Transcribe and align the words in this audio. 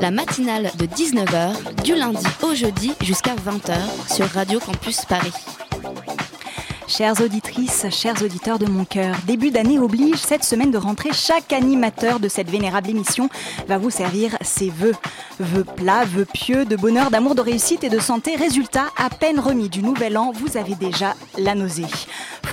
La 0.00 0.10
matinale 0.10 0.70
de 0.78 0.86
19h, 0.86 1.82
du 1.82 1.94
lundi 1.94 2.26
au 2.42 2.54
jeudi 2.54 2.92
jusqu'à 3.00 3.34
20h 3.34 4.14
sur 4.14 4.26
Radio 4.26 4.58
Campus 4.60 5.04
Paris. 5.04 5.32
Chères 6.86 7.20
auditrices, 7.22 7.86
chers 7.90 8.22
auditeurs 8.22 8.58
de 8.58 8.66
mon 8.66 8.84
cœur, 8.84 9.16
début 9.26 9.50
d'année 9.50 9.78
oblige, 9.78 10.18
cette 10.18 10.44
semaine 10.44 10.70
de 10.70 10.78
rentrée, 10.78 11.10
chaque 11.12 11.52
animateur 11.52 12.20
de 12.20 12.28
cette 12.28 12.50
vénérable 12.50 12.90
émission 12.90 13.30
va 13.66 13.78
vous 13.78 13.90
servir 13.90 14.36
ses 14.42 14.68
vœux. 14.68 14.94
Vœux 15.40 15.64
plats, 15.64 16.04
vœux 16.04 16.26
pieux, 16.26 16.64
de 16.64 16.76
bonheur, 16.76 17.10
d'amour, 17.10 17.34
de 17.34 17.40
réussite 17.40 17.84
et 17.84 17.88
de 17.88 17.98
santé. 17.98 18.36
Résultat, 18.36 18.86
à 18.96 19.08
peine 19.10 19.40
remis 19.40 19.68
du 19.68 19.82
nouvel 19.82 20.16
an, 20.18 20.30
vous 20.32 20.56
avez 20.56 20.74
déjà 20.74 21.14
la 21.38 21.54
nausée. 21.54 21.86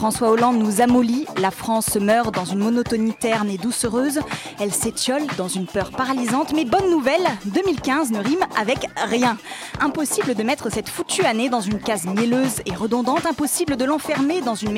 François 0.01 0.31
Hollande 0.31 0.57
nous 0.57 0.81
amollit, 0.81 1.27
la 1.37 1.51
France 1.51 1.95
meurt 1.95 2.33
dans 2.33 2.43
une 2.43 2.57
monotonie 2.57 3.13
terne 3.13 3.51
et 3.51 3.59
doucereuse, 3.59 4.19
elle 4.59 4.73
s'étiole 4.73 5.21
dans 5.37 5.47
une 5.47 5.67
peur 5.67 5.91
paralysante, 5.91 6.53
mais 6.55 6.65
bonne 6.65 6.89
nouvelle, 6.89 7.21
2015 7.45 8.09
ne 8.09 8.17
rime 8.17 8.43
avec 8.59 8.87
rien. 8.95 9.37
Impossible 9.79 10.33
de 10.33 10.41
mettre 10.41 10.71
cette 10.71 10.89
foutue 10.89 11.23
année 11.23 11.49
dans 11.49 11.61
une 11.61 11.79
case 11.79 12.05
mielleuse 12.05 12.63
et 12.65 12.73
redondante, 12.73 13.27
impossible 13.27 13.77
de 13.77 13.85
l'enfermer 13.85 14.41
dans 14.41 14.55
une 14.55 14.71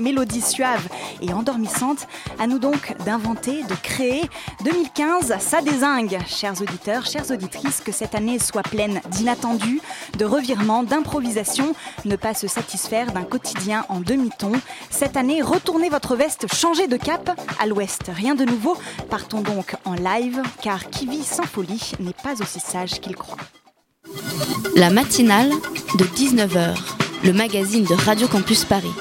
mélodie 0.00 0.42
suave 0.42 0.88
et 1.22 1.32
endormissante. 1.32 2.08
À 2.40 2.48
nous 2.48 2.58
donc 2.58 2.96
d'inventer, 3.04 3.62
de 3.62 3.74
créer. 3.84 4.28
2015, 4.64 5.36
ça 5.38 5.62
désingue, 5.62 6.18
chers 6.26 6.60
auditeurs, 6.60 7.06
chères 7.06 7.30
auditrices, 7.30 7.80
que 7.80 7.92
cette 7.92 8.16
année 8.16 8.40
soit 8.40 8.64
pleine 8.64 9.00
d'inattendus, 9.10 9.80
de 10.18 10.24
revirements, 10.24 10.82
d'improvisations, 10.82 11.72
ne 12.04 12.16
pas 12.16 12.34
se 12.34 12.48
satisfaire 12.48 13.12
d'un 13.12 13.22
quotidien 13.22 13.84
en 13.88 14.00
demi-ton. 14.00 14.55
Cette 14.90 15.16
année, 15.16 15.42
retournez 15.42 15.88
votre 15.88 16.16
veste, 16.16 16.52
changez 16.54 16.86
de 16.86 16.96
cap 16.96 17.38
à 17.58 17.66
l'ouest. 17.66 18.02
Rien 18.08 18.34
de 18.34 18.44
nouveau, 18.44 18.76
partons 19.10 19.40
donc 19.40 19.74
en 19.84 19.94
live, 19.94 20.42
car 20.62 20.90
qui 20.90 21.06
vit 21.06 21.24
sans 21.24 21.44
folie 21.44 21.92
n'est 22.00 22.14
pas 22.22 22.40
aussi 22.40 22.60
sage 22.60 23.00
qu'il 23.00 23.16
croit. 23.16 23.38
La 24.76 24.90
matinale 24.90 25.50
de 25.98 26.04
19h, 26.04 26.76
le 27.24 27.32
magazine 27.32 27.84
de 27.84 27.94
Radio 27.94 28.28
Campus 28.28 28.64
Paris. 28.64 28.92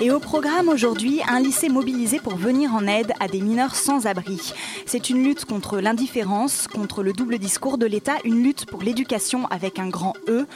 Et 0.00 0.12
au 0.12 0.20
programme 0.20 0.68
aujourd'hui, 0.68 1.20
un 1.26 1.40
lycée 1.40 1.68
mobilisé 1.68 2.20
pour 2.20 2.36
venir 2.36 2.72
en 2.72 2.86
aide 2.86 3.12
à 3.18 3.26
des 3.26 3.40
mineurs 3.40 3.74
sans 3.74 4.06
abri. 4.06 4.54
C'est 4.86 5.10
une 5.10 5.24
lutte 5.24 5.44
contre 5.44 5.80
l'indifférence, 5.80 6.68
contre 6.68 7.02
le 7.02 7.12
double 7.12 7.38
discours 7.38 7.78
de 7.78 7.86
l'État, 7.86 8.14
une 8.22 8.40
lutte 8.44 8.64
pour 8.66 8.80
l'éducation 8.82 9.46
avec 9.48 9.80
un 9.80 9.88
grand 9.88 10.14
E. 10.28 10.46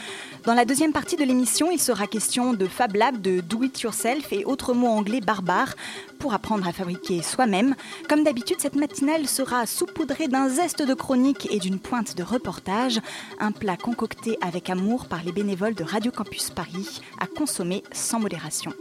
Dans 0.45 0.55
la 0.55 0.65
deuxième 0.65 0.93
partie 0.93 1.17
de 1.17 1.25
l'émission, 1.25 1.73
il 1.73 1.81
sera 1.81 2.07
question 2.07 2.53
de 2.53 2.67
Fab 2.67 2.95
Lab, 2.95 3.21
de 3.21 3.41
Do 3.41 3.65
It 3.65 3.81
Yourself 3.81 4.33
et 4.33 4.45
autres 4.45 4.75
mots 4.75 4.87
anglais 4.87 5.21
barbares 5.21 5.75
pour 6.21 6.35
apprendre 6.35 6.69
à 6.69 6.73
fabriquer 6.73 7.21
soi-même. 7.21 7.75
Comme 8.09 8.23
d'habitude, 8.23 8.61
cette 8.61 8.77
matinale 8.77 9.27
sera 9.27 9.67
saupoudrée 9.67 10.29
d'un 10.29 10.49
zeste 10.51 10.83
de 10.83 10.95
chronique 10.95 11.49
et 11.51 11.59
d'une 11.59 11.81
pointe 11.81 12.17
de 12.17 12.23
reportage, 12.23 13.01
un 13.41 13.51
plat 13.51 13.77
concocté 13.77 14.39
avec 14.41 14.71
amour 14.71 15.07
par 15.07 15.25
les 15.25 15.33
bénévoles 15.33 15.75
de 15.75 15.83
Radio 15.83 16.13
Campus 16.13 16.51
Paris, 16.51 17.01
à 17.19 17.27
consommer 17.27 17.83
sans 17.91 18.21
modération. 18.21 18.73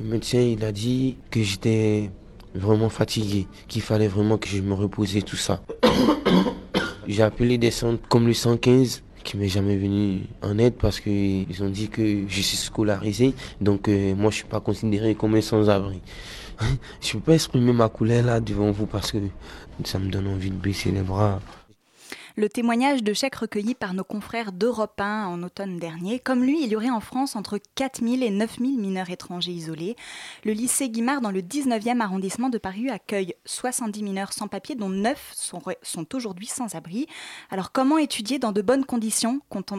Le 0.00 0.06
médecin, 0.06 0.40
il 0.40 0.64
a 0.64 0.72
dit 0.72 1.18
que 1.30 1.42
j'étais 1.42 2.10
vraiment 2.54 2.88
fatigué, 2.88 3.46
qu'il 3.68 3.82
fallait 3.82 4.08
vraiment 4.08 4.38
que 4.38 4.48
je 4.48 4.62
me 4.62 4.72
reposais, 4.72 5.20
tout 5.20 5.36
ça. 5.36 5.62
J'ai 7.06 7.22
appelé 7.22 7.58
des 7.58 7.70
centres 7.70 8.00
comme 8.08 8.26
le 8.26 8.32
115 8.32 9.02
qui 9.24 9.36
m'est 9.36 9.48
jamais 9.48 9.76
venu 9.76 10.22
en 10.40 10.56
aide 10.58 10.74
parce 10.74 11.00
qu'ils 11.00 11.62
ont 11.62 11.68
dit 11.68 11.88
que 11.88 12.24
je 12.28 12.40
suis 12.40 12.56
scolarisé, 12.56 13.34
donc 13.60 13.88
euh, 13.88 14.14
moi 14.14 14.30
je 14.30 14.36
suis 14.36 14.46
pas 14.46 14.60
considéré 14.60 15.14
comme 15.14 15.34
un 15.34 15.42
sans-abri. 15.42 16.00
je 17.02 17.12
peux 17.12 17.20
pas 17.20 17.34
exprimer 17.34 17.72
ma 17.74 17.90
couleur 17.90 18.24
là 18.24 18.40
devant 18.40 18.70
vous 18.70 18.86
parce 18.86 19.12
que 19.12 19.18
ça 19.84 19.98
me 19.98 20.10
donne 20.10 20.28
envie 20.28 20.50
de 20.50 20.56
baisser 20.56 20.92
les 20.92 21.02
bras. 21.02 21.40
Le 22.36 22.48
témoignage 22.48 23.02
de 23.02 23.12
chèques 23.12 23.34
recueillis 23.34 23.74
par 23.74 23.92
nos 23.92 24.04
confrères 24.04 24.52
d'Europe 24.52 25.00
1 25.00 25.26
en 25.26 25.42
automne 25.42 25.78
dernier. 25.78 26.20
Comme 26.20 26.44
lui, 26.44 26.62
il 26.62 26.68
y 26.70 26.76
aurait 26.76 26.90
en 26.90 27.00
France 27.00 27.34
entre 27.34 27.58
4000 27.74 28.22
et 28.22 28.30
9000 28.30 28.78
mineurs 28.78 29.10
étrangers 29.10 29.50
isolés. 29.50 29.96
Le 30.44 30.52
lycée 30.52 30.90
Guimard, 30.90 31.20
dans 31.20 31.32
le 31.32 31.42
19e 31.42 32.00
arrondissement 32.00 32.48
de 32.48 32.58
Paris, 32.58 32.88
accueille 32.88 33.34
70 33.46 34.02
mineurs 34.02 34.32
sans 34.32 34.46
papier, 34.46 34.76
dont 34.76 34.88
9 34.88 35.32
sont, 35.34 35.60
sont 35.82 36.14
aujourd'hui 36.14 36.46
sans 36.46 36.76
abri. 36.76 37.06
Alors, 37.50 37.72
comment 37.72 37.98
étudier 37.98 38.38
dans 38.38 38.52
de 38.52 38.62
bonnes 38.62 38.84
conditions 38.84 39.40
quand 39.48 39.72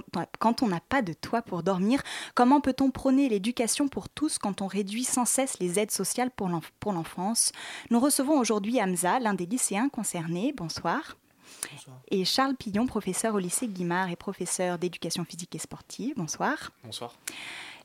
on 0.64 0.68
n'a 0.68 0.80
pas 0.82 1.02
de 1.02 1.14
toit 1.14 1.42
pour 1.42 1.64
dormir? 1.64 2.02
Comment 2.36 2.60
peut-on 2.60 2.92
prôner 2.92 3.30
l'éducation 3.30 3.88
pour 3.88 4.10
tous 4.10 4.38
quand 4.38 4.62
on 4.62 4.68
réduit 4.68 5.06
sans 5.06 5.26
cesse 5.26 5.60
les 5.60 5.80
aides 5.80 5.92
sociales 5.92 6.32
pour 6.32 6.50
l'enfance? 6.50 7.54
Nous 7.90 8.00
recevons 8.00 8.38
aujourd'hui 8.38 8.82
Hamza, 8.82 9.20
l'un 9.20 9.34
des 9.34 9.46
lycéens 9.46 9.90
concernés. 9.90 10.54
Bonsoir 10.56 11.16
et 12.10 12.26
Charles 12.26 12.56
Pillon, 12.56 12.86
professeur 12.88 13.36
au 13.36 13.40
lycée 13.40 13.68
Guimard 13.68 14.10
et 14.10 14.16
professeur 14.16 14.78
d'éducation 14.78 15.24
physique 15.26 15.56
et 15.56 15.60
sportive. 15.60 16.14
Bonsoir. 16.18 16.72
Bonsoir. 16.84 17.14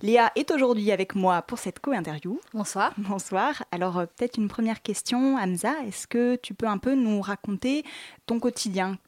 Léa 0.02 0.30
est 0.36 0.50
aujourd'hui 0.50 0.92
avec 0.92 1.14
moi 1.14 1.40
pour 1.42 1.58
cette 1.58 1.80
co-interview. 1.80 2.38
Bonsoir. 2.52 2.92
Bonsoir. 2.98 3.64
Alors 3.72 3.98
euh, 3.98 4.06
peut-être 4.06 4.36
une 4.36 4.48
première 4.48 4.82
question, 4.82 5.36
Hamza, 5.38 5.72
est-ce 5.86 6.06
que 6.06 6.36
tu 6.36 6.52
peux 6.52 6.68
un 6.68 6.78
peu 6.78 6.94
nous 6.94 7.20
raconter 7.22 7.84
ton 8.26 8.38
quotidien? 8.40 8.98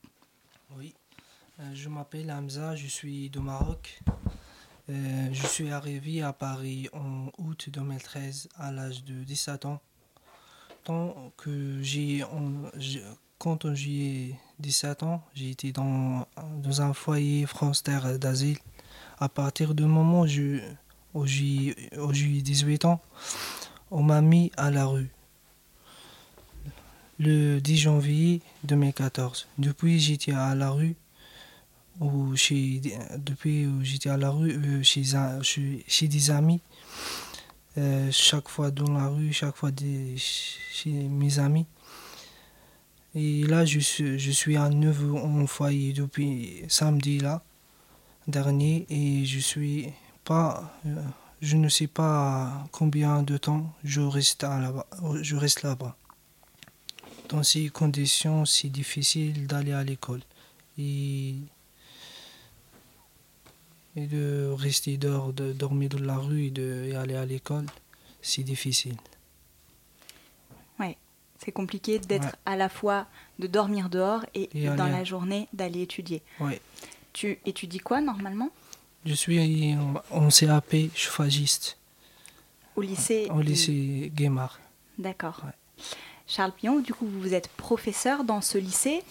Oui, 0.76 0.94
Euh, 1.60 1.74
je 1.74 1.88
m'appelle 1.88 2.30
Hamza, 2.30 2.76
je 2.76 2.86
suis 2.86 3.30
de 3.30 3.40
Maroc. 3.40 4.00
Euh, 4.88 5.28
je 5.32 5.46
suis 5.46 5.70
arrivé 5.70 6.22
à 6.22 6.32
Paris 6.32 6.88
en 6.92 7.30
août 7.38 7.68
2013 7.68 8.48
à 8.56 8.70
l'âge 8.72 9.04
de 9.04 9.24
17 9.24 9.66
ans. 9.66 9.80
Tant 10.84 11.32
que 11.36 11.82
j'ai, 11.82 12.24
quand 13.38 13.72
j'ai 13.74 14.34
17 14.58 15.02
ans, 15.04 15.22
j'ai 15.34 15.50
été 15.50 15.72
dans, 15.72 16.26
dans 16.62 16.82
un 16.82 16.92
foyer 16.92 17.46
français 17.46 18.18
d'asile. 18.18 18.58
À 19.20 19.28
partir 19.28 19.74
du 19.74 19.84
moment 19.84 20.22
où 21.14 21.26
j'ai 21.26 21.74
eu 21.74 22.42
18 22.42 22.84
ans, 22.84 23.00
on 23.90 24.02
m'a 24.02 24.20
mis 24.20 24.50
à 24.56 24.70
la 24.70 24.86
rue. 24.86 25.10
Le 27.20 27.60
10 27.60 27.76
janvier 27.78 28.42
2014. 28.64 29.48
Depuis, 29.58 29.98
j'étais 29.98 30.32
à 30.32 30.54
la 30.54 30.70
rue 30.70 30.94
chez, 32.36 32.80
depuis 33.18 33.68
j'étais 33.82 34.10
à 34.10 34.16
la 34.16 34.30
rue 34.30 34.52
euh, 34.52 34.82
chez, 34.82 35.02
chez, 35.86 36.08
des 36.08 36.30
amis. 36.30 36.60
Euh, 37.76 38.08
chaque 38.12 38.48
fois 38.48 38.70
dans 38.70 38.92
la 38.92 39.08
rue, 39.08 39.32
chaque 39.32 39.56
fois 39.56 39.70
chez 40.16 40.90
mes 40.90 41.38
amis. 41.38 41.66
Et 43.20 43.42
là, 43.42 43.64
je 43.64 43.80
suis, 43.80 44.16
je 44.16 44.30
suis 44.30 44.56
à 44.56 44.68
nouveau 44.68 45.18
en 45.18 45.44
foyer 45.48 45.92
depuis 45.92 46.62
samedi 46.68 47.18
là, 47.18 47.42
dernier 48.28 48.86
et 48.90 49.24
je 49.24 49.40
suis 49.40 49.88
pas, 50.22 50.72
euh, 50.86 50.94
je 51.42 51.56
ne 51.56 51.68
sais 51.68 51.88
pas 51.88 52.64
combien 52.70 53.24
de 53.24 53.36
temps 53.36 53.74
je 53.82 54.02
reste 54.02 54.44
là-bas, 54.44 54.86
je 55.20 55.34
reste 55.34 55.64
là-bas. 55.64 55.96
Dans 57.28 57.42
ces 57.42 57.70
conditions, 57.70 58.44
c'est 58.44 58.68
difficile 58.68 59.48
d'aller 59.48 59.72
à 59.72 59.82
l'école 59.82 60.20
et, 60.78 61.34
et 63.96 64.06
de 64.06 64.54
rester 64.56 64.96
dehors, 64.96 65.32
de 65.32 65.52
dormir 65.52 65.88
dans 65.88 66.04
la 66.04 66.18
rue 66.18 66.44
et 66.44 66.50
d'aller 66.52 66.94
aller 66.94 67.16
à 67.16 67.26
l'école, 67.26 67.66
c'est 68.22 68.44
difficile. 68.44 68.94
C'est 71.38 71.52
compliqué 71.52 71.98
d'être 71.98 72.24
Ouais. 72.24 72.32
à 72.46 72.56
la 72.56 72.68
fois 72.68 73.06
de 73.38 73.46
dormir 73.46 73.88
dehors 73.88 74.24
et, 74.34 74.48
Et 74.54 74.66
dans 74.66 74.84
aller- 74.84 74.92
la 74.92 75.04
journée 75.04 75.48
d'aller 75.52 75.82
étudier. 75.82 76.22
Ouais. 76.40 76.60
Tu 77.12 77.38
étudies 77.46 77.78
quoi 77.78 78.00
normalement? 78.00 78.50
Je 79.06 79.14
suis 79.14 79.74
en, 80.10 80.28
CAP 80.30 80.74
chauffagiste 80.94 81.78
Au 82.76 82.82
lycée 82.82 83.28
au 83.34 83.40
lycée 83.40 84.10
Guémard. 84.14 84.58
D'accord. 84.98 85.42
Ouais. 85.44 85.84
Charles 86.26 86.52
Pion, 86.52 86.80
du 86.80 86.92
coup, 86.92 87.06
vous 87.06 87.32
êtes 87.32 87.48
professeur 87.48 88.24
dans 88.24 88.40
ce 88.40 88.58
lycée. 88.58 89.02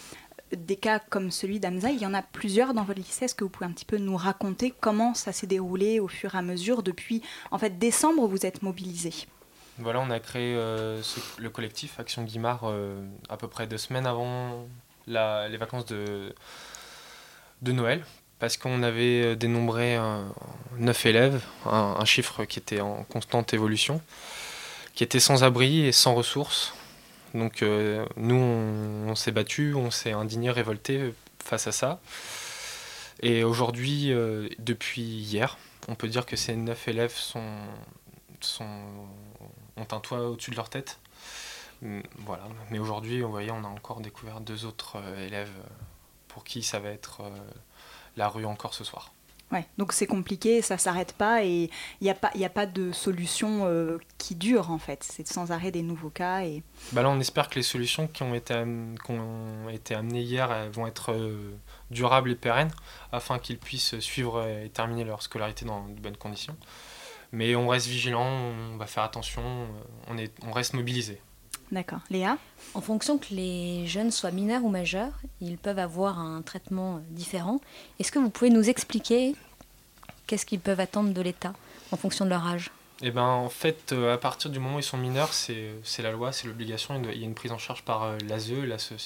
Des 0.56 0.76
cas 0.76 1.00
comme 1.00 1.32
celui 1.32 1.60
d'Amza, 1.60 1.90
il 1.92 2.00
y 2.00 2.06
en 2.06 2.14
a 2.14 2.22
plusieurs 2.22 2.74
dans 2.74 2.84
votre 2.84 3.00
lycée. 3.00 3.26
Est-ce 3.26 3.36
que 3.36 3.44
vous 3.44 3.50
pouvez 3.50 3.66
un 3.66 3.72
petit 3.72 3.86
peu 3.86 3.98
nous 3.98 4.16
raconter 4.16 4.74
comment 4.80 5.14
ça 5.14 5.32
s'est 5.34 5.48
déroulé 5.48 6.00
au 6.00 6.08
fur 6.08 6.36
et 6.36 6.38
à 6.38 6.42
mesure 6.42 6.84
Depuis, 6.84 7.22
en 7.52 7.58
fait, 7.58 7.80
décembre, 7.80 8.28
vous 8.28 8.46
êtes 8.46 8.62
mobilisé? 8.62 9.14
Voilà, 9.80 10.00
on 10.00 10.10
a 10.10 10.20
créé 10.20 10.56
euh, 10.56 11.02
le 11.38 11.50
collectif 11.50 12.00
Action 12.00 12.24
Guimard 12.24 12.62
euh, 12.64 13.00
à 13.30 13.38
peu 13.38 13.48
près 13.48 13.68
deux 13.68 13.78
semaines 13.78 14.08
avant 14.08 14.68
les 15.08 15.58
vacances 15.58 15.86
de, 15.86 16.34
Noël, 17.62 18.04
parce 18.40 18.58
qu'on 18.58 18.82
avait 18.84 19.36
dénombré 19.36 19.98
9 20.78 21.06
élèves, 21.06 21.42
un, 21.66 22.04
chiffre 22.04 22.44
qui 22.44 22.60
était 22.60 22.82
en 22.82 23.04
constante 23.04 23.54
évolution, 23.54 24.02
qui 24.96 25.06
étaient 25.06 25.22
sans 25.22 25.46
abri 25.46 25.86
et 25.86 25.94
sans 25.94 26.14
ressources. 26.14 26.74
Donc 27.34 27.64
nous, 28.18 28.36
on, 28.36 29.16
s'est 29.16 29.32
battu, 29.32 29.76
on 29.76 29.92
s'est 29.92 30.12
indigné, 30.12 30.52
révolté 30.52 31.14
face 31.42 31.68
à 31.68 31.72
ça. 31.72 32.02
Et 33.22 33.46
aujourd'hui, 33.46 34.12
depuis 34.60 35.04
hier, 35.04 35.58
on 35.88 35.96
peut 35.96 36.10
dire 36.10 36.26
que 36.26 36.36
ces 36.36 36.58
9 36.58 36.88
élèves 36.90 37.16
sont, 37.16 37.46
ont 39.78 39.88
un 39.92 40.00
toit 40.00 40.30
au-dessus 40.30 40.52
de 40.52 40.56
leur 40.56 40.70
tête. 40.70 41.00
Mm, 41.82 42.02
voilà. 42.26 42.44
Mais 42.72 42.80
aujourd'hui, 42.80 43.22
voyez, 43.22 43.52
on 43.52 43.64
a 43.64 43.68
encore 43.68 44.02
découvert 44.02 44.42
deux 44.42 44.66
autres 44.66 44.98
euh, 44.98 45.28
élèves 45.28 45.52
euh, 45.60 45.70
pour 46.28 46.44
qui 46.44 46.64
ça 46.64 46.80
va 46.80 46.90
être 46.90 47.22
euh, 47.22 47.30
la 48.16 48.28
rue 48.30 48.46
encore 48.46 48.74
ce 48.74 48.84
soir. 48.84 49.12
Ouais, 49.50 49.66
donc 49.78 49.94
c'est 49.94 50.08
compliqué, 50.08 50.62
ça 50.62 50.78
s'arrête 50.78 51.14
pas 51.14 51.46
et 51.46 51.70
il 52.02 52.04
n'y 52.04 52.10
a, 52.10 52.14
pas, 52.14 52.32
a 52.36 52.50
pas 52.50 52.66
de 52.66 52.92
solution 52.92 53.66
qui 54.18 54.36
dure 54.36 54.72
en 54.72 54.78
fait. 54.78 55.08
C'est 55.10 55.26
sans 55.26 55.54
arrêt 55.54 55.72
des 55.72 55.84
nouveaux 55.84 56.10
cas. 56.10 56.42
Et... 56.42 56.64
Bah 56.92 57.02
là, 57.02 57.10
on 57.10 57.18
espère 57.22 57.48
que 57.48 57.56
les 57.56 57.64
solutions 57.64 58.10
qui 58.10 58.24
ont 58.24 58.36
été, 58.36 58.54
qui 59.06 59.12
ont 59.12 59.70
été 59.70 59.96
amenées 59.96 60.22
hier 60.22 60.70
vont 60.72 60.86
être 60.86 61.16
durables 61.92 62.32
et 62.32 62.36
pérennes 62.36 62.74
afin 63.14 63.40
qu'ils 63.40 63.58
puissent 63.58 63.98
suivre 64.00 64.46
et 64.46 64.68
terminer 64.68 65.06
leur 65.06 65.22
scolarité 65.22 65.64
dans 65.64 65.88
de 65.88 65.98
bonnes 65.98 66.18
conditions. 66.18 66.58
Mais 67.32 67.56
on 67.56 67.68
reste 67.68 67.88
vigilant, 67.88 68.26
on 68.26 68.78
va 68.78 68.86
faire 68.86 69.04
attention, 69.04 69.44
on, 70.08 70.18
est, 70.18 70.32
on 70.44 70.52
reste 70.52 70.74
mobilisé. 70.74 71.22
D'accord. 71.72 72.00
Léa? 72.10 72.38
En 72.74 72.82
fonction 72.82 73.18
que 73.18 73.28
les 73.32 73.86
jeunes 73.88 74.12
soient 74.12 74.32
mineurs 74.32 74.64
ou 74.64 74.70
majeurs, 74.70 75.12
ils 75.42 75.58
peuvent 75.58 75.80
avoir 75.80 76.20
un 76.20 76.42
traitement 76.42 77.02
différent. 77.10 77.60
Est-ce 78.00 78.12
que 78.12 78.20
vous 78.20 78.30
pouvez 78.30 78.50
nous 78.50 78.70
expliquer 78.70 79.36
qu'est-ce 80.28 80.46
qu'ils 80.46 80.62
peuvent 80.62 80.80
attendre 80.80 81.14
de 81.14 81.22
l'État 81.22 81.54
en 81.92 81.98
fonction 81.98 82.24
de 82.24 82.30
leur 82.30 82.48
âge? 82.48 82.72
Eh 83.02 83.12
ben, 83.12 83.24
en 83.24 83.50
fait, 83.50 83.92
euh, 83.92 84.14
à 84.14 84.18
partir 84.18 84.50
du 84.50 84.60
moment 84.60 84.78
où 84.78 84.80
ils 84.80 84.84
sont 84.84 84.98
mineurs, 84.98 85.34
c'est 85.34 86.02
la 86.02 86.12
loi, 86.12 86.32
c'est 86.32 86.48
l'obligation. 86.48 87.00
Il 87.04 87.20
y 87.20 87.24
a 87.24 87.26
une 87.26 87.36
prise 87.36 87.52
en 87.52 87.58
charge 87.58 87.84
par 87.84 88.04
euh, 88.04 88.18
l'ASE, 88.28 88.52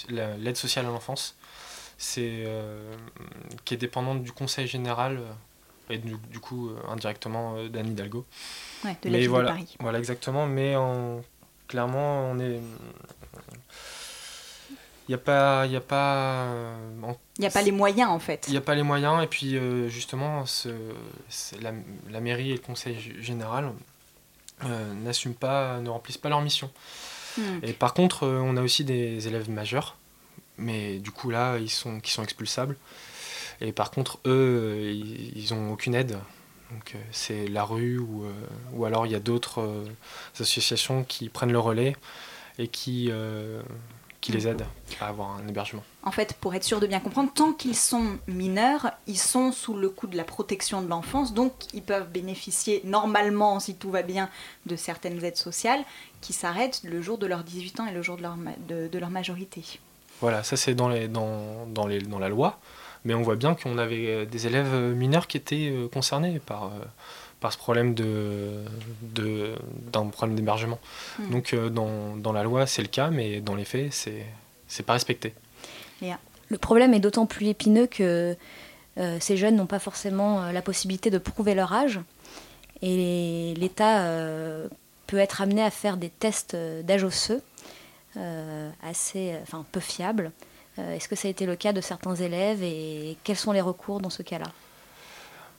l'aide 0.09 0.55
sociale 0.55 0.85
à 0.85 0.89
l'enfance, 0.89 1.35
c'est 1.97 2.43
euh, 2.45 2.95
qui 3.65 3.73
est 3.73 3.77
dépendante 3.77 4.23
du 4.23 4.31
Conseil 4.31 4.67
général 4.67 5.21
et 5.91 5.97
du, 5.97 6.39
coup 6.39 6.71
indirectement 6.89 7.63
d'Anne 7.67 7.91
Hidalgo. 7.91 8.25
Ouais, 8.83 8.97
de 9.03 9.09
la 9.09 9.19
ville 9.19 9.29
voilà, 9.29 9.49
de 9.49 9.53
Paris. 9.53 9.75
Voilà, 9.79 9.99
exactement. 9.99 10.47
Mais 10.47 10.75
en, 10.75 11.21
clairement, 11.67 12.29
on 12.31 12.39
est. 12.39 12.59
Il 15.07 15.11
n'y 15.11 15.15
a 15.15 15.17
pas. 15.17 15.65
Il 15.65 15.75
a 15.75 15.81
pas. 15.81 16.47
Il 17.37 17.41
n'y 17.41 17.47
a 17.47 17.49
pas 17.49 17.61
les 17.61 17.71
moyens 17.71 18.09
en 18.09 18.19
fait. 18.19 18.45
Il 18.47 18.51
n'y 18.51 18.57
a 18.57 18.61
pas 18.61 18.75
les 18.75 18.83
moyens 18.83 19.23
et 19.23 19.27
puis 19.27 19.57
euh, 19.57 19.87
justement 19.87 20.45
ce, 20.45 20.69
la, 21.59 21.71
la, 22.09 22.19
mairie 22.19 22.51
et 22.51 22.53
le 22.53 22.59
conseil 22.59 22.97
général 23.19 23.71
euh, 24.65 24.93
n'assument 24.93 25.33
pas, 25.33 25.79
ne 25.79 25.89
remplissent 25.89 26.19
pas 26.19 26.29
leur 26.29 26.41
mission. 26.41 26.69
Hmm. 27.37 27.59
Et 27.63 27.73
par 27.73 27.93
contre, 27.93 28.23
euh, 28.27 28.39
on 28.43 28.57
a 28.57 28.61
aussi 28.61 28.83
des 28.83 29.27
élèves 29.27 29.49
majeurs, 29.49 29.97
mais 30.57 30.99
du 30.99 31.11
coup 31.11 31.31
là, 31.31 31.57
ils 31.57 31.69
sont, 31.69 31.99
qui 31.99 32.11
sont 32.11 32.23
expulsables. 32.23 32.77
Et 33.61 33.71
par 33.71 33.91
contre, 33.91 34.19
eux, 34.25 34.91
ils 34.91 35.53
n'ont 35.53 35.71
aucune 35.71 35.95
aide. 35.95 36.17
Donc 36.71 36.95
c'est 37.11 37.47
la 37.47 37.63
rue 37.63 37.99
ou, 37.99 38.25
ou 38.73 38.85
alors 38.85 39.05
il 39.05 39.11
y 39.11 39.15
a 39.15 39.19
d'autres 39.19 39.83
associations 40.39 41.03
qui 41.03 41.27
prennent 41.27 41.51
le 41.51 41.59
relais 41.59 41.95
et 42.57 42.69
qui, 42.69 43.11
qui 44.21 44.31
les 44.31 44.47
aident 44.47 44.65
à 45.01 45.07
avoir 45.07 45.31
un 45.31 45.47
hébergement. 45.47 45.83
En 46.03 46.11
fait, 46.11 46.35
pour 46.39 46.53
être 46.53 46.63
sûr 46.63 46.79
de 46.79 46.87
bien 46.87 46.99
comprendre, 46.99 47.31
tant 47.33 47.51
qu'ils 47.51 47.75
sont 47.75 48.19
mineurs, 48.27 48.91
ils 49.07 49.17
sont 49.17 49.51
sous 49.51 49.75
le 49.75 49.89
coup 49.89 50.07
de 50.07 50.15
la 50.15 50.23
protection 50.23 50.81
de 50.81 50.87
l'enfance, 50.87 51.33
donc 51.33 51.53
ils 51.73 51.81
peuvent 51.81 52.09
bénéficier 52.09 52.81
normalement, 52.85 53.59
si 53.59 53.75
tout 53.75 53.89
va 53.89 54.03
bien, 54.03 54.29
de 54.67 54.75
certaines 54.75 55.23
aides 55.25 55.37
sociales 55.37 55.83
qui 56.21 56.33
s'arrêtent 56.33 56.81
le 56.83 57.01
jour 57.01 57.17
de 57.17 57.25
leurs 57.25 57.43
18 57.43 57.79
ans 57.81 57.87
et 57.87 57.91
le 57.91 58.03
jour 58.03 58.15
de 58.15 58.21
leur, 58.21 58.37
de, 58.67 58.97
leur 58.97 59.09
majorité. 59.09 59.63
Voilà, 60.21 60.43
ça 60.43 60.55
c'est 60.55 60.75
dans, 60.75 60.87
les, 60.87 61.07
dans, 61.07 61.65
dans, 61.67 61.87
les, 61.87 61.99
dans 61.99 62.19
la 62.19 62.29
loi, 62.29 62.59
mais 63.05 63.13
on 63.13 63.21
voit 63.21 63.35
bien 63.35 63.55
qu'on 63.55 63.77
avait 63.77 64.25
des 64.25 64.47
élèves 64.47 64.73
mineurs 64.95 65.27
qui 65.27 65.37
étaient 65.37 65.69
euh, 65.71 65.87
concernés 65.87 66.39
par 66.39 66.71
par 67.41 67.51
ce 67.51 67.57
problème 67.57 67.93
de, 67.93 68.63
d'un 69.91 70.05
problème 70.07 70.37
d'hébergement. 70.37 70.79
Hmm. 71.19 71.31
Donc 71.31 71.53
euh, 71.53 71.69
dans, 71.69 72.15
dans, 72.15 72.31
la 72.31 72.43
loi, 72.43 72.67
c'est 72.67 72.83
le 72.83 72.87
cas, 72.87 73.09
mais 73.09 73.41
dans 73.41 73.55
les 73.55 73.65
faits, 73.65 73.91
c'est, 73.91 74.25
c'est 74.67 74.85
pas 74.85 74.93
respecté. 74.93 75.33
Le 76.49 76.57
problème 76.57 76.93
est 76.93 76.99
d'autant 76.99 77.25
plus 77.25 77.47
épineux 77.47 77.87
que 77.87 78.35
euh, 78.97 79.17
ces 79.21 79.37
jeunes 79.37 79.55
n'ont 79.55 79.67
pas 79.67 79.79
forcément 79.79 80.41
euh, 80.41 80.51
la 80.51 80.61
possibilité 80.61 81.09
de 81.09 81.17
prouver 81.17 81.55
leur 81.55 81.71
âge. 81.71 82.01
Et 82.81 83.53
l'État 83.57 84.07
peut 85.05 85.17
être 85.17 85.41
amené 85.41 85.63
à 85.63 85.69
faire 85.69 85.97
des 85.97 86.09
tests 86.09 86.57
d'âge 86.83 87.03
osseux 87.03 87.41
assez, 88.81 89.35
enfin, 89.43 89.63
peu 89.71 89.79
fiables. 89.79 90.31
Est-ce 90.77 91.07
que 91.07 91.15
ça 91.15 91.27
a 91.27 91.31
été 91.31 91.45
le 91.45 91.55
cas 91.55 91.73
de 91.73 91.81
certains 91.81 92.15
élèves 92.15 92.63
et 92.63 93.17
quels 93.23 93.35
sont 93.35 93.51
les 93.51 93.61
recours 93.61 93.99
dans 93.99 94.09
ce 94.09 94.23
cas-là? 94.23 94.47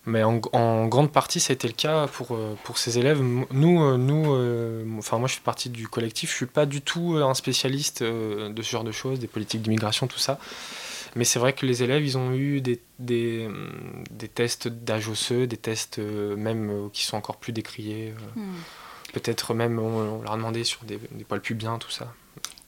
Mais 0.05 0.25
en, 0.25 0.39
grande 0.87 1.13
partie, 1.13 1.39
ça 1.39 1.53
a 1.53 1.55
été 1.55 1.69
le 1.69 1.75
cas 1.75 2.09
pour, 2.09 2.33
euh, 2.33 2.57
pour 2.65 2.79
ces 2.79 2.99
élèves. 2.99 3.23
Nous, 3.23 3.83
euh, 3.83 3.97
nous 3.97 4.35
euh, 4.35 4.85
enfin 4.99 5.19
moi 5.19 5.29
je 5.29 5.35
fais 5.35 5.43
partie 5.43 5.71
du 5.71 5.87
collectif, 5.87 6.31
je 6.31 6.37
suis 6.37 6.47
pas 6.47 6.67
du 6.67 6.83
tout 6.83 7.19
un 7.23 7.35
spécialiste 7.35 8.03
de 8.03 8.63
ce 8.63 8.71
genre 8.71 8.83
de 8.83 8.91
choses, 8.91 9.21
des 9.21 9.29
politiques 9.29 9.63
d'immigration, 9.63 10.09
tout 10.09 10.19
ça. 10.19 10.41
Mais 11.15 11.25
c'est 11.25 11.39
vrai 11.39 11.53
que 11.53 11.67
les 11.67 11.85
élèves, 11.85 12.05
ils 12.05 12.19
ont 12.19 12.33
eu 12.33 12.61
des, 12.61 12.81
des, 12.99 13.47
des 14.11 14.29
tests 14.29 14.67
d'âge 14.67 15.09
osseux, 15.09 15.47
des 15.47 15.59
tests 15.59 15.99
même 15.99 16.89
qui 16.93 17.05
sont 17.05 17.19
encore 17.19 17.37
plus 17.37 17.53
décriés. 17.53 18.15
Hmm. 18.35 18.55
Peut-être 19.13 19.53
même, 19.53 19.79
on, 19.79 20.23
leur 20.23 20.33
a 20.33 20.37
demandé 20.37 20.65
sur 20.65 20.83
des, 20.85 20.99
des 21.11 21.25
poils 21.25 21.43
pubiens, 21.43 21.77
tout 21.79 21.91
ça. 21.91 22.13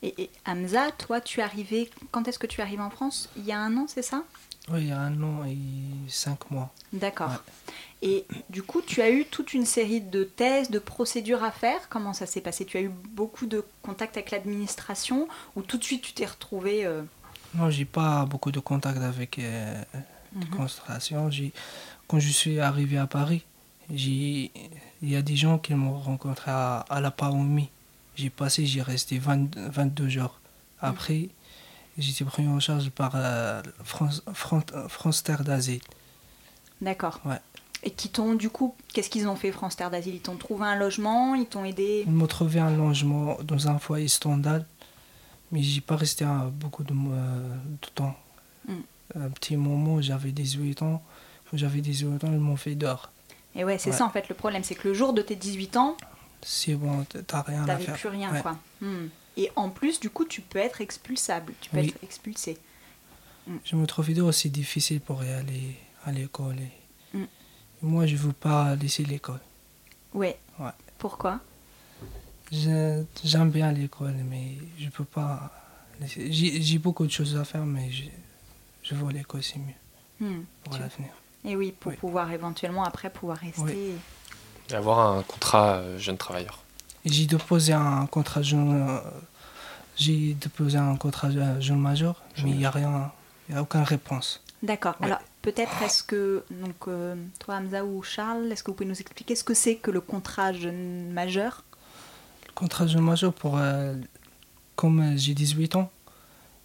Et, 0.05 0.15
et 0.25 0.31
Hamza, 0.47 0.91
toi, 0.93 1.21
tu 1.21 1.41
es 1.41 1.43
arrivé, 1.43 1.91
quand 2.11 2.29
est-ce 2.29 2.39
que 2.39 2.47
tu 2.47 2.61
arrives 2.61 2.81
en 2.81 2.91
France? 2.91 3.31
Il 3.37 3.45
y 3.45 3.53
a 3.53 3.59
un 3.59 3.77
an, 3.77 3.87
c'est 3.89 4.03
ça? 4.03 4.23
Oui, 4.71 4.83
il 4.83 4.89
y 4.89 4.93
a 4.93 5.01
un 5.01 5.23
an 5.23 5.45
et 5.45 5.59
cinq 6.09 6.51
mois. 6.51 6.73
D'accord. 6.93 7.33
Et 8.03 8.27
du 8.51 8.63
coup, 8.63 8.83
tu 8.83 9.01
as 9.01 9.11
eu 9.11 9.25
toute 9.25 9.55
une 9.55 9.65
série 9.65 10.01
de 10.03 10.25
thèses, 10.25 10.71
de 10.71 10.79
procédures 10.79 11.43
à 11.43 11.51
faire. 11.51 11.89
Comment 11.89 12.13
ça 12.13 12.27
s'est 12.27 12.43
passé? 12.43 12.65
Tu 12.65 12.77
as 12.77 12.83
eu 12.83 12.91
beaucoup 12.91 13.47
de 13.47 13.65
contacts 13.83 14.17
avec 14.17 14.31
l'administration 14.31 15.27
ou 15.57 15.63
tout 15.63 15.79
de 15.79 15.85
suite 15.85 16.03
tu 16.03 16.13
t'es 16.13 16.27
retrouvé 16.27 16.85
euh... 16.85 17.03
Non, 17.55 17.71
j'ai 17.71 17.85
pas 17.87 18.27
beaucoup 18.27 18.53
de 18.53 18.61
contacts 18.61 19.01
avec 19.01 19.39
euh, 19.39 19.83
l'administration. 20.35 21.31
Quand 22.09 22.19
je 22.19 22.29
suis 22.29 22.61
arrivé 22.61 22.99
à 22.99 23.07
Paris, 23.07 23.45
il 23.91 24.51
y 25.03 25.17
a 25.17 25.23
des 25.23 25.37
gens 25.37 25.59
qui 25.59 25.75
m'ont 25.75 25.99
rencontré 25.99 26.51
à, 26.51 27.01
la 27.01 27.11
PAOMI. 27.11 27.71
J'ai 28.17 28.31
passé, 28.31 28.67
j'ai 28.67 28.83
resté 28.83 29.19
22 29.19 30.09
jours. 30.09 30.39
Après, 30.81 31.29
j'ai 31.99 32.11
été 32.11 32.25
pris 32.25 32.47
en 32.47 32.61
charge 32.61 32.91
par 32.91 33.13
euh, 33.15 33.63
France, 33.83 34.23
France, 34.35 35.23
Terre 35.23 35.45
d'Asile. 35.45 35.81
D'accord. 36.81 37.21
Ouais. 37.25 37.41
Et 37.83 37.91
qui 37.91 38.09
t'ont, 38.09 38.35
du 38.35 38.51
coup, 38.51 38.75
qu'est-ce 38.93 39.11
qu'ils 39.11 39.29
ont 39.29 39.37
fait, 39.37 39.53
France 39.53 39.77
Terre 39.77 39.91
d'Asile 39.91 40.15
Ils 40.15 40.21
t'ont 40.21 40.37
trouvé 40.37 40.67
un 40.67 40.77
logement? 40.77 41.35
Ils 41.35 41.47
t'ont 41.47 41.65
aidé? 41.65 42.05
Ils 42.07 42.13
m'ont 42.13 42.27
trouvé 42.27 42.61
un 42.61 42.75
logement 42.75 43.37
dans 43.43 43.69
un 43.69 43.79
foyer 43.79 44.09
standard, 44.09 44.63
mais 45.53 45.63
j'ai 45.63 45.81
pas 45.81 45.97
resté 45.97 46.25
beaucoup 46.53 46.85
de, 46.85 46.93
euh, 46.93 47.57
de 47.83 47.89
temps. 47.95 48.15
Hmm. 48.67 48.81
Un 49.15 49.31
petit 49.31 49.57
moment, 49.57 50.01
j'avais 50.01 50.33
18 50.33 50.83
ans. 50.83 51.03
Quand 51.51 51.57
j'avais 51.57 51.81
18 51.81 52.25
ans, 52.25 52.33
ils 52.33 52.39
m'ont 52.39 52.57
fait 52.57 52.75
dehors. 52.75 53.11
Et 53.55 53.65
ouais, 53.65 53.79
c'est 53.79 53.93
ça 53.93 54.05
en 54.05 54.11
fait 54.11 54.29
le 54.29 54.35
problème, 54.35 54.65
c'est 54.65 54.75
que 54.75 54.89
le 54.89 54.95
jour 54.95 55.13
de 55.13 55.23
tes 55.23 55.37
18 55.37 55.77
ans, 55.77 55.97
c'est 56.45 56.75
bon, 56.75 57.05
t'as 57.27 57.43
rien 57.43 57.65
à 57.65 57.67
faire. 57.67 57.79
T'avais 57.87 57.99
plus 57.99 58.09
rien, 58.09 58.41
quoi. 58.41 58.59
Hmm. 58.81 59.07
Et 59.37 59.51
en 59.57 59.71
plus, 59.71 59.99
du 59.99 60.11
coup, 60.11 60.25
tu 60.25 60.41
peux 60.41 60.59
être 60.59 60.81
expulsable, 60.81 61.55
tu 61.61 61.71
peux 61.71 61.79
être 61.79 61.97
expulsé. 62.03 62.57
Mm. 63.47 63.57
Je 63.65 63.77
me 63.77 63.87
trouve 63.87 64.09
aussi 64.21 64.51
difficile 64.51 65.01
pour 65.01 65.25
y 65.25 65.31
aller 65.31 65.77
à 66.05 66.13
l'école. 66.13 66.57
Et... 66.61 67.17
Mm. 67.17 67.27
Moi, 67.83 68.07
je 68.07 68.15
ne 68.15 68.19
veux 68.19 68.33
pas 68.33 68.77
laisser 68.77 69.05
l'école. 69.05 69.41
Ouais. 70.13 70.39
ouais. 70.61 70.71
Pourquoi? 70.99 71.41
J'aime 72.53 73.51
bien 73.51 73.73
l'école, 73.73 74.15
mais 74.29 74.59
je 74.79 74.85
ne 74.85 74.91
peux 74.91 75.05
pas. 75.05 75.51
J'ai 76.07 76.79
beaucoup 76.79 77.07
de 77.07 77.11
choses 77.11 77.37
à 77.37 77.45
faire, 77.45 77.67
mais 77.67 77.91
je, 77.91 78.05
je 78.83 78.95
veux 78.95 79.11
l'école, 79.13 79.43
c'est 79.43 79.59
mieux 79.59 80.29
mm. 80.29 80.45
pour 80.63 80.75
l'avenir. 80.75 81.11
Et 81.45 81.57
oui, 81.57 81.75
pour 81.79 81.95
pouvoir 81.97 82.31
éventuellement 82.33 82.85
après 82.85 83.11
pouvoir 83.11 83.39
rester. 83.39 83.97
Avoir 84.73 84.99
un 85.17 85.23
contrat 85.23 85.75
euh, 85.77 85.99
jeune 85.99 86.17
travailleur. 86.17 86.59
J'ai 87.05 87.27
déposé 87.27 87.73
un 87.75 88.07
contrat 88.07 88.43
jeune, 88.43 88.89
euh, 88.89 88.99
j'ai 89.97 90.35
déposé 90.35 90.79
un 90.79 90.97
contrat 90.97 91.31
jeune 91.61 91.79
majeur, 91.79 92.23
mais 92.43 92.51
il 92.51 92.57
n'y 92.59 92.65
a 92.65 92.71
rien, 92.71 93.13
il 93.49 93.57
a 93.57 93.63
aucune 93.63 93.83
réponse. 93.83 94.41
D'accord. 94.63 94.95
Alors 95.03 95.19
peut-être 95.43 95.83
est-ce 95.83 96.03
que 96.03 96.43
donc 96.51 96.89
euh, 96.89 97.15
toi 97.39 97.57
Hamza 97.57 97.85
ou 97.85 98.03
Charles, 98.03 98.51
est-ce 98.51 98.63
que 98.63 98.71
vous 98.71 98.77
pouvez 98.77 98.89
nous 98.89 98.99
expliquer 98.99 99.37
ce 99.37 99.45
que 99.45 99.53
c'est 99.53 99.77
que 99.77 99.91
le 99.91 100.01
contrat 100.01 100.55
jeune 100.55 101.11
majeur? 101.13 101.63
Le 102.47 102.53
contrat 102.55 102.87
jeune 102.87 103.03
majeur 103.03 103.35
pour 103.35 103.59
euh, 103.59 103.95
comme 104.77 105.17
j'ai 105.19 105.35
18 105.35 105.77
ans, 105.77 105.91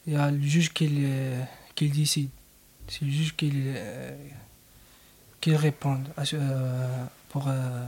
il 0.07 0.13
y 0.13 0.15
a 0.15 0.31
le 0.31 0.41
juge 0.41 0.71
qui, 0.73 0.87
le- 0.87 1.41
qui 1.75 1.89
décide. 1.89 2.29
C'est 2.87 3.03
le 3.03 3.11
juge 3.11 3.35
qui, 3.35 3.51
le- 3.51 3.75
qui 5.41 5.53
répond 5.55 5.99
à 6.15 6.23
euh, 6.33 7.05
pour. 7.29 7.47
euh, 7.47 7.85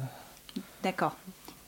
D'accord. 0.84 1.16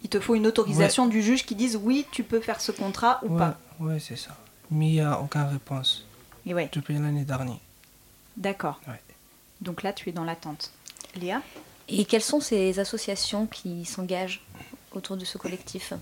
Il 0.04 0.10
te 0.10 0.20
faut 0.20 0.36
une 0.36 0.48
autorisation 0.48 1.06
du 1.08 1.22
juge 1.22 1.46
qui 1.46 1.56
dise 1.56 1.78
oui, 1.82 2.06
tu 2.12 2.24
peux 2.24 2.40
faire 2.42 2.60
ce 2.60 2.72
contrat 2.72 3.20
ou 3.24 3.30
ouais, 3.34 3.40
pas. 3.40 3.58
ouais, 3.80 4.00
c'est 4.00 4.18
ça. 4.18 4.36
Mais 4.72 4.88
il 4.90 4.94
n'y 4.94 5.02
a 5.02 5.20
aucune 5.20 5.44
réponse 5.44 6.06
Et 6.46 6.54
ouais, 6.54 6.70
depuis 6.74 6.94
l'année 6.96 7.24
dernière. 7.24 7.58
d'accord. 8.36 8.82
Ouais. 8.88 9.00
Donc 9.62 9.82
là, 9.84 9.94
tu 9.94 10.10
es 10.10 10.12
dans 10.12 10.26
l'attente. 10.26 10.72
Léa? 11.16 11.42
Et 11.88 12.04
quelles 12.06 12.22
sont 12.24 12.42
ces 12.42 12.80
associations 12.80 13.46
qui 13.46 13.86
s'engagent 13.86 14.42
autour 14.92 15.16
de 15.16 15.24
ce 15.26 15.38
collectif? 15.38 15.94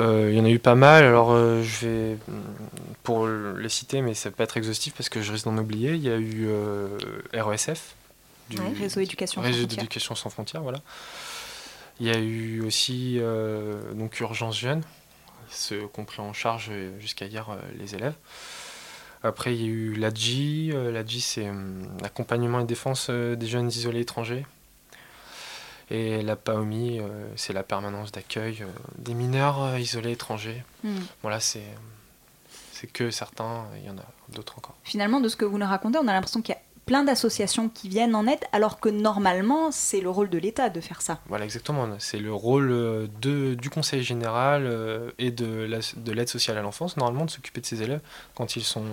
Euh, 0.00 0.28
Il 0.32 0.36
y 0.36 0.40
en 0.40 0.44
a 0.44 0.50
eu 0.50 0.58
pas 0.58 0.74
mal, 0.74 1.04
alors 1.04 1.30
euh, 1.32 1.62
je 1.62 1.86
vais 1.86 2.18
pour 3.02 3.26
les 3.28 3.68
citer, 3.68 4.02
mais 4.02 4.12
ça 4.14 4.28
peut 4.30 4.36
pas 4.36 4.44
être 4.44 4.56
exhaustif 4.56 4.92
parce 4.94 5.08
que 5.08 5.22
je 5.22 5.32
risque 5.32 5.44
d'en 5.44 5.56
oublier. 5.56 5.92
Il 5.94 6.02
y 6.02 6.10
a 6.10 6.16
eu 6.16 6.46
euh, 6.48 6.98
RESF, 7.32 7.94
du 8.50 8.58
Ouais, 8.58 8.72
Réseau 8.78 9.00
Éducation 9.00 9.40
sans 9.40 9.46
Réseau 9.46 9.58
frontières. 9.60 9.78
d'éducation 9.78 10.14
sans 10.14 10.30
frontières, 10.30 10.62
voilà. 10.62 10.80
Il 12.00 12.06
y 12.06 12.10
a 12.10 12.18
eu 12.18 12.62
aussi 12.62 13.18
euh, 13.18 13.92
donc 13.94 14.18
Urgence 14.20 14.58
Jeune, 14.58 14.82
ceux 15.48 15.86
qui 15.88 16.00
ont 16.00 16.04
pris 16.04 16.20
en 16.20 16.32
charge 16.32 16.68
euh, 16.70 16.98
jusqu'à 16.98 17.26
hier 17.26 17.48
euh, 17.50 17.56
les 17.78 17.94
élèves. 17.94 18.14
Après, 19.22 19.54
il 19.54 19.62
y 19.62 19.64
a 19.64 19.68
eu 19.68 19.94
l'ADJI. 19.94 20.72
L'ADJI, 20.74 21.20
c'est 21.20 21.48
hum, 21.48 21.88
l'accompagnement 22.02 22.60
et 22.60 22.64
défense 22.64 23.08
des 23.08 23.46
jeunes 23.46 23.68
isolés 23.68 24.00
étrangers. 24.00 24.44
Et 25.90 26.20
la 26.22 26.36
PAOMI, 26.36 27.00
c'est 27.36 27.52
la 27.54 27.62
permanence 27.62 28.12
d'accueil 28.12 28.64
des 28.98 29.14
mineurs 29.14 29.78
isolés 29.78 30.12
étrangers. 30.12 30.62
Hmm. 30.82 30.98
Voilà, 31.22 31.40
c'est 31.40 31.64
c'est 32.72 32.88
que 32.88 33.10
certains, 33.10 33.66
il 33.76 33.86
y 33.86 33.90
en 33.90 33.96
a 33.96 34.04
d'autres 34.30 34.58
encore. 34.58 34.74
Finalement, 34.82 35.20
de 35.20 35.28
ce 35.28 35.36
que 35.36 35.44
vous 35.44 35.58
nous 35.58 35.66
racontez, 35.66 35.96
on 35.98 36.08
a 36.08 36.12
l'impression 36.12 36.42
qu'il 36.42 36.54
y 36.54 36.58
a 36.58 36.60
plein 36.86 37.04
d'associations 37.04 37.68
qui 37.68 37.88
viennent 37.88 38.14
en 38.14 38.26
aide, 38.26 38.44
alors 38.52 38.78
que 38.80 38.88
normalement, 38.88 39.70
c'est 39.72 40.00
le 40.00 40.10
rôle 40.10 40.28
de 40.28 40.38
l'État 40.38 40.68
de 40.70 40.80
faire 40.80 41.00
ça. 41.00 41.20
Voilà, 41.28 41.44
exactement. 41.44 41.88
C'est 41.98 42.18
le 42.18 42.32
rôle 42.32 42.70
euh, 42.70 43.06
de, 43.20 43.54
du 43.54 43.70
conseil 43.70 44.02
général 44.02 44.64
euh, 44.66 45.10
et 45.18 45.30
de 45.30 45.46
la- 45.64 45.78
de 45.96 46.12
l'aide 46.12 46.28
sociale 46.28 46.58
à 46.58 46.62
l'enfance, 46.62 46.96
normalement, 46.96 47.24
de 47.24 47.30
s'occuper 47.30 47.60
de 47.60 47.66
ces 47.66 47.82
élèves 47.82 48.00
quand 48.34 48.56
ils 48.56 48.64
sont 48.64 48.84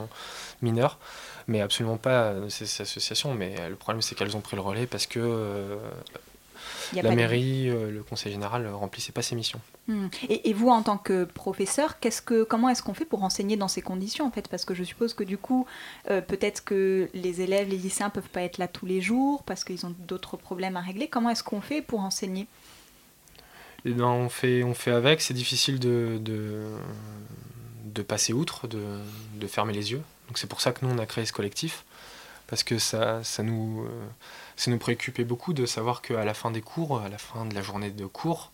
mineurs, 0.62 1.00
mais 1.48 1.62
absolument 1.62 1.98
pas 1.98 2.34
de 2.34 2.50
ces, 2.50 2.82
associations. 2.82 3.34
Mais 3.34 3.56
euh, 3.60 3.70
le 3.70 3.76
problème, 3.76 4.02
c'est 4.02 4.16
qu'elles 4.16 4.38
ont 4.38 4.42
pris 4.42 4.56
le 4.56 4.62
relais 4.62 4.88
parce 4.88 5.06
que 5.06 5.20
euh, 5.20 5.78
la 6.96 7.04
pas 7.04 7.16
mairie, 7.16 7.70
euh, 7.70 7.92
le 7.92 8.04
conseil 8.04 8.32
général, 8.32 8.64
ne 8.64 8.70
remplissait 8.70 9.12
pas 9.12 9.22
ses 9.22 9.36
missions. 9.36 9.62
Hmm. 9.88 10.08
Et, 10.30 10.50
et 10.50 10.54
vous, 10.54 10.70
en 10.70 10.84
tant 10.84 10.98
que 10.98 11.24
professeur, 11.24 12.00
qu'est-ce 12.00 12.22
que, 12.22 12.44
comment 12.44 12.70
est-ce 12.70 12.84
qu'on 12.84 12.94
fait 12.94 13.06
pour 13.06 13.24
enseigner 13.24 13.58
dans 13.58 13.68
ces 13.68 13.82
conditions 13.82 14.26
en 14.26 14.32
fait? 14.32 14.48
Parce 14.48 14.66
que 14.66 14.74
je 14.74 14.84
suppose 14.84 15.14
que 15.14 15.24
du 15.24 15.38
coup, 15.38 15.66
euh, 16.10 16.22
peut-être 16.22 16.64
que 16.64 17.10
les 17.14 17.42
élèves, 17.42 17.70
les 17.70 17.78
lycéens 17.78 18.10
peuvent 18.10 18.30
pas 18.30 18.42
être 18.42 18.58
là 18.58 18.68
tous 18.68 18.86
les 18.86 19.02
jours 19.02 19.44
parce 19.44 19.64
qu'ils 19.64 19.86
ont 19.86 19.96
d'autres 20.08 20.38
problèmes 20.38 20.78
à 20.78 20.82
régler. 20.82 21.08
Comment 21.08 21.30
est-ce 21.30 21.44
qu'on 21.44 21.62
fait 21.62 21.82
pour 21.82 22.02
enseigner? 22.02 22.48
Et 23.84 23.92
ben, 23.92 24.06
on, 24.06 24.30
fait, 24.30 24.64
on 24.64 24.76
fait 24.76 24.92
avec, 24.92 25.22
c'est 25.22 25.34
difficile 25.34 25.80
de, 25.80 26.20
de, 26.22 26.68
de 27.86 28.02
passer 28.04 28.32
outre, 28.32 28.68
de, 28.68 28.84
de 29.36 29.48
fermer 29.48 29.74
les 29.74 29.92
yeux. 29.92 30.04
Donc 30.28 30.38
c'est 30.38 30.48
pour 30.48 30.62
ça 30.62 30.72
que 30.72 30.86
nous, 30.86 30.94
on 30.94 31.00
a 31.00 31.06
créé 31.08 31.26
ce 31.26 31.34
collectif, 31.34 31.84
parce 32.46 32.64
que 32.64 32.78
ça, 32.78 33.24
ça, 33.24 33.42
nous, 33.42 33.84
euh, 33.84 33.90
ça 34.62 34.70
nous 34.70 34.78
préoccupait 34.78 35.24
beaucoup 35.24 35.54
de 35.54 35.66
savoir 35.66 36.04
qu'à 36.04 36.24
la 36.24 36.36
fin 36.36 36.52
des 36.52 36.62
cours, 36.62 37.02
à 37.02 37.10
la 37.10 37.18
fin 37.18 37.48
de 37.48 37.56
la 37.56 37.64
journée 37.64 37.90
de 37.90 38.06
cours, 38.06 38.52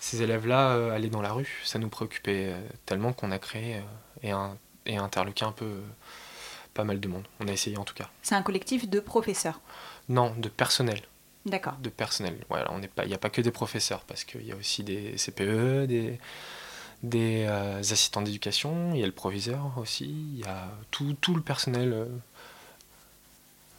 ces 0.00 0.22
élèves-là 0.22 0.70
euh, 0.70 0.90
allaient 0.90 1.10
dans 1.10 1.20
la 1.20 1.34
rue. 1.34 1.60
Ça 1.64 1.78
nous 1.78 1.90
préoccupait 1.90 2.46
euh, 2.46 2.60
tellement 2.86 3.12
qu'on 3.12 3.30
a 3.30 3.38
créé 3.38 3.76
euh, 3.76 3.80
et, 4.22 4.30
un, 4.30 4.56
et 4.86 4.96
interloqué 4.96 5.44
un 5.44 5.52
peu 5.52 5.82
pas 6.72 6.84
mal 6.84 6.98
de 6.98 7.08
monde. 7.08 7.24
On 7.40 7.48
a 7.48 7.52
essayé 7.52 7.76
en 7.76 7.84
tout 7.84 7.92
cas. 7.92 8.08
C'est 8.22 8.34
un 8.34 8.40
collectif 8.40 8.88
de 8.88 9.00
professeurs. 9.00 9.60
Non, 10.08 10.34
de 10.38 10.48
personnel 10.48 11.02
D'accord. 11.44 11.74
de 11.74 11.90
personnel. 11.90 12.38
Voilà, 12.48 12.72
on 12.72 12.78
n'est 12.78 12.88
pas, 12.88 13.04
il 13.04 13.08
n'y 13.08 13.14
a 13.14 13.18
pas 13.18 13.28
que 13.28 13.42
des 13.42 13.50
professeurs 13.50 14.04
parce 14.04 14.24
qu'il 14.24 14.46
y 14.46 14.52
a 14.52 14.56
aussi 14.56 14.82
des 14.82 15.16
CPE, 15.18 15.84
des, 15.86 16.18
des 17.02 17.44
euh, 17.46 17.80
assistants 17.80 18.22
d'éducation, 18.22 18.94
il 18.94 19.00
y 19.00 19.02
a 19.02 19.06
le 19.06 19.12
proviseur 19.12 19.72
aussi, 19.76 20.06
il 20.06 20.40
y 20.40 20.44
a 20.44 20.70
tout, 20.90 21.14
tout 21.20 21.34
le 21.34 21.42
personnel 21.42 22.08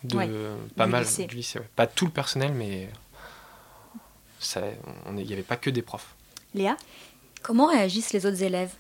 de 0.04 0.18
Ouais, 0.18 0.30
pas 0.75 0.86
du 0.86 0.92
mal 0.92 1.04
lycée. 1.04 1.25
du 1.25 1.36
lycée. 1.36 1.60
ouais. 1.60 1.70
Pas 1.75 1.88
tout 1.88 2.06
le 2.06 2.12
personnel, 2.12 2.54
mais 2.54 2.90
ça, 4.40 4.62
on 5.06 5.18
est- 5.18 5.22
il 5.22 5.28
n'y 5.28 5.34
avait 5.34 5.42
pas 5.44 5.58
que 5.58 5.70
des 5.70 5.82
profs. 5.82 6.14
Léa? 6.54 6.78
Comment 7.42 7.68
réagissent 7.68 8.14
les 8.14 8.25
autres 8.25 8.44
élèves 8.44 8.72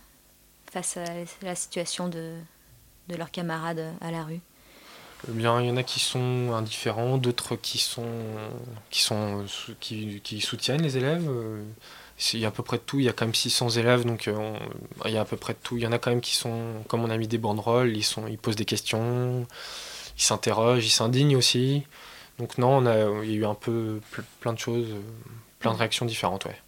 face 0.71 0.97
à 0.97 1.03
la 1.41 1.55
situation 1.55 2.07
de, 2.09 2.33
de 3.07 3.15
leurs 3.15 3.31
camarades 3.31 3.93
à 4.01 4.11
la 4.11 4.23
rue? 4.23 4.39
Eh 5.27 5.31
bien, 5.31 5.59
il 5.61 5.67
y 5.67 5.71
en 5.71 5.77
a 5.77 5.83
qui 5.83 5.99
sont 5.99 6.51
indifférents, 6.53 7.17
d'autres 7.17 7.55
qui 7.55 7.79
sont 7.79 8.05
qui 8.91 9.01
sont 9.01 9.45
qui, 9.79 10.21
qui 10.23 10.41
soutiennent 10.41 10.81
les 10.81 10.97
élèves. 10.97 11.27
Il 12.33 12.39
y 12.39 12.45
a 12.45 12.49
à 12.49 12.51
peu 12.51 12.63
près 12.63 12.77
de 12.77 12.81
tout. 12.83 12.99
Il 12.99 13.05
y 13.05 13.09
a 13.09 13.13
quand 13.13 13.25
même 13.25 13.33
600 13.35 13.69
élèves, 13.71 14.05
donc 14.05 14.27
euh, 14.27 14.35
on- 14.37 15.07
il 15.07 15.13
y 15.13 15.17
a 15.17 15.21
à 15.21 15.25
peu 15.25 15.37
près 15.37 15.53
de 15.53 15.59
tout. 15.63 15.77
Il 15.77 15.83
y 15.83 15.87
en 15.87 15.91
a 15.91 15.97
quand 15.97 16.11
même 16.11 16.21
qui 16.21 16.35
sont, 16.35 16.83
comme 16.87 17.03
on 17.03 17.09
a 17.09 17.17
mis 17.17 17.27
des 17.27 17.37
banderoles, 17.39 17.95
ils 17.95 18.03
sont, 18.03 18.27
ils 18.27 18.37
posent 18.37 18.55
des 18.55 18.65
questions, 18.65 19.47
ils 20.17 20.21
s'interrogent, 20.21 20.85
ils 20.85 20.89
s'indignent 20.91 21.35
aussi. 21.37 21.83
Donc 22.39 22.57
non, 22.57 22.77
on 22.77 22.85
a, 22.85 23.23
il 23.23 23.31
y 23.31 23.33
a 23.33 23.37
eu 23.37 23.45
un 23.45 23.55
peu 23.55 23.99
ple- 24.13 24.23
plein 24.41 24.53
de 24.53 24.59
choses, 24.59 24.87
euh, 24.89 25.01
plein 25.59 25.73
de 25.73 25.77
réactions 25.77 26.05
différentes, 26.05 26.45
ouais. 26.45 26.59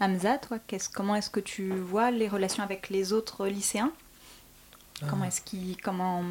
Hamza, 0.00 0.38
toi, 0.38 0.58
comment 0.92 1.14
est-ce 1.14 1.30
que 1.30 1.38
tu 1.40 1.70
vois 1.76 2.10
les 2.10 2.26
relations 2.28 2.64
avec 2.64 2.90
les 2.90 3.12
autres 3.12 3.46
lycéens? 3.46 3.92
Comment 5.08 5.24
Ah. 5.24 5.28
est-ce 5.28 5.40
qu'ils 5.40 5.76
comment 5.80 6.24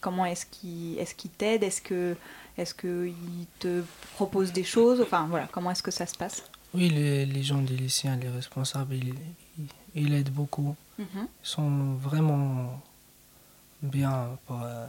comment 0.00 0.24
est-ce 0.24 0.46
qu'ils 0.46 1.30
t'aident? 1.36 1.62
Est-ce 1.64 1.82
que 1.82 2.16
est-ce 2.56 2.74
qu'ils 2.74 3.46
te 3.58 3.82
proposent 4.14 4.52
des 4.52 4.64
choses? 4.64 5.00
Enfin 5.02 5.26
voilà, 5.28 5.46
comment 5.52 5.70
est-ce 5.70 5.82
que 5.82 5.90
ça 5.90 6.06
se 6.06 6.14
passe? 6.16 6.42
Oui, 6.74 6.88
les, 6.88 7.26
les 7.26 7.42
gens 7.42 7.58
des 7.60 7.76
lycéens, 7.76 8.16
les 8.16 8.28
responsables, 8.30 8.94
ils, 8.94 9.14
ils, 9.58 9.66
ils 9.94 10.14
aident 10.14 10.30
beaucoup. 10.32 10.74
Mhm. 10.98 11.06
Ils 11.14 11.26
sont 11.42 11.94
vraiment 11.94 12.80
bien 13.82 14.38
pour, 14.46 14.62
euh, 14.62 14.86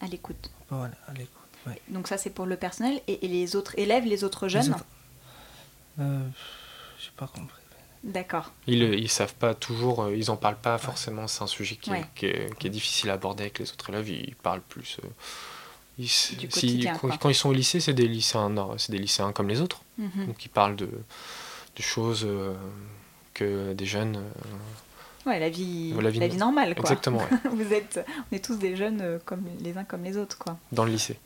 À 0.00 0.06
l'écoute. 0.06 0.50
pour 0.68 0.82
aller 0.82 0.94
à 1.08 1.12
l'écoute. 1.12 1.32
ouais. 1.66 1.80
Donc 1.88 2.08
ça 2.08 2.16
c'est 2.18 2.30
pour 2.30 2.46
le 2.46 2.56
personnel 2.56 3.00
et, 3.08 3.24
et 3.24 3.28
les 3.28 3.56
autres 3.56 3.78
élèves, 3.78 4.04
les 4.04 4.22
autres 4.24 4.48
jeunes 4.48 4.70
autres- 4.74 4.84
Euh, 6.00 6.28
j'ai 7.00 7.10
pas 7.16 7.26
compris. 7.26 7.54
D'accord. 8.04 8.52
Ils, 8.68 8.82
euh, 8.84 8.94
ils 8.96 9.08
savent 9.10 9.34
pas 9.34 9.54
toujours, 9.54 10.04
euh, 10.04 10.16
ils 10.16 10.30
en 10.30 10.36
parlent 10.36 10.60
pas 10.60 10.78
forcément. 10.78 11.26
C'est 11.26 11.42
un 11.42 11.48
sujet 11.48 11.74
qui, 11.74 11.90
est- 11.90 11.92
Ouais. 11.94 12.04
qui 12.14 12.26
est, 12.26 12.56
qui 12.58 12.68
est 12.68 12.70
difficile 12.70 13.10
à 13.10 13.14
aborder 13.14 13.42
avec 13.44 13.58
les 13.58 13.70
autres 13.72 13.90
élèves. 13.90 14.08
Ils 14.08 14.36
parlent 14.36 14.60
plus. 14.60 14.98
euh, 15.04 15.08
ils 15.98 16.04
s- 16.04 16.30
Du 16.38 16.42
si- 16.42 16.48
quotidien, 16.48 16.92
quand, 16.92 17.08
quoi. 17.08 17.16
quand 17.18 17.28
ils 17.28 17.34
sont 17.34 17.48
au 17.48 17.52
lycée, 17.52 17.80
c'est 17.80 17.92
des 17.94 18.06
lycéens, 18.06 18.54
c'est 18.78 18.92
des 18.92 18.98
lycéens 18.98 19.32
comme 19.32 19.48
les 19.48 19.60
autres. 19.60 19.82
Mhm. 19.98 20.26
Donc 20.28 20.44
ils 20.44 20.48
parlent 20.48 20.76
de, 20.76 20.86
de 20.86 21.82
choses 21.82 22.22
euh, 22.24 22.54
que 23.34 23.72
des 23.72 23.86
jeunes. 23.86 24.22
Ouais, 25.28 25.38
la 25.38 25.48
vie, 25.50 25.92
La 25.94 26.02
la 26.02 26.10
vie 26.10 26.20
vie, 26.20 26.28
no- 26.30 26.34
normale 26.36 26.74
quoi. 26.74 26.82
Exactement, 26.82 27.18
ouais. 27.18 27.50
Vous 27.52 27.72
êtes, 27.72 28.04
on 28.32 28.36
est 28.36 28.44
tous 28.44 28.56
des 28.58 28.74
jeunes 28.76 29.00
euh, 29.02 29.18
comme 29.24 29.42
les 29.60 29.76
uns 29.76 29.84
comme 29.84 30.02
les 30.04 30.16
autres 30.16 30.38
quoi. 30.38 30.56
dans 30.72 30.84
le 30.84 30.90
lycée. 30.92 31.18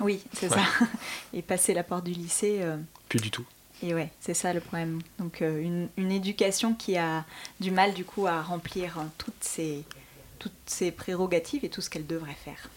Oui, 0.00 0.20
c'est 0.32 0.50
Ouais. 0.50 0.56
ça. 0.58 0.86
Et 1.32 1.40
passer 1.42 1.72
la 1.72 1.84
porte 1.84 2.04
du 2.04 2.12
lycée. 2.12 2.58
euh, 2.62 2.76
Plus 3.08 3.20
du 3.20 3.30
tout. 3.30 3.44
Et 3.82 3.94
ouais, 3.94 4.10
c'est 4.20 4.34
ça 4.34 4.52
le 4.52 4.60
problème. 4.60 5.00
Donc 5.18 5.40
euh, 5.42 5.60
une, 5.62 5.88
une 5.96 6.10
éducation 6.10 6.74
qui 6.74 6.96
a 6.96 7.24
du 7.60 7.70
mal 7.70 7.92
du 7.94 8.04
coup 8.04 8.26
à 8.26 8.42
remplir 8.42 8.98
euh, 8.98 9.02
toutes 9.18 9.34
ses, 9.42 9.84
toutes 10.38 10.52
ses 10.66 10.90
prérogatives 10.90 11.64
et 11.64 11.68
tout 11.68 11.80
ce 11.80 11.90
qu'elle 11.90 12.06
devrait 12.06 12.36
faire. 12.44 12.68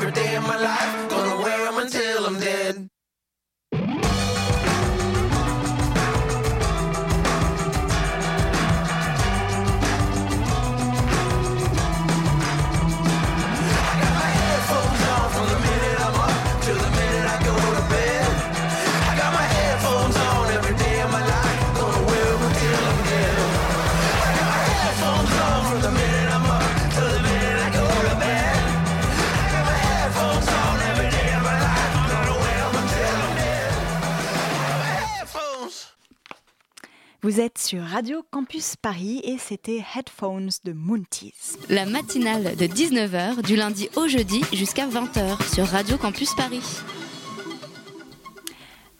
Every 0.00 0.12
day 0.12 0.34
of 0.34 0.46
my 0.46 0.56
life. 0.56 1.19
Vous 37.30 37.38
êtes 37.38 37.58
sur 37.58 37.84
Radio 37.84 38.24
Campus 38.32 38.74
Paris 38.74 39.20
et 39.22 39.38
c'était 39.38 39.84
Headphones 39.94 40.50
de 40.64 40.72
Moontees. 40.72 41.32
La 41.68 41.86
matinale 41.86 42.56
de 42.56 42.66
19h 42.66 43.42
du 43.42 43.54
lundi 43.54 43.88
au 43.94 44.08
jeudi 44.08 44.42
jusqu'à 44.52 44.88
20h 44.88 45.54
sur 45.54 45.64
Radio 45.64 45.96
Campus 45.96 46.34
Paris. 46.34 46.64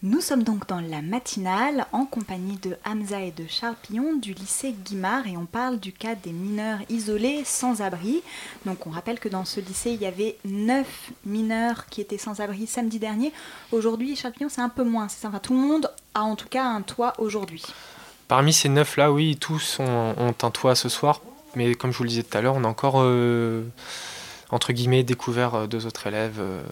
Nous 0.05 0.21
sommes 0.21 0.45
donc 0.45 0.69
dans 0.69 0.81
la 0.81 1.03
matinale 1.03 1.87
en 1.91 2.07
compagnie 2.07 2.57
de 2.59 2.77
Hamza 2.87 3.21
et 3.21 3.33
de 3.33 3.47
Charles 3.49 3.75
Pillon 3.83 4.15
du 4.15 4.33
lycée 4.33 4.77
Guimard 4.85 5.27
et 5.27 5.37
on 5.37 5.47
parle 5.47 5.81
du 5.81 5.93
cas 5.93 6.15
des 6.15 6.33
mineurs 6.33 6.79
isolés 6.89 7.43
sans 7.45 7.83
abri. 7.83 8.23
Donc 8.65 8.87
on 8.87 8.91
rappelle 8.91 9.19
que 9.19 9.29
dans 9.29 9.45
ce 9.45 9.59
lycée 9.59 9.91
il 9.91 10.01
y 10.01 10.07
avait 10.07 10.39
9 10.45 10.87
mineurs 11.27 11.87
qui 11.87 12.01
étaient 12.01 12.17
sans 12.17 12.41
abri 12.41 12.69
samedi 12.69 13.01
dernier. 13.01 13.33
Aujourd'hui 13.73 14.15
Charles 14.15 14.35
Pillon 14.35 14.49
c'est 14.49 14.61
un 14.61 14.69
peu 14.69 14.85
moins, 14.85 15.09
c'est 15.09 15.21
ça 15.21 15.29
Enfin, 15.31 15.41
tout 15.41 15.53
le 15.53 15.59
monde 15.59 15.91
a 16.15 16.23
en 16.23 16.37
tout 16.37 16.49
cas 16.49 16.65
un 16.65 16.83
toit 16.83 17.15
aujourd'hui. 17.19 17.65
Parmi 18.31 18.53
ces 18.53 18.69
neuf 18.69 18.97
là, 18.97 19.11
oui, 19.13 19.37
tous 19.37 19.79
ont, 19.81 20.15
ont 20.17 20.35
un 20.43 20.51
toit 20.51 20.75
ce 20.75 20.89
soir, 20.89 21.21
mais 21.57 21.75
comme 21.75 21.91
je 21.93 21.99
vous 21.99 22.05
le 22.05 22.09
disais 22.11 22.23
tout 22.23 22.39
à 22.39 22.41
l'heure, 22.41 22.55
on 22.55 22.63
a 22.65 22.69
encore 22.69 22.95
euh, 23.03 23.65
entre 24.51 24.73
guillemets 24.73 25.03
découvert 25.03 25.55
euh, 25.57 25.67
deux 25.67 25.85
autres 25.87 26.07
élèves 26.07 26.39
euh, 26.39 26.63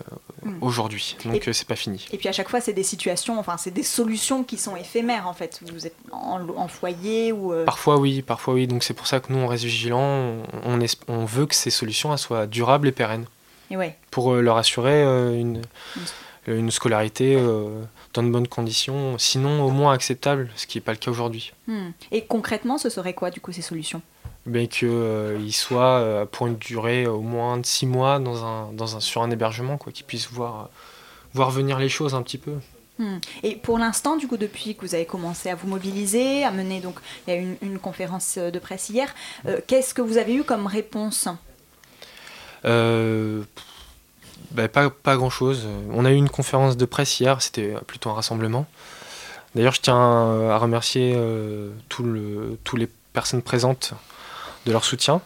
Mm. 0.44 0.58
aujourd'hui, 0.60 1.16
donc 1.24 1.42
c'est 1.52 1.66
pas 1.66 1.74
fini. 1.74 2.06
Et 2.12 2.16
puis 2.16 2.28
à 2.28 2.32
chaque 2.32 2.48
fois 2.48 2.60
c'est 2.60 2.72
des 2.72 2.84
situations, 2.84 3.40
enfin 3.40 3.56
c'est 3.56 3.72
des 3.72 3.82
solutions 3.82 4.44
qui 4.44 4.56
sont 4.56 4.76
éphémères 4.76 5.26
en 5.26 5.34
fait. 5.34 5.58
Vous 5.74 5.84
êtes 5.84 5.96
en, 6.12 6.40
en 6.56 6.68
foyer 6.68 7.32
ou... 7.32 7.52
euh, 7.52 7.64
Parfois 7.64 7.98
oui, 7.98 8.22
parfois 8.22 8.54
oui, 8.54 8.68
donc 8.68 8.84
c'est 8.84 8.94
pour 8.94 9.08
ça 9.08 9.18
que 9.18 9.32
nous 9.32 9.40
on 9.40 9.48
reste 9.48 9.64
vigilants, 9.64 9.98
on, 9.98 10.42
on, 10.64 10.80
es- 10.80 10.96
on 11.08 11.24
veut 11.24 11.46
que 11.46 11.56
ces 11.56 11.70
solutions 11.70 12.12
elles 12.12 12.18
soient 12.20 12.46
durables 12.46 12.86
et 12.86 12.92
pérennes, 12.92 13.24
Et 13.72 13.76
ouais. 13.76 13.96
pour 14.12 14.32
leur 14.36 14.58
assurer 14.58 15.02
une, 15.40 15.60
une 16.46 16.70
scolarité 16.70 17.36
dans 18.14 18.22
de 18.22 18.30
bonnes 18.30 18.48
conditions, 18.48 19.18
sinon 19.18 19.62
au 19.62 19.70
moins 19.70 19.92
acceptable, 19.92 20.50
ce 20.56 20.66
qui 20.66 20.78
n'est 20.78 20.82
pas 20.82 20.92
le 20.92 20.98
cas 20.98 21.10
aujourd'hui. 21.10 21.52
Hmm. 21.66 21.90
Et 22.10 22.24
concrètement 22.24 22.78
ce 22.78 22.88
serait 22.88 23.14
quoi 23.14 23.30
du 23.30 23.40
coup 23.40 23.52
ces 23.52 23.62
solutions? 23.62 24.02
Mais 24.46 24.66
qu'ils 24.66 25.52
soient 25.52 25.98
euh, 25.98 26.24
pour 26.24 26.46
une 26.46 26.56
durée 26.56 27.06
au 27.06 27.20
moins 27.20 27.58
de 27.58 27.66
six 27.66 27.86
mois 27.86 28.18
dans 28.18 28.44
un, 28.44 28.72
dans 28.72 28.96
un, 28.96 29.00
sur 29.00 29.22
un 29.22 29.30
hébergement, 29.30 29.76
quoi, 29.76 29.92
qu'ils 29.92 30.06
puissent 30.06 30.30
voir, 30.30 30.70
voir 31.34 31.50
venir 31.50 31.78
les 31.78 31.90
choses 31.90 32.14
un 32.14 32.22
petit 32.22 32.38
peu. 32.38 32.54
Hmm. 32.98 33.18
Et 33.42 33.56
pour 33.56 33.78
l'instant, 33.78 34.16
du 34.16 34.26
coup, 34.26 34.38
depuis 34.38 34.74
que 34.74 34.80
vous 34.80 34.94
avez 34.94 35.04
commencé 35.04 35.50
à 35.50 35.54
vous 35.54 35.68
mobiliser, 35.68 36.44
à 36.44 36.50
mener, 36.50 36.80
donc 36.80 36.98
il 37.26 37.34
y 37.34 37.36
a 37.36 37.40
eu 37.40 37.42
une, 37.42 37.56
une 37.62 37.78
conférence 37.78 38.38
de 38.38 38.58
presse 38.58 38.88
hier, 38.88 39.14
euh, 39.46 39.60
qu'est-ce 39.66 39.92
que 39.92 40.02
vous 40.02 40.16
avez 40.16 40.34
eu 40.34 40.44
comme 40.44 40.66
réponse? 40.66 41.28
Euh, 42.64 43.44
bah, 44.50 44.68
pas, 44.68 44.90
pas 44.90 45.16
grand-chose. 45.16 45.66
On 45.92 46.04
a 46.04 46.10
eu 46.12 46.16
une 46.16 46.28
conférence 46.30 46.76
de 46.76 46.84
presse 46.84 47.20
hier, 47.20 47.40
c'était 47.42 47.74
plutôt 47.86 48.10
un 48.10 48.14
rassemblement. 48.14 48.66
D'ailleurs, 49.54 49.74
je 49.74 49.80
tiens 49.80 50.50
à 50.50 50.58
remercier 50.58 51.14
euh, 51.16 51.70
toutes 51.88 52.78
les 52.78 52.88
personnes 53.12 53.42
présentes 53.42 53.94
de 54.66 54.72
leur 54.72 54.84
soutien. 54.84 55.20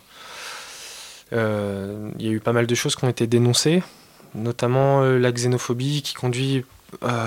Euh, 1.32 2.10
Il 2.18 2.26
y 2.26 2.28
a 2.28 2.32
eu 2.32 2.40
pas 2.40 2.52
mal 2.52 2.66
de 2.66 2.74
choses 2.74 2.94
qui 2.96 3.04
ont 3.04 3.08
été 3.08 3.26
dénoncées, 3.26 3.82
notamment 4.34 5.02
euh, 5.02 5.18
la 5.18 5.32
xénophobie 5.32 6.02
qui 6.02 6.14
conduit 6.14 6.64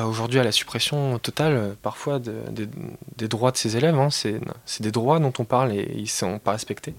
aujourd'hui 0.08 0.40
à 0.40 0.44
la 0.44 0.52
suppression 0.52 1.18
totale, 1.18 1.76
parfois, 1.82 2.20
de- 2.20 2.36
de- 2.52 2.70
des 3.18 3.28
droits 3.28 3.50
de 3.52 3.58
ces 3.58 3.76
élèves. 3.78 3.98
hein. 3.98 4.10
C'est 4.12 4.40
des 4.82 4.92
droits 4.92 5.18
dont 5.20 5.34
on 5.40 5.44
parle 5.44 5.74
et 5.74 5.92
ils 5.96 6.04
ne 6.04 6.08
sont 6.08 6.38
pas 6.38 6.52
respectés. 6.52 6.94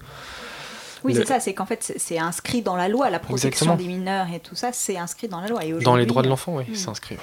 Oui, 1.07 1.12
Le- 1.14 1.21
c'est 1.21 1.27
ça, 1.29 1.40
c'est 1.40 1.55
qu'en 1.55 1.66
fait, 1.66 1.83
c'est- 1.97 2.19
inscrit 2.19 2.62
dans 2.62 2.77
la 2.77 2.88
loi, 2.88 3.09
la 3.11 3.19
protection 3.19 3.49
Exactement. 3.49 3.77
des 3.77 3.87
mineurs 3.87 4.27
et 4.35 4.40
tout 4.40 4.55
ça, 4.57 4.73
c'est 4.73 4.99
inscrit 4.99 5.29
dans 5.29 5.40
la 5.40 5.49
loi. 5.49 5.64
Et 5.64 5.73
Dans 5.73 5.97
les 5.97 6.05
droits 6.07 6.23
de 6.23 6.29
l'enfant, 6.29 6.57
oui, 6.57 6.64
Hmm. 6.69 6.75
c'est 6.75 6.88
inscrit. 6.88 7.16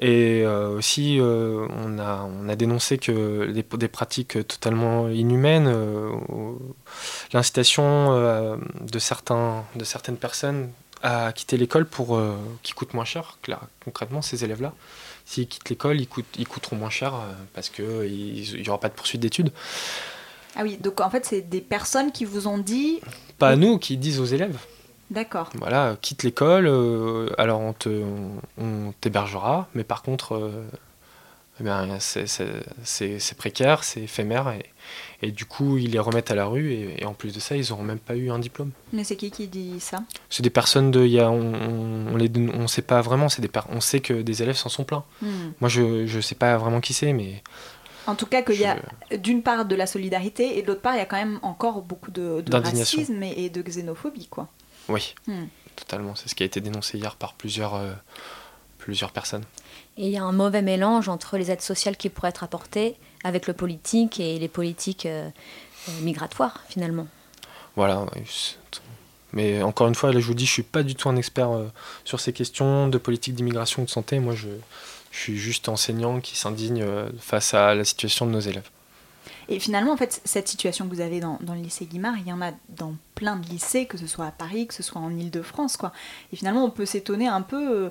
Et 0.00 0.42
euh, 0.44 0.78
aussi, 0.78 1.20
euh, 1.20 1.66
on, 1.84 1.98
a, 1.98 2.28
on 2.28 2.48
a 2.48 2.56
dénoncé 2.56 2.98
que 2.98 3.50
des, 3.52 3.62
des 3.76 3.88
pratiques 3.88 4.46
totalement 4.48 5.08
inhumaines, 5.08 5.68
euh, 5.68 6.10
l'incitation 7.32 8.10
de, 8.12 8.98
certains, 8.98 9.64
de 9.76 9.84
certaines 9.84 10.16
personnes 10.16 10.70
à 11.02 11.32
quitter 11.32 11.56
l'école 11.56 11.86
pour 11.86 12.20
qui 12.62 12.72
coûte 12.72 12.94
moins 12.94 13.04
cher. 13.04 13.38
Là, 13.48 13.60
concrètement, 13.84 14.22
ces 14.22 14.44
élèves-là, 14.44 14.72
s'ils 15.24 15.46
quittent 15.48 15.68
l'école, 15.68 16.00
ils, 16.00 16.06
coûtent- 16.08 16.36
ils 16.38 16.46
coûteront 16.48 16.76
moins 16.76 16.90
cher 16.90 17.14
parce 17.54 17.68
qu'il 17.70 17.84
n'y 18.60 18.68
aura 18.68 18.78
pas 18.80 18.88
de 18.88 18.94
poursuite 18.94 19.20
d'études. 19.20 19.52
Ah 20.56 20.60
oui, 20.62 20.76
donc 20.78 21.00
en 21.00 21.10
fait, 21.10 21.24
c'est 21.24 21.40
des 21.42 21.60
personnes 21.60 22.12
qui 22.12 22.24
vous 22.24 22.46
ont 22.46 22.58
dit, 22.58 23.00
Pas 23.38 23.48
à 23.50 23.56
nous 23.56 23.78
qui 23.78 23.96
disent 23.96 24.20
aux 24.20 24.24
élèves. 24.26 24.58
d'accord, 25.10 25.50
Voilà, 25.54 25.96
quitte 26.00 26.22
l'école, 26.22 26.66
euh, 26.66 27.28
alors 27.38 27.60
on 27.60 27.72
te, 27.72 27.88
on, 27.88 28.32
on 28.62 28.92
t'hébergera, 29.00 29.68
mais 29.74 29.84
par 29.84 30.02
contre, 30.02 30.34
euh, 30.36 30.64
eh 31.60 31.64
ben, 31.64 31.96
c'est, 32.00 32.26
c'est- 32.26 32.46
c'est- 32.82 33.18
c'est 33.18 33.36
précaire, 33.36 33.84
c'est 33.84 34.02
éphémère, 34.02 34.48
et, 34.50 35.26
et 35.26 35.30
du 35.30 35.44
coup, 35.44 35.76
ils 35.78 35.90
les 35.90 35.98
remettent 35.98 36.30
à 36.30 36.34
la 36.34 36.46
rue, 36.46 36.72
et, 36.72 37.02
et 37.02 37.04
en 37.06 37.12
plus 37.14 37.32
de 37.34 37.40
ça, 37.40 37.56
ils 37.56 37.68
n'auront 37.70 37.82
même 37.82 37.98
pas 37.98 38.16
eu 38.16 38.30
un 38.30 38.38
diplôme. 38.38 38.70
mais 38.92 39.04
c'est 39.04 39.16
qui 39.16 39.30
qui 39.30 39.48
dit 39.48 39.78
ça? 39.80 40.02
C'est 40.30 40.42
des 40.42 40.50
personnes 40.50 40.90
de. 40.90 41.04
Y 41.06 41.20
a, 41.20 41.30
on 41.30 41.54
on, 41.54 42.14
on 42.14 42.16
les, 42.16 42.30
on 42.54 42.66
sait 42.68 42.82
pas 42.82 43.00
vraiment, 43.02 43.28
c'est 43.28 43.42
des, 43.42 43.50
on 43.70 43.80
sait 43.80 44.00
que 44.00 44.14
des 44.22 44.42
élèves 44.42 44.56
s'en 44.56 44.68
sont 44.70 44.84
plaints. 44.84 45.04
Hmm. 45.20 45.52
Moi, 45.60 45.68
je 45.68 45.82
ne 46.16 46.20
sais 46.22 46.34
pas 46.34 46.56
vraiment 46.56 46.80
qui 46.80 46.94
c'est, 46.94 47.12
mais 47.12 47.42
En 48.06 48.14
tout 48.14 48.26
cas, 48.26 48.42
qu'il 48.42 48.60
y 48.60 48.64
a 48.64 48.78
d'une 49.16 49.42
part 49.42 49.64
de 49.64 49.74
la 49.76 49.86
solidarité 49.86 50.58
et 50.58 50.62
de 50.62 50.66
l'autre 50.66 50.80
part, 50.80 50.94
il 50.94 50.98
y 50.98 51.02
a 51.02 51.06
quand 51.06 51.16
même 51.16 51.38
encore 51.42 51.82
beaucoup 51.82 52.10
de, 52.10 52.42
racisme 52.50 53.22
et, 53.22 53.44
et 53.44 53.50
de 53.50 53.62
xénophobie, 53.62 54.26
quoi. 54.28 54.48
oui, 54.88 55.14
Hmm. 55.26 55.44
totalement. 55.76 56.14
C'est 56.14 56.28
ce 56.28 56.34
qui 56.34 56.42
a 56.42 56.46
été 56.46 56.60
dénoncé 56.60 56.98
hier 56.98 57.14
par 57.16 57.34
plusieurs, 57.34 57.74
euh, 57.74 57.92
plusieurs 58.78 59.12
personnes. 59.12 59.44
Et 59.96 60.06
il 60.06 60.12
y 60.12 60.16
a 60.16 60.24
un 60.24 60.32
mauvais 60.32 60.62
mélange 60.62 61.08
entre 61.08 61.36
les 61.36 61.50
aides 61.50 61.60
sociales 61.60 61.96
qui 61.96 62.08
pourraient 62.08 62.30
être 62.30 62.44
apportées 62.44 62.96
avec 63.24 63.46
le 63.46 63.52
politique 63.52 64.18
et 64.20 64.38
les 64.38 64.48
politiques 64.48 65.06
euh, 65.06 65.28
euh, 65.88 65.92
migratoires, 66.00 66.60
finalement. 66.68 67.06
Voilà. 67.76 68.04
Mais 69.32 69.62
encore 69.62 69.88
une 69.88 69.94
fois, 69.94 70.12
là, 70.12 70.20
je 70.20 70.26
vous 70.26 70.34
dis, 70.34 70.46
je 70.46 70.52
suis 70.52 70.62
pas 70.62 70.82
du 70.82 70.94
tout 70.94 71.08
un 71.08 71.16
expert 71.16 71.50
euh, 71.50 71.66
sur 72.04 72.20
ces 72.20 72.32
questions 72.32 72.88
de 72.88 72.98
politique 72.98 73.34
d'immigration 73.34 73.82
ou 73.82 73.84
de 73.86 73.90
santé. 73.90 74.18
Moi, 74.18 74.34
je, 74.34 74.48
je 75.12 75.18
suis 75.18 75.36
juste 75.38 75.68
enseignant 75.68 76.18
qui 76.20 76.36
s'indigne 76.36 76.82
euh, 76.82 77.08
face 77.20 77.54
à 77.54 77.74
la 77.76 77.84
situation 77.84 78.26
de 78.26 78.32
nos 78.32 78.40
élèves. 78.40 78.68
Et 79.48 79.60
finalement, 79.60 79.92
en 79.92 79.96
fait, 79.96 80.20
cette 80.24 80.48
situation 80.48 80.88
que 80.88 80.94
vous 80.94 81.00
avez 81.00 81.20
dans, 81.20 81.38
dans 81.42 81.54
le 81.54 81.60
lycée 81.60 81.84
Guimard, 81.84 82.14
il 82.18 82.26
y 82.26 82.32
en 82.32 82.40
a 82.42 82.52
dans 82.70 82.94
plein 83.14 83.36
de 83.36 83.46
lycées, 83.46 83.86
que 83.86 83.98
ce 83.98 84.06
soit 84.06 84.26
à 84.26 84.30
Paris, 84.30 84.66
que 84.66 84.74
ce 84.74 84.82
soit 84.82 85.00
en 85.00 85.10
Ile-de-France, 85.16 85.76
quoi. 85.76 85.92
Et 86.32 86.36
finalement, 86.36 86.64
on 86.64 86.70
peut 86.70 86.86
s'étonner 86.86 87.28
un 87.28 87.42
peu 87.42 87.84
euh, 87.86 87.88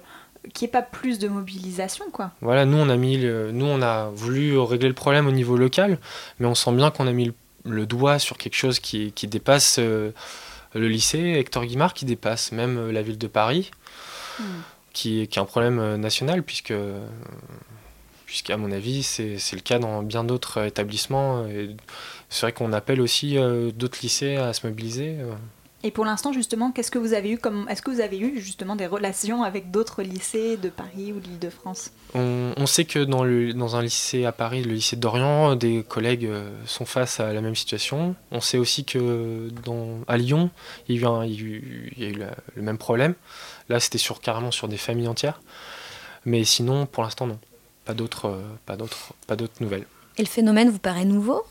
qu'il 0.53 0.65
n'y 0.65 0.69
ait 0.69 0.71
pas 0.71 0.81
plus 0.81 1.19
de 1.19 1.27
mobilisation, 1.27 2.05
quoi. 2.11 2.31
Voilà, 2.41 2.65
nous 2.65 2.77
on 2.77 2.89
a 2.89 2.95
mis, 2.97 3.17
le- 3.17 3.51
nous 3.51 3.65
on 3.65 3.81
a 3.81 4.09
voulu 4.09 4.57
régler 4.57 4.87
le 4.87 4.93
problème 4.95 5.27
au 5.27 5.31
niveau 5.31 5.55
local, 5.57 5.99
mais 6.39 6.47
on 6.47 6.55
sent 6.55 6.71
bien 6.71 6.89
qu'on 6.89 7.05
a 7.05 7.11
mis 7.11 7.25
le, 7.25 7.33
le 7.65 7.85
doigt 7.85 8.17
sur 8.17 8.37
quelque 8.37 8.55
chose 8.55 8.79
qui, 8.79 9.11
qui 9.11 9.27
dépasse 9.27 9.75
euh, 9.77 10.11
le 10.73 10.87
lycée 10.87 11.35
Hector 11.37 11.65
Guimard, 11.65 11.93
qui 11.93 12.05
dépasse 12.05 12.53
même 12.53 12.89
la 12.91 13.01
ville 13.03 13.17
de 13.19 13.27
Paris, 13.27 13.69
Hmm. 14.39 14.43
Qui, 14.93 15.27
qui 15.27 15.39
est 15.39 15.41
un 15.41 15.45
problème 15.45 15.79
euh, 15.79 15.97
national 15.97 16.43
puisque, 16.43 16.71
euh, 16.71 17.05
puisqu'à 18.25 18.57
mon 18.57 18.71
avis 18.71 19.03
c'est 19.03 19.37
c'est 19.39 19.55
le 19.55 19.61
cas 19.61 19.79
dans 19.79 20.03
bien 20.03 20.23
d'autres 20.23 20.59
euh, 20.59 20.65
établissements. 20.67 21.45
et 21.47 21.75
C'est 22.29 22.41
vrai 22.45 22.53
qu'on 22.53 22.73
appelle 22.73 23.01
aussi 23.01 23.37
euh, 23.37 23.71
d'autres 23.71 23.99
lycées 24.01 24.35
à 24.37 24.53
se 24.53 24.65
mobiliser. 24.65 25.17
euh. 25.19 25.33
Et 25.83 25.89
pour 25.89 26.05
l'instant, 26.05 26.31
justement, 26.31 26.71
qu'est-ce 26.71 26.91
que 26.91 26.99
vous 26.99 27.13
avez 27.13 27.31
eu 27.31 27.39
comme... 27.39 27.65
Est-ce 27.67 27.81
que 27.81 27.89
vous 27.89 28.01
avez 28.01 28.19
eu 28.19 28.39
justement 28.39 28.75
des 28.75 28.85
relations 28.85 29.41
avec 29.41 29.71
d'autres 29.71 30.03
lycées 30.03 30.55
de 30.55 30.69
Paris 30.69 31.11
ou 31.11 31.19
de 31.19 31.25
l'Île-de-France? 31.25 31.89
On, 32.13 32.53
on 32.55 32.67
sait 32.67 32.85
que 32.85 32.99
dans, 32.99 33.23
le, 33.23 33.51
dans 33.55 33.75
un 33.75 33.81
lycée 33.81 34.25
à 34.25 34.31
Paris, 34.31 34.61
le 34.63 34.73
lycée 34.73 34.95
d'Orient, 34.95 35.55
des 35.55 35.81
collègues 35.81 36.27
euh, 36.27 36.51
sont 36.67 36.85
face 36.85 37.19
à 37.19 37.33
la 37.33 37.41
même 37.41 37.55
situation. 37.55 38.13
On 38.31 38.41
sait 38.41 38.59
aussi 38.59 38.85
que 38.85 39.49
dans, 39.65 40.01
à 40.07 40.17
Lyon, 40.17 40.51
il 40.87 40.97
y 40.97 40.99
a 40.99 41.01
eu, 41.01 41.05
un- 41.07 41.25
il 41.25 41.31
y 41.33 41.37
a 41.37 41.41
eu- 41.47 41.93
il 41.97 42.03
y 42.03 42.05
a 42.05 42.09
eu 42.09 42.13
la- 42.13 42.35
le 42.55 42.61
même 42.61 42.77
problème. 42.77 43.15
Là, 43.71 43.79
c'était 43.79 43.97
sur, 43.97 44.19
carrément 44.21 44.51
sur 44.51 44.67
des 44.67 44.77
familles 44.77 45.07
entières. 45.07 45.41
Mais 46.25 46.43
sinon, 46.43 46.85
pour 46.85 47.03
l'instant, 47.03 47.25
non. 47.25 47.39
Pas 47.85 47.93
d'autres 47.93 48.25
euh, 48.27 48.41
pas 48.65 48.75
d'autres- 48.75 49.13
pas 49.27 49.35
d'autres 49.35 49.61
nouvelles. 49.61 49.85
Et 50.17 50.21
le 50.21 50.27
phénomène 50.27 50.69
vous 50.69 50.77
paraît 50.79 51.05
nouveau? 51.05 51.43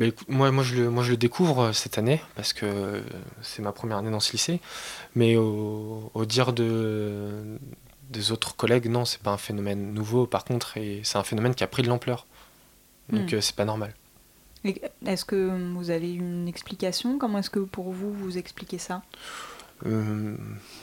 Écoute, 0.00 0.28
moi, 0.28 0.50
moi, 0.52 0.62
je 0.62 0.76
le, 0.76 0.90
moi, 0.90 1.02
je 1.02 1.10
le 1.10 1.16
découvre 1.16 1.60
euh, 1.60 1.72
cette 1.72 1.98
année 1.98 2.20
parce 2.36 2.52
que 2.52 2.64
euh, 2.66 3.00
c'est 3.42 3.60
ma 3.62 3.72
première 3.72 3.96
année 3.98 4.10
dans 4.10 4.20
ce 4.20 4.32
lycée. 4.32 4.60
Mais 5.14 5.36
au, 5.36 6.10
au 6.14 6.24
dire 6.26 6.52
de, 6.52 7.58
des 8.10 8.30
autres 8.30 8.54
collègues, 8.54 8.86
non, 8.88 9.04
c'est 9.04 9.20
pas 9.22 9.30
un 9.32 9.36
phénomène 9.38 9.92
nouveau. 9.92 10.26
Par 10.26 10.44
contre, 10.44 10.76
et 10.76 11.00
c'est 11.02 11.18
un 11.18 11.24
phénomène 11.24 11.54
qui 11.54 11.64
a 11.64 11.66
pris 11.66 11.82
de 11.82 11.88
l'ampleur. 11.88 12.26
Donc, 13.10 13.32
euh, 13.32 13.40
c'est 13.40 13.56
pas 13.56 13.64
normal. 13.64 13.94
Est-ce 15.06 15.24
que 15.24 15.50
vous 15.74 15.90
avez 15.90 16.12
une 16.12 16.46
explication? 16.46 17.18
Comment 17.18 17.38
est-ce 17.38 17.50
que 17.50 17.60
pour 17.60 17.90
vous, 17.90 18.12
vous 18.12 18.36
expliquez 18.38 18.78
ça? 18.78 19.02
Euh, 19.86 20.34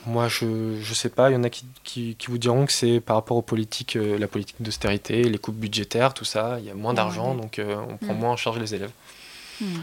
moi, 0.06 0.28
je, 0.28 0.78
je 0.82 0.94
sais 0.94 1.08
pas. 1.08 1.30
Il 1.30 1.34
y 1.34 1.36
en 1.36 1.44
a 1.44 1.50
qui, 1.50 1.64
qui, 1.84 2.16
qui 2.16 2.26
vous 2.28 2.38
diront 2.38 2.66
que 2.66 2.72
c'est 2.72 3.00
par 3.00 3.16
rapport 3.16 3.36
aux 3.36 3.42
politiques, 3.42 3.96
euh, 3.96 4.18
la 4.18 4.26
politique 4.28 4.56
d'austérité, 4.60 5.22
les 5.24 5.38
coupes 5.38 5.54
budgétaires, 5.56 6.14
tout 6.14 6.24
ça. 6.24 6.56
Il 6.60 6.66
y 6.66 6.70
a 6.70 6.74
moins 6.74 6.94
d'argent, 6.94 7.34
donc 7.34 7.58
euh, 7.58 7.76
on 7.88 7.96
prend 7.96 8.14
Mm. 8.14 8.18
moins 8.18 8.30
en 8.32 8.36
charge 8.36 8.58
les 8.58 8.74
élèves. 8.74 8.90
Hmm. 9.60 9.80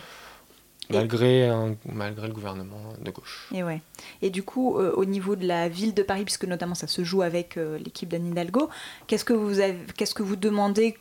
Malgré, 0.91 1.47
un- 1.47 1.75
malgré 1.91 2.27
le 2.27 2.33
gouvernement 2.33 2.93
de 3.01 3.09
gauche. 3.09 3.47
Et 3.53 3.63
ouais. 3.63 3.81
Et 4.21 4.29
du 4.29 4.43
coup, 4.43 4.75
au 4.77 5.03
niveau 5.05 5.35
de 5.35 5.47
la 5.47 5.67
ville 5.67 5.95
de 5.95 6.03
Paris, 6.03 6.23
puisque 6.25 6.45
notamment 6.45 6.75
ça 6.75 6.85
se 6.85 7.03
joue 7.03 7.23
avec 7.23 7.55
l'équipe 7.83 8.07
d'Anne 8.07 8.27
Hidalgo, 8.27 8.69
qu'est-ce 9.07 9.25
que 9.25 9.33
vous 9.33 9.59
avez, 9.61 9.77
qu'est-ce 9.97 10.13
que 10.13 10.21
vous 10.21 10.35
demandez 10.35 10.95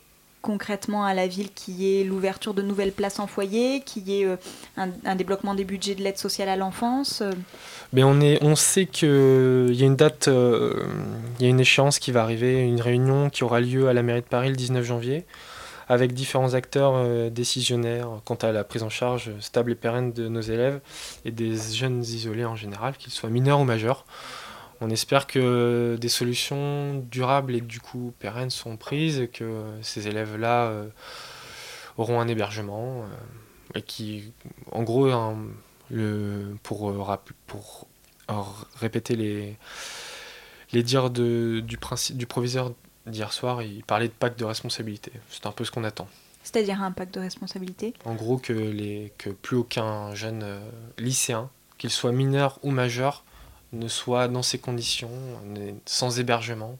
concrètement 0.45 1.03
à 1.03 1.15
la 1.15 1.25
ville 1.25 1.51
qui 1.51 1.99
est 1.99 2.03
l'ouverture 2.03 2.53
de 2.53 2.61
nouvelles 2.61 2.91
places 2.91 3.19
en 3.19 3.25
foyer, 3.25 3.81
qui 3.81 4.21
est 4.21 4.25
euh, 4.25 4.37
un, 4.77 4.89
un 5.03 5.15
débloquement 5.15 5.55
des 5.55 5.65
budgets 5.65 5.95
de 5.95 6.03
l'aide 6.03 6.19
sociale 6.19 6.49
à 6.49 6.55
l'enfance 6.55 7.23
euh, 7.23 7.31
on, 7.97 8.21
est, 8.21 8.37
on 8.43 8.55
sait 8.55 8.85
qu'il 8.85 9.73
y 9.73 9.83
a 9.83 9.85
une 9.85 9.95
date, 9.95 10.27
euh, 10.27 10.85
il 11.39 11.43
y 11.43 11.45
a 11.47 11.49
une 11.49 11.59
échéance 11.59 11.99
qui 11.99 12.11
va 12.11 12.21
arriver, 12.21 12.59
une 12.59 12.81
réunion 12.81 13.29
qui 13.29 13.43
aura 13.43 13.59
lieu 13.59 13.87
à 13.87 13.93
la 13.93 14.03
mairie 14.03 14.21
de 14.21 14.27
Paris 14.27 14.49
le 14.49 14.55
19 14.55 14.83
janvier, 14.83 15.25
avec 15.87 16.13
différents 16.13 16.53
acteurs 16.53 16.93
euh, 16.95 17.29
décisionnaires 17.29 18.09
quant 18.25 18.35
à 18.35 18.51
la 18.51 18.63
prise 18.63 18.83
en 18.83 18.89
charge 18.89 19.31
stable 19.39 19.71
et 19.71 19.75
pérenne 19.75 20.11
de 20.11 20.27
nos 20.27 20.41
élèves 20.41 20.79
et 21.25 21.31
des 21.31 21.55
jeunes 21.55 22.01
isolés 22.01 22.45
en 22.45 22.55
général, 22.55 22.95
qu'ils 22.97 23.13
soient 23.13 23.29
mineurs 23.29 23.59
ou 23.59 23.65
majeurs. 23.65 24.05
On 24.85 24.91
espère 24.91 25.25
que 25.25 25.97
des 25.99 26.09
solutions 26.09 27.03
durables 27.09 27.55
et 27.55 27.61
du 27.61 27.79
coup 27.79 28.13
pérennes 28.19 28.51
sont 28.51 28.77
prises 28.77 29.19
et 29.19 29.27
que 29.27 29.63
ces 29.81 30.07
élèves-là 30.07 30.65
euh, 30.65 30.87
auront 31.97 32.21
un 32.21 32.27
hébergement 32.27 33.01
euh, 33.01 33.07
et 33.73 33.81
qui, 33.81 34.31
en 34.71 34.83
gros, 34.83 35.09
le, 35.89 36.55
pour, 36.61 36.91
euh, 36.91 37.17
pour 37.47 37.87
répéter 38.75 39.15
les, 39.15 39.57
les 40.71 40.83
dires 40.83 41.09
de, 41.09 41.63
du, 41.65 41.77
principe, 41.77 42.17
du 42.17 42.27
proviseur 42.27 42.71
d'hier 43.07 43.33
soir, 43.33 43.63
il 43.63 43.83
parlait 43.83 44.07
de 44.09 44.13
pacte 44.13 44.37
de 44.37 44.45
responsabilité. 44.45 45.11
C'est 45.31 45.47
un 45.47 45.51
peu 45.51 45.65
ce 45.65 45.71
qu'on 45.71 45.83
attend. 45.83 46.07
c'est-à-dire 46.43 46.79
un 46.83 46.91
pacte 46.91 47.15
de 47.15 47.21
responsabilité? 47.21 47.95
En 48.05 48.13
gros, 48.13 48.37
que, 48.37 48.53
les, 48.53 49.11
que 49.17 49.31
plus 49.31 49.57
aucun 49.57 50.13
jeune 50.13 50.45
lycéen, 50.99 51.49
qu'il 51.79 51.89
soit 51.89 52.11
mineur 52.11 52.59
ou 52.61 52.69
majeur, 52.69 53.24
ne 53.73 53.87
soit 53.87 54.27
dans 54.27 54.43
ces 54.43 54.59
conditions, 54.59 55.11
sans 55.85 56.19
hébergement 56.19 56.77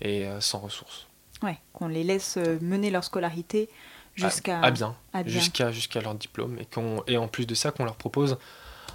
et 0.00 0.26
euh, 0.26 0.40
sans 0.40 0.58
ressources. 0.60 1.06
Ouais, 1.42 1.58
qu'on 1.72 1.88
les 1.88 2.04
laisse 2.04 2.36
euh, 2.38 2.58
mener 2.60 2.90
leur 2.90 3.04
scolarité 3.04 3.68
jusqu'à 4.14 4.60
à, 4.60 4.66
à 4.66 4.70
bien, 4.70 4.96
à 5.12 5.22
bien. 5.22 5.32
jusqu'à 5.32 5.70
jusqu'à 5.72 6.00
leur 6.00 6.14
diplôme 6.14 6.58
et 6.58 6.64
qu'on 6.64 7.02
et 7.06 7.18
en 7.18 7.28
plus 7.28 7.46
de 7.46 7.54
ça 7.54 7.70
qu'on 7.70 7.84
leur 7.84 7.96
propose 7.96 8.38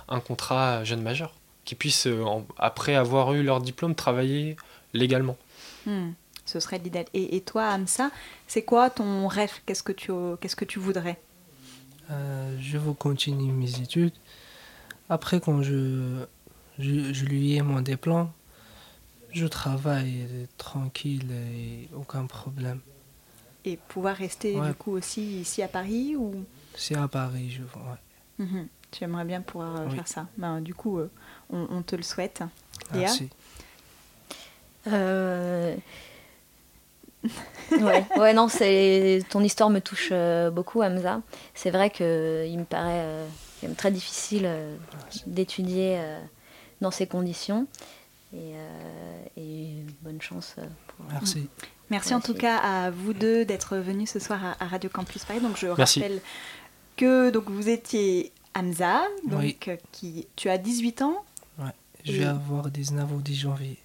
un 0.10 0.20
contrat 0.20 0.84
jeune 0.84 1.02
majeur 1.04 1.34
qui 1.66 1.76
puissent 1.76 2.08
euh, 2.08 2.24
en- 2.24 2.46
après 2.58 2.96
avoir 2.96 3.34
eu 3.34 3.44
leur 3.44 3.62
diplôme 3.62 3.94
travailler 3.94 4.58
légalement. 4.94 5.38
Hmm, 5.86 6.12
ce 6.46 6.60
serait 6.60 6.80
l'idéal. 6.80 7.06
Et, 7.14 7.36
et 7.36 7.42
toi, 7.42 7.70
Hamza, 7.74 8.10
c'est 8.48 8.64
quoi 8.64 8.90
ton 8.90 9.28
rêve? 9.28 9.52
Qu'est-ce 9.68 9.84
que 9.84 9.92
tu, 9.92 10.12
qu'est-ce 10.42 10.56
que 10.56 10.66
tu 10.66 10.80
voudrais? 10.80 11.20
Euh, 12.10 12.58
je 12.60 12.78
veux 12.80 12.94
continuer 12.94 13.52
mes 13.52 13.80
études. 13.80 14.14
Après, 15.10 15.40
quand 15.40 15.62
je, 15.62 16.26
je, 16.82 17.14
je 17.14 17.26
lui 17.26 17.56
ai 17.56 17.62
mon 17.62 17.82
diplôme, 17.82 18.30
je 19.32 19.46
travaille 19.48 20.28
tranquille 20.58 21.32
et 21.32 21.88
aucun 21.96 22.26
problème. 22.26 22.80
Et 23.64 23.78
pouvoir 23.78 24.16
rester 24.16 24.60
Ouais. 24.60 24.70
du 24.70 24.74
coup 24.74 24.92
aussi 24.94 25.40
ici 25.42 25.62
à 25.62 25.68
Paris 25.68 26.16
ou? 26.16 26.44
C'est 26.76 26.96
à 26.98 27.08
Paris, 27.08 27.52
je 27.52 27.62
vois. 27.64 27.98
Mhm. 28.40 28.68
Tu 28.90 29.04
aimerais 29.04 29.24
bien 29.26 29.42
pouvoir 29.42 29.78
euh, 29.78 29.86
Oui. 29.90 29.96
faire 29.96 30.08
ça. 30.08 30.28
Ben, 30.38 30.60
du 30.62 30.74
coup, 30.74 30.98
euh, 31.00 31.10
on, 31.52 31.68
on 31.70 31.82
te 31.84 31.96
le 31.96 32.04
souhaite. 32.04 32.42
Léa 32.94 33.02
Merci. 33.04 33.30
Euh, 34.88 35.76
ouais, 37.72 38.06
ouais, 38.18 38.34
non, 38.34 38.48
c'est 38.48 39.20
ton 39.30 39.42
histoire 39.44 39.70
me 39.70 39.80
touche 39.80 40.10
euh, 40.12 40.50
beaucoup, 40.50 40.82
Hamza. 40.82 41.22
C'est 41.54 41.70
vrai 41.70 41.90
que 41.90 42.46
il 42.48 42.58
me 42.58 42.66
paraît 42.66 43.02
euh, 43.04 43.28
très 43.78 43.92
difficile 43.92 44.44
euh, 44.46 44.76
d'étudier 45.28 45.98
euh, 46.00 46.20
dans 46.82 46.92
ces 46.92 47.08
conditions. 47.08 47.68
Et, 48.34 48.54
euh, 48.56 49.24
et 49.38 49.84
bonne 50.02 50.22
chance 50.22 50.56
euh, 50.58 50.64
pour. 50.88 51.06
Merci. 51.12 51.48
Merci 51.90 52.10
pour 52.10 52.18
en 52.18 52.22
tout 52.22 52.34
cas 52.34 52.58
à 52.58 52.90
vous 52.90 53.14
deux 53.14 53.44
d'être 53.44 53.76
venus 53.78 54.10
ce 54.12 54.20
soir 54.20 54.40
à, 54.60 54.66
Radio 54.68 54.90
Campus 54.90 55.26
Paris. 55.26 55.42
Donc 55.42 55.58
je 55.58 55.68
Merci. 55.68 56.00
rappelle 56.02 56.22
que 56.96 57.30
donc 57.30 57.50
vous 57.50 57.68
étiez 57.68 58.32
Hamza, 58.56 59.02
donc 59.28 59.40
Oui. 59.42 59.58
euh, 59.68 59.76
qui 59.92 60.28
tu 60.36 60.50
as 60.50 60.58
18 60.58 61.02
ans, 61.02 61.24
Je 62.06 62.14
Et- 62.14 62.18
vais 62.20 62.26
avoir 62.26 62.72
19 62.72 63.12
au 63.14 63.20
10 63.22 63.36
janvier. 63.36 63.78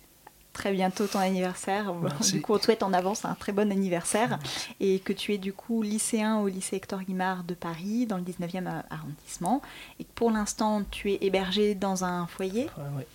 Très 0.57 0.73
bientôt 0.73 1.07
ton 1.07 1.19
anniversaire. 1.21 1.93
Merci. 1.95 2.33
Du 2.37 2.41
coup, 2.43 2.55
on 2.55 2.59
te 2.59 2.65
souhaite 2.65 2.83
en 2.83 2.93
avance 2.93 3.25
un 3.25 3.35
très 3.35 3.53
bon 3.53 3.71
anniversaire 3.71 4.39
et 4.81 4.99
que 4.99 5.13
tu 5.13 5.33
es 5.35 5.39
du 5.39 5.53
coup 5.53 5.83
lycéen 5.83 6.39
au 6.39 6.49
lycée 6.49 6.77
Hector 6.77 7.03
Guimard 7.03 7.45
de 7.45 7.55
Paris 7.55 8.07
dans 8.07 8.17
le 8.17 8.23
19e 8.25 8.83
arrondissement 8.91 9.63
et 10.01 10.05
que 10.05 10.13
pour 10.15 10.31
l'instant 10.31 10.83
tu 10.91 11.13
es 11.13 11.19
hébergé 11.21 11.75
dans 11.75 12.05
un 12.05 12.27
foyer 12.27 12.65
Ouais, 12.77 12.99
ouais. 12.99 13.07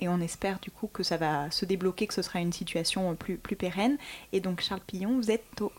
et 0.00 0.08
on 0.08 0.20
espère 0.20 0.58
du 0.60 0.70
coup 0.70 0.86
que 0.86 1.02
ça 1.02 1.16
va 1.16 1.50
se 1.50 1.64
débloquer, 1.64 2.06
que 2.06 2.14
ce 2.14 2.22
sera 2.22 2.40
une 2.40 2.52
situation 2.52 3.14
plus, 3.16 3.36
plus 3.36 3.56
pérenne. 3.56 3.96
Et 4.32 4.40
donc 4.40 4.60
Charles 4.60 4.82
Pillon, 4.86 5.16
vous 5.16 5.30
êtes 5.30 5.60
au- 5.60 5.72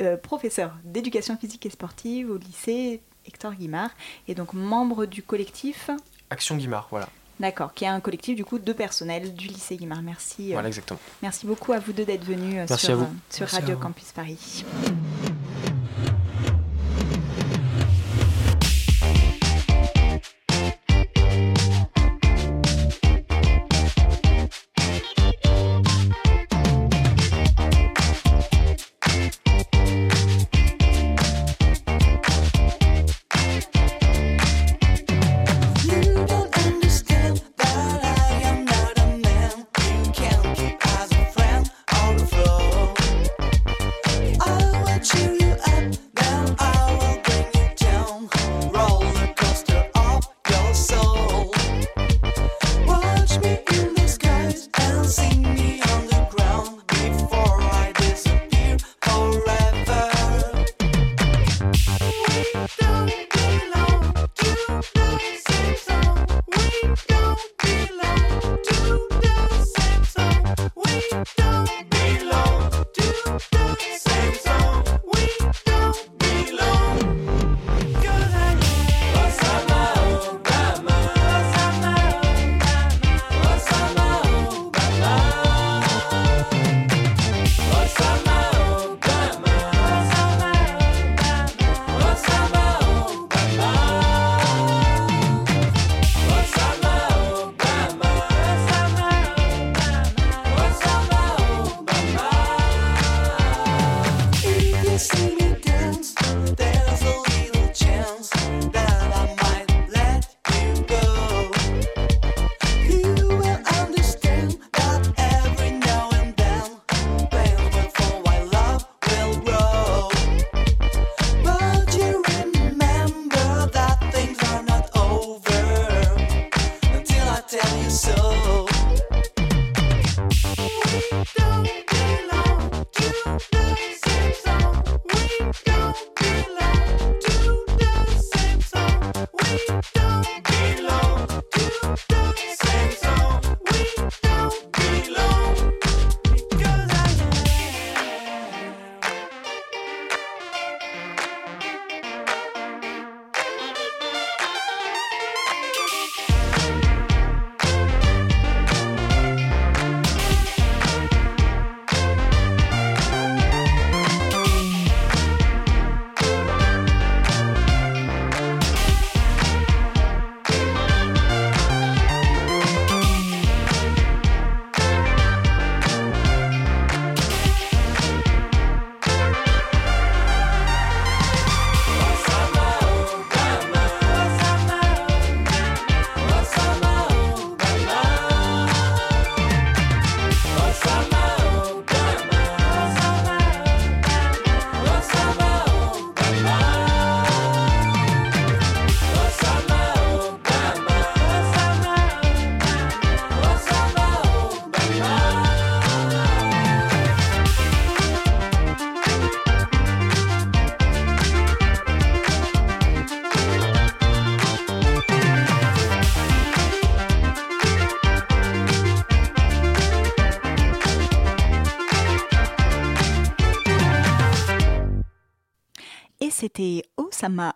euh, 0.00 0.16
professeur 0.16 0.72
d'éducation 0.84 1.36
physique 1.36 1.66
et 1.66 1.70
sportive 1.70 2.30
au 2.30 2.36
lycée 2.38 3.00
Hector 3.26 3.54
Guimard 3.54 3.90
et 4.28 4.34
donc 4.34 4.52
membre 4.54 5.06
du 5.06 5.22
collectif, 5.22 5.90
Action 6.30 6.56
Guimard, 6.56 6.88
voilà. 6.90 7.08
D'accord, 7.40 7.74
qui 7.74 7.84
est 7.84 7.88
un 7.88 8.00
collectif 8.00 8.36
du 8.36 8.44
coup 8.44 8.58
de 8.58 8.72
personnel 8.72 9.34
du 9.34 9.48
lycée 9.48 9.76
Guimard. 9.76 10.02
Merci, 10.02 10.50
euh, 10.50 10.54
Voilà 10.54 10.68
exactement. 10.68 11.00
merci 11.22 11.46
beaucoup 11.46 11.72
à 11.72 11.78
vous 11.78 11.92
deux 11.92 12.04
d'être 12.04 12.24
venus 12.24 12.56
euh, 12.70 12.76
sur, 12.76 13.00
euh, 13.00 13.04
sur 13.30 13.48
Radio. 13.48 13.76
Campus 13.76 14.12
Paris. 14.12 14.64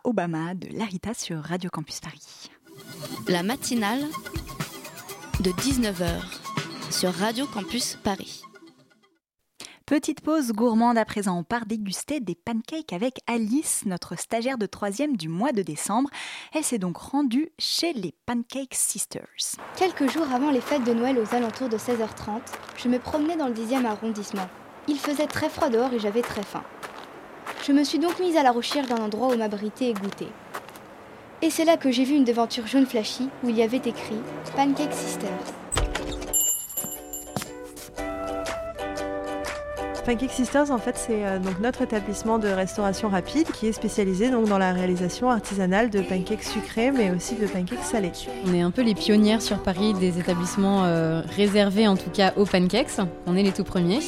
Obama 0.05 0.55
de 0.55 0.68
Larita 0.76 1.12
sur 1.12 1.42
Radio 1.42 1.70
Campus 1.70 1.98
Paris. 1.98 2.50
La 3.26 3.42
matinale 3.42 4.05
de 5.40 5.50
19h 5.50 6.22
sur 6.92 7.12
Radio 7.12 7.46
Campus 7.46 7.98
Paris. 8.05 8.42
Petite 9.85 10.20
pause 10.20 10.52
gourmande 10.52 10.98
à 10.98 11.05
présent, 11.05 11.38
on 11.38 11.42
part 11.42 11.66
déguster 11.66 12.20
des 12.20 12.37
pancakes 12.37 12.92
avec 12.92 13.20
Alice, 13.26 13.83
notre 13.87 14.16
stagiaire 14.16 14.59
de 14.59 14.66
troisième 14.66 15.16
du 15.16 15.29
mois 15.29 15.52
de 15.52 15.62
décembre. 15.62 16.11
Elle 16.52 16.64
s'est 16.64 16.79
donc 16.79 16.96
rendue 16.96 17.50
chez 17.59 17.92
les 17.92 18.14
Pancake 18.24 18.74
Sisters. 18.74 19.57
Quelques 19.76 20.09
jours 20.09 20.31
avant 20.33 20.50
les 20.50 20.61
fêtes 20.61 20.85
de 20.85 20.92
Noël 20.92 21.18
aux 21.18 21.35
alentours 21.35 21.68
de 21.68 21.76
16h30, 21.76 22.40
je 22.76 22.88
me 22.88 23.00
promenais 23.00 23.37
dans 23.37 23.48
le 23.48 23.55
10e 23.55 23.85
arrondissement. 23.85 24.48
Il 24.87 24.98
faisait 24.98 25.26
très 25.26 25.48
froid 25.48 25.70
dehors 25.70 25.92
et 25.92 25.98
j'avais 25.98 26.22
très 26.22 26.44
faim. 26.44 26.62
Je 27.66 27.72
me 27.72 27.85
suis 27.85 27.98
donc 27.98 28.18
mise 28.20 28.37
à 28.37 28.42
la 28.42 28.52
recherche 28.52 28.88
d'un 28.88 28.96
endroit 28.96 29.28
où 29.28 29.37
m'abriter 29.37 29.88
et 29.88 29.94
goûter. 29.94 30.28
Et 31.42 31.50
c'est 31.50 31.64
là 31.64 31.76
que 31.76 31.90
j'ai 31.90 32.04
vu 32.04 32.14
une 32.14 32.24
devanture 32.24 32.66
jaune 32.66 32.87
flashy 32.87 33.28
où 33.44 33.48
il 33.48 33.56
y 33.56 33.62
avait 33.62 33.76
écrit 33.76 34.20
Pancake 34.56 34.92
Sisters. 34.92 35.30
Pancake 40.06 40.30
Sisters, 40.30 40.70
en 40.70 40.78
fait, 40.78 40.96
c'est 40.96 41.26
euh, 41.26 41.40
donc 41.40 41.59
notre 41.59 41.82
établissement 41.82 42.38
de 42.38 42.46
restauration 42.46 43.09
rapide 43.09 43.50
qui 43.50 43.66
est 43.66 43.72
spécialisé 43.72 44.30
donc 44.30 44.48
dans 44.48 44.56
la 44.56 44.72
réalisation 44.72 45.30
artisanale 45.30 45.90
de 45.90 46.00
pancakes 46.00 46.44
sucrés, 46.44 46.92
mais 46.92 47.11
aussi 47.11 47.35
de 47.35 47.48
pancakes 47.48 47.82
salés. 47.82 48.12
On 48.46 48.54
est 48.54 48.61
un 48.61 48.70
peu 48.70 48.82
les 48.82 48.94
pionnières 48.94 49.42
sur 49.42 49.59
Paris 49.59 49.94
des 49.94 50.20
établissements 50.20 50.85
euh, 50.85 51.22
réservés, 51.35 51.88
en 51.88 51.96
tout 51.96 52.11
cas, 52.11 52.32
aux 52.37 52.44
pancakes. 52.44 53.00
On 53.26 53.35
est 53.35 53.42
les 53.42 53.50
tout 53.50 53.64
premiers. 53.64 53.98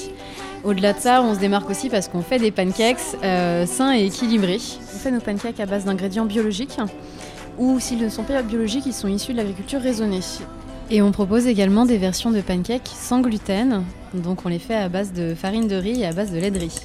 Au-delà 0.64 0.92
de 0.92 0.99
ça, 0.99 1.23
on 1.23 1.35
se 1.35 1.38
démarque 1.38 1.71
aussi 1.71 1.88
parce 1.88 2.09
qu'on 2.09 2.23
fait 2.23 2.38
des 2.38 2.51
pancakes 2.51 2.99
euh, 3.23 3.64
sains 3.64 3.94
et 3.94 4.07
équilibrés. 4.07 4.61
On 4.94 4.99
fait 4.99 5.11
nos 5.11 5.21
pancakes 5.21 5.61
à 5.61 5.66
base 5.66 5.85
d'ingrédients 5.85 6.25
biologiques, 6.25 6.79
ou 7.59 7.79
s'ils 7.81 8.03
ne 8.03 8.09
sont 8.09 8.25
pas 8.25 8.42
biologiques, 8.42 8.85
ils 8.87 8.92
sont 8.92 9.09
issus 9.09 9.33
de 9.33 9.38
l'agriculture 9.38 9.81
raisonnée. 9.81 10.21
Et 10.90 11.01
on 11.01 11.12
propose 11.12 11.47
également 11.47 11.87
des 11.87 11.97
versions 11.97 12.31
de 12.31 12.40
pancakes 12.40 12.90
sans 12.92 13.21
gluten, 13.21 13.85
donc 14.14 14.44
on 14.44 14.49
les 14.49 14.59
fait 14.59 14.75
à 14.75 14.88
base 14.88 15.12
de 15.12 15.35
farine 15.35 15.68
de 15.68 15.77
riz 15.77 16.01
et 16.01 16.07
à 16.07 16.12
base 16.12 16.33
de 16.33 16.38
lait 16.38 16.51
de 16.51 16.59
riz. 16.59 16.81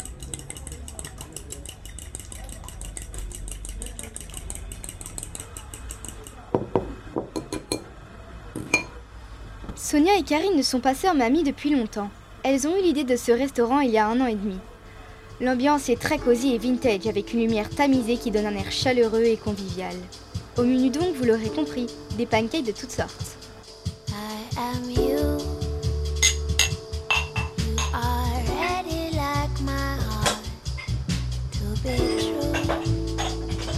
Sonia 9.75 10.15
et 10.17 10.23
Karine 10.23 10.57
ne 10.57 10.62
sont 10.62 10.79
pas 10.79 10.95
sœurs 10.95 11.13
mais 11.15 11.25
amies 11.25 11.43
depuis 11.43 11.69
longtemps. 11.69 12.09
Elles 12.43 12.67
ont 12.67 12.75
eu 12.77 12.82
l'idée 12.82 13.06
de 13.06 13.15
ce 13.15 13.32
restaurant 13.32 13.79
il 13.79 13.91
y 13.91 13.97
a 13.97 14.06
un 14.06 14.19
an 14.19 14.27
et 14.27 14.36
demi. 14.36 14.58
L'ambiance 15.39 15.88
est 15.88 15.99
très 15.99 16.17
cosy 16.17 16.53
et 16.53 16.58
vintage 16.58 17.08
avec 17.08 17.34
une 17.34 17.39
lumière 17.39 17.69
tamisée 17.69 18.17
qui 18.17 18.32
donne 18.32 18.45
un 18.45 18.56
air 18.56 18.69
chaleureux 18.69 19.23
et 19.23 19.38
convivial. 19.38 19.95
Au 20.58 20.63
menu 20.63 20.89
donc, 20.89 21.15
vous 21.15 21.23
l'aurez 21.23 21.49
compris, 21.49 21.88
des 22.17 22.25
pancakes 22.25 22.65
de 22.65 22.71
toutes 22.71 22.91
sortes. 22.91 23.38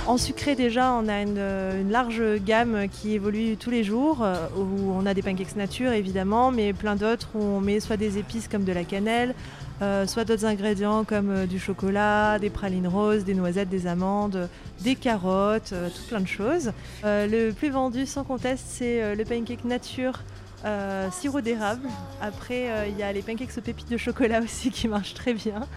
En 0.08 0.18
sucré 0.20 0.56
déjà, 0.56 0.92
on 0.94 1.08
a 1.08 1.22
une, 1.22 1.40
une 1.40 1.90
large 1.90 2.22
gamme 2.46 2.88
qui 2.90 3.14
évolue 3.14 3.58
tous 3.58 3.72
les 3.72 3.84
jours, 3.84 4.20
euh, 4.22 4.48
où 4.56 4.92
on 4.92 5.04
a 5.08 5.16
des 5.16 5.24
pancakes 5.24 5.56
nature 5.56 5.92
évidemment, 5.94 6.52
mais 6.52 6.74
plein 6.74 6.96
d'autres 6.96 7.30
où 7.34 7.42
on 7.42 7.60
met 7.60 7.80
soit 7.80 7.98
des 7.98 8.20
épices 8.20 8.48
comme 8.48 8.64
de 8.66 8.72
la 8.72 8.84
cannelle, 8.84 9.34
euh, 9.82 10.06
soit 10.06 10.24
d'autres 10.24 10.46
ingrédients 10.46 11.06
comme 11.06 11.32
euh, 11.32 11.46
du 11.48 11.58
chocolat, 11.60 12.38
des 12.38 12.52
pralines 12.52 12.88
roses, 12.88 13.24
des 13.24 13.34
noisettes, 13.34 13.70
des 13.70 13.88
amandes, 13.88 14.48
des 14.80 14.96
carottes, 14.96 15.72
euh, 15.74 15.90
tout 15.90 16.04
plein 16.08 16.22
de 16.22 16.28
choses. 16.28 16.72
Euh, 17.04 17.26
le 17.26 17.52
plus 17.52 17.72
vendu 17.72 18.06
sans 18.06 18.24
conteste, 18.24 18.66
c'est 18.68 19.02
euh, 19.02 19.16
le 19.16 19.26
pancake 19.26 19.66
nature. 19.66 20.24
euh, 20.66 21.10
sirop 21.12 21.42
d'érable. 21.42 21.88
Après, 22.22 22.72
euh, 22.72 22.88
il 22.88 22.98
y 22.98 23.04
a 23.04 23.12
les 23.14 23.22
pancakes 23.24 23.58
aux 23.58 23.62
pépites 23.62 23.90
de 23.90 23.98
chocolat 23.98 24.42
aussi 24.44 24.72
qui 24.72 24.88
marchent 24.88 25.14
très 25.16 25.34
bien. 25.34 25.68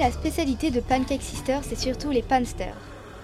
La 0.00 0.10
spécialité 0.10 0.70
de 0.70 0.80
Pancake 0.80 1.20
Sisters, 1.20 1.62
c'est 1.62 1.78
surtout 1.78 2.10
les 2.10 2.22
pansters. 2.22 2.74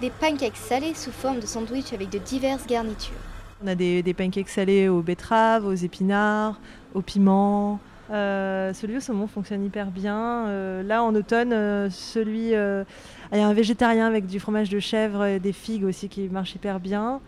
Des 0.03 0.11
pancakes 0.11 0.59
salés 0.59 0.93
sous 0.95 1.11
forme 1.11 1.41
de 1.41 1.47
sandwich 1.47 1.95
avec 1.95 2.11
de 2.11 2.19
diverses 2.19 2.67
garnitures. 2.67 3.17
On 3.65 3.67
a 3.67 3.75
des, 3.75 4.03
des 4.03 4.13
pancakes 4.13 4.51
salés 4.51 4.87
aux 4.87 5.01
betteraves, 5.01 5.67
aux 5.67 5.73
épinards, 5.73 6.61
aux 6.95 7.01
piments. 7.01 7.81
Euh, 8.11 8.75
celui 8.75 8.99
au 8.99 9.01
saumon 9.01 9.27
fonctionne 9.27 9.65
hyper 9.65 9.87
bien. 9.87 10.49
Euh, 10.49 10.83
là, 10.83 11.03
en 11.03 11.15
automne, 11.15 11.55
euh, 11.55 11.89
celui. 11.89 12.55
euh, 12.55 12.85
Il 13.33 13.39
y 13.39 13.41
a 13.41 13.49
un 13.49 13.55
végétarien 13.55 14.07
avec 14.07 14.27
du 14.27 14.39
fromage 14.39 14.69
de 14.69 14.79
chèvre 14.79 15.25
et 15.25 15.41
des 15.41 15.55
figues 15.55 15.85
aussi 15.85 16.11
qui 16.11 16.29
marche 16.29 16.55
hyper 16.55 16.79
bien. 16.79 17.21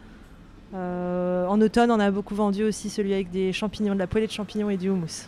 En 0.74 1.60
automne, 1.62 1.90
on 1.90 1.98
a 1.98 2.10
beaucoup 2.10 2.34
vendu 2.34 2.64
aussi 2.64 2.90
celui 2.90 3.14
avec 3.14 3.30
des 3.30 3.54
champignons, 3.54 3.94
de 3.94 3.98
la 3.98 4.06
poêlée 4.06 4.26
de 4.26 4.32
champignons 4.32 4.68
et 4.68 4.76
du 4.76 4.90
houmous. 4.90 5.26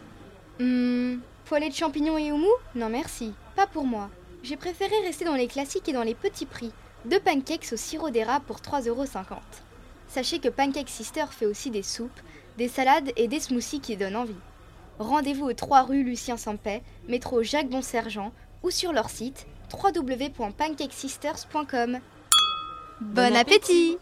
Hum, 0.60 1.20
poêlée 1.46 1.70
de 1.70 1.74
champignons 1.74 2.18
et 2.18 2.30
houmous? 2.30 2.58
Non 2.74 2.90
merci, 2.90 3.32
pas 3.60 3.66
pour 3.66 3.84
moi. 3.84 4.08
J'ai 4.42 4.56
préféré 4.56 4.94
rester 5.04 5.26
dans 5.26 5.34
les 5.34 5.46
classiques 5.46 5.86
et 5.90 5.92
dans 5.92 6.02
les 6.02 6.14
petits 6.14 6.46
prix. 6.46 6.72
Deux 7.04 7.20
pancakes 7.20 7.74
au 7.74 7.76
sirop 7.76 8.08
d'érable 8.08 8.46
pour 8.46 8.60
3,50€. 8.60 9.36
Sachez 10.08 10.38
que 10.38 10.48
Pancake 10.48 10.88
Sister 10.88 11.26
fait 11.30 11.44
aussi 11.44 11.70
des 11.70 11.82
soupes, 11.82 12.18
des 12.56 12.68
salades 12.68 13.12
et 13.18 13.28
des 13.28 13.38
smoothies 13.38 13.80
qui 13.80 13.98
donnent 13.98 14.16
envie. 14.16 14.32
Rendez-vous 14.98 15.44
aux 15.44 15.52
3 15.52 15.82
rue 15.82 16.02
Lucien 16.02 16.38
Sampet, 16.38 16.82
métro 17.06 17.42
Jacques 17.42 17.68
Bonsergent 17.68 18.32
ou 18.62 18.70
sur 18.70 18.94
leur 18.94 19.10
site 19.10 19.46
www.pancakesisters.com. 19.70 22.00
Bon 23.02 23.36
appétit 23.36 23.98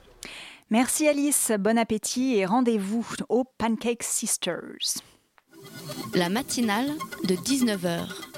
Merci 0.70 1.08
Alice, 1.08 1.50
bon 1.58 1.76
appétit 1.76 2.36
et 2.36 2.46
rendez-vous 2.46 3.04
aux 3.28 3.42
Pancake 3.42 4.04
Sisters. 4.04 5.02
La 6.14 6.28
matinale 6.28 6.92
de 7.24 7.34
19h. 7.34 8.37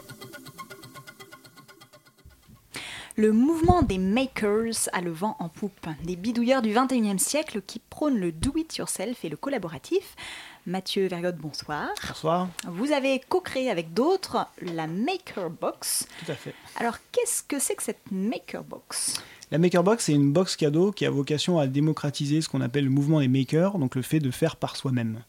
Le 3.20 3.32
mouvement 3.32 3.82
des 3.82 3.98
makers 3.98 4.88
a 4.94 5.02
le 5.02 5.10
vent 5.10 5.36
en 5.40 5.50
poupe, 5.50 5.86
des 6.04 6.16
bidouilleurs 6.16 6.62
du 6.62 6.72
21e 6.72 7.18
siècle 7.18 7.60
qui 7.60 7.78
prônent 7.78 8.18
le 8.18 8.32
do-it-yourself 8.32 9.26
et 9.26 9.28
le 9.28 9.36
collaboratif. 9.36 10.16
Mathieu 10.64 11.06
Vergotte, 11.06 11.36
bonsoir. 11.36 11.90
Bonsoir. 12.08 12.48
Vous 12.66 12.92
avez 12.92 13.20
co-créé 13.28 13.68
avec 13.70 13.92
d'autres 13.92 14.46
la 14.62 14.86
Maker 14.86 15.50
Box. 15.50 16.08
Tout 16.24 16.32
à 16.32 16.34
fait. 16.34 16.54
Alors, 16.76 16.96
qu'est-ce 17.12 17.42
que 17.42 17.58
c'est 17.58 17.74
que 17.74 17.82
cette 17.82 18.10
Maker 18.10 18.64
Box? 18.64 19.22
La 19.50 19.58
Maker 19.58 19.84
Box, 19.84 20.06
c'est 20.06 20.14
une 20.14 20.32
box 20.32 20.56
cadeau 20.56 20.90
qui 20.90 21.04
a 21.04 21.10
vocation 21.10 21.58
à 21.58 21.66
démocratiser 21.66 22.40
ce 22.40 22.48
qu'on 22.48 22.62
appelle 22.62 22.84
le 22.84 22.90
mouvement 22.90 23.20
des 23.20 23.28
makers, 23.28 23.76
donc 23.76 23.96
le 23.96 24.02
fait 24.02 24.20
de 24.20 24.30
faire 24.30 24.56
par 24.56 24.76
soi-même. 24.76 25.22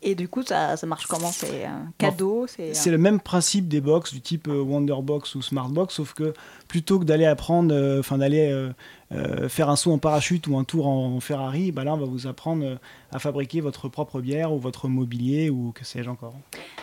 Et 0.00 0.14
du 0.14 0.28
coup, 0.28 0.44
ça, 0.44 0.76
ça 0.76 0.86
marche 0.86 1.06
comment? 1.06 1.32
C'est 1.32 1.64
un 1.64 1.92
cadeau 1.98 2.46
C'est 2.46 2.72
C'est 2.72 2.88
un- 2.90 2.92
le 2.92 2.98
même 2.98 3.18
principe 3.18 3.66
des 3.66 3.80
box 3.80 4.12
du 4.12 4.20
type 4.20 4.46
euh, 4.46 4.60
Wonderbox 4.62 5.34
ou 5.34 5.42
Smartbox, 5.42 5.92
sauf 5.92 6.14
que 6.14 6.34
plutôt 6.68 7.00
que 7.00 7.04
d'aller 7.04 7.26
apprendre, 7.26 7.74
euh, 7.74 7.98
enfin 7.98 8.16
d'aller 8.18 8.48
euh, 8.52 8.70
euh, 9.10 9.48
faire 9.48 9.68
un 9.70 9.74
saut 9.74 9.90
en 9.90 9.98
parachute 9.98 10.46
ou 10.46 10.56
un 10.56 10.62
tour 10.62 10.86
en 10.86 11.18
Ferrari, 11.18 11.72
bah 11.72 11.82
là 11.82 11.94
on 11.94 11.96
va 11.96 12.06
vous 12.06 12.28
apprendre 12.28 12.64
euh, 12.64 12.76
à 13.10 13.18
fabriquer 13.18 13.60
votre 13.60 13.88
propre 13.88 14.20
bière 14.20 14.52
ou 14.52 14.58
votre 14.60 14.86
mobilier 14.86 15.50
ou 15.50 15.72
que 15.74 15.84
sais-je 15.84 16.08
encore. 16.08 16.34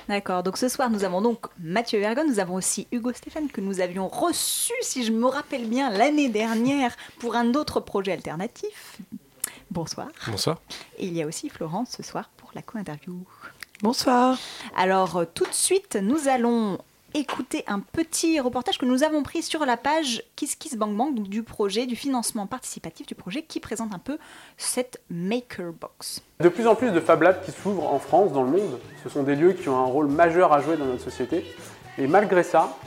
D'accord, 0.09 0.43
donc 0.43 0.57
ce 0.57 0.67
soir 0.67 0.89
nous 0.89 1.05
avons 1.05 1.21
donc 1.21 1.45
Mathieu 1.57 1.99
Vergon, 2.01 2.25
nous 2.27 2.39
avons 2.39 2.55
aussi 2.55 2.85
Hugo 2.91 3.13
Stéphane 3.13 3.47
que 3.47 3.61
nous 3.61 3.79
avions 3.79 4.09
reçu, 4.09 4.73
si 4.81 5.05
je 5.05 5.13
me 5.13 5.25
rappelle 5.27 5.69
bien, 5.69 5.89
l'année 5.89 6.27
dernière 6.27 6.93
pour 7.19 7.35
un 7.37 7.53
autre 7.53 7.79
projet 7.79 8.11
alternatif. 8.11 8.99
Bonsoir. 9.71 10.07
Bonsoir. 10.27 10.61
Et 10.99 11.07
il 11.07 11.13
y 11.15 11.21
a 11.23 11.25
aussi 11.27 11.49
Florence 11.49 11.89
ce 11.97 12.03
soir 12.03 12.29
la 12.55 12.61
co-interview. 12.61 13.19
Bonsoir. 13.83 14.37
Alors 14.75 15.17
euh, 15.17 15.25
tout 15.31 15.45
de 15.45 15.53
suite, 15.53 15.97
nous 16.01 16.27
allons 16.27 16.79
écouter 17.13 17.63
un 17.67 17.79
petit 17.79 18.39
reportage 18.39 18.77
que 18.77 18.85
nous 18.85 19.03
avons 19.03 19.23
pris 19.23 19.41
sur 19.41 19.65
la 19.65 19.77
page 19.77 20.23
Kiss 20.35 20.55
Kiss 20.55 20.75
Bang 20.75 20.95
Bang 20.95 21.13
donc 21.13 21.29
du 21.29 21.43
projet, 21.43 21.85
du 21.85 21.95
financement 21.95 22.45
participatif 22.45 23.07
du 23.07 23.15
projet 23.15 23.41
qui 23.43 23.59
présente 23.59 23.93
un 23.93 23.99
peu 23.99 24.17
cette 24.57 25.01
Maker 25.09 25.71
Box. 25.79 26.23
De 26.41 26.49
plus 26.49 26.67
en 26.67 26.75
plus 26.75 26.91
de 26.91 26.99
Fab 26.99 27.21
Labs 27.21 27.43
qui 27.45 27.51
s'ouvrent 27.51 27.93
en 27.93 27.99
France, 27.99 28.33
dans 28.33 28.43
le 28.43 28.49
monde. 28.49 28.79
Ce 29.03 29.09
sont 29.09 29.23
des 29.23 29.35
lieux 29.35 29.53
qui 29.53 29.69
ont 29.69 29.77
un 29.77 29.85
rôle 29.85 30.07
majeur 30.07 30.51
à 30.51 30.61
jouer 30.61 30.75
dans 30.77 30.85
notre 30.85 31.03
société. 31.03 31.45
Et 31.97 32.07
malgré 32.07 32.43
ça, 32.43 32.77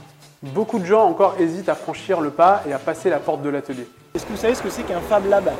beaucoup 0.43 0.77
de 0.77 0.85
gens 0.85 1.07
encore 1.07 1.35
hésitent 1.39 1.69
à 1.69 1.75
franchir 1.75 2.21
le 2.21 2.29
pas 2.29 2.63
et 2.67 2.73
à 2.73 2.77
passer 2.79 3.09
la 3.09 3.19
porte 3.19 3.41
de 3.41 3.49
l'atelier. 3.49 3.87
Est-ce 4.13 4.25
que 4.25 4.31
vous 4.31 4.37
savez 4.37 4.53
ce 4.53 4.61
que 4.61 4.69
c'est 4.69 4.83
qu'un 4.83 5.01
Fab 5.01 5.27
Lab? 5.27 5.51